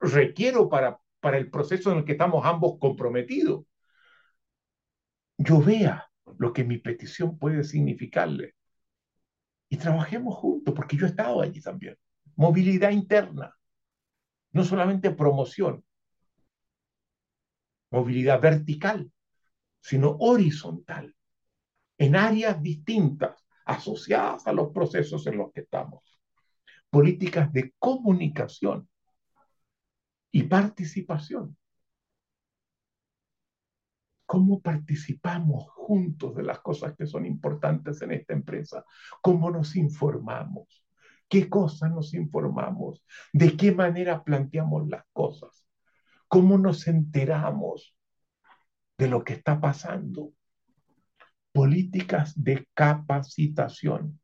requiero 0.00 0.68
para, 0.68 0.98
para 1.20 1.38
el 1.38 1.50
proceso 1.50 1.92
en 1.92 1.98
el 1.98 2.04
que 2.04 2.12
estamos 2.12 2.44
ambos 2.44 2.78
comprometidos, 2.78 3.64
yo 5.38 5.60
vea 5.60 6.10
lo 6.38 6.52
que 6.52 6.64
mi 6.64 6.78
petición 6.78 7.38
puede 7.38 7.64
significarle. 7.64 8.54
Y 9.68 9.76
trabajemos 9.76 10.34
juntos, 10.34 10.74
porque 10.74 10.96
yo 10.96 11.06
he 11.06 11.10
estado 11.10 11.40
allí 11.40 11.60
también. 11.60 11.96
Movilidad 12.34 12.90
interna, 12.90 13.54
no 14.52 14.64
solamente 14.64 15.12
promoción, 15.12 15.84
movilidad 17.90 18.40
vertical, 18.40 19.10
sino 19.80 20.16
horizontal, 20.18 21.14
en 21.98 22.16
áreas 22.16 22.60
distintas, 22.60 23.44
asociadas 23.64 24.46
a 24.48 24.52
los 24.52 24.72
procesos 24.72 25.26
en 25.28 25.36
los 25.36 25.52
que 25.52 25.60
estamos 25.60 26.09
políticas 26.90 27.52
de 27.52 27.72
comunicación 27.78 28.88
y 30.32 30.42
participación. 30.44 31.56
¿Cómo 34.26 34.60
participamos 34.60 35.68
juntos 35.70 36.36
de 36.36 36.44
las 36.44 36.60
cosas 36.60 36.94
que 36.96 37.06
son 37.06 37.26
importantes 37.26 38.00
en 38.02 38.12
esta 38.12 38.32
empresa? 38.32 38.84
¿Cómo 39.22 39.50
nos 39.50 39.74
informamos? 39.74 40.84
¿Qué 41.28 41.48
cosas 41.48 41.90
nos 41.90 42.14
informamos? 42.14 43.04
¿De 43.32 43.56
qué 43.56 43.72
manera 43.72 44.22
planteamos 44.22 44.88
las 44.88 45.04
cosas? 45.12 45.66
¿Cómo 46.28 46.58
nos 46.58 46.86
enteramos 46.86 47.96
de 48.98 49.08
lo 49.08 49.24
que 49.24 49.32
está 49.32 49.60
pasando? 49.60 50.32
Políticas 51.52 52.32
de 52.36 52.68
capacitación. 52.74 54.20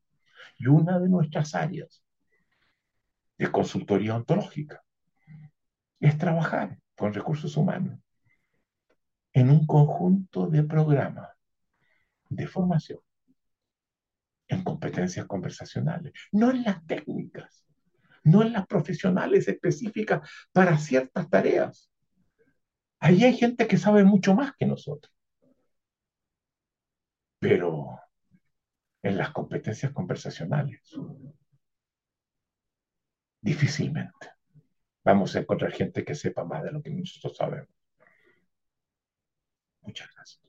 Y 0.58 0.68
una 0.68 1.00
de 1.00 1.08
nuestras 1.08 1.54
áreas 1.54 2.05
de 3.38 3.50
consultoría 3.50 4.16
ontológica. 4.16 4.82
Es 6.00 6.18
trabajar 6.18 6.78
con 6.96 7.12
recursos 7.12 7.56
humanos 7.56 7.98
en 9.32 9.50
un 9.50 9.66
conjunto 9.66 10.46
de 10.46 10.62
programas 10.62 11.28
de 12.28 12.46
formación 12.46 13.00
en 14.48 14.62
competencias 14.62 15.26
conversacionales, 15.26 16.12
no 16.32 16.50
en 16.50 16.62
las 16.62 16.84
técnicas, 16.86 17.64
no 18.22 18.42
en 18.42 18.52
las 18.52 18.66
profesionales 18.66 19.48
específicas 19.48 20.28
para 20.52 20.78
ciertas 20.78 21.28
tareas. 21.28 21.90
Ahí 23.00 23.24
hay 23.24 23.36
gente 23.36 23.66
que 23.66 23.76
sabe 23.76 24.04
mucho 24.04 24.34
más 24.34 24.52
que 24.56 24.66
nosotros. 24.66 25.12
Pero 27.38 28.00
en 29.02 29.18
las 29.18 29.30
competencias 29.30 29.92
conversacionales 29.92 30.80
Difícilmente 33.50 34.26
vamos 35.04 35.36
a 35.36 35.38
encontrar 35.38 35.70
gente 35.70 36.04
que 36.04 36.16
sepa 36.16 36.42
más 36.44 36.64
de 36.64 36.72
lo 36.72 36.82
que 36.82 36.90
nosotros 36.90 37.36
sabemos. 37.36 37.74
Muchas 39.82 40.08
gracias. 40.14 40.45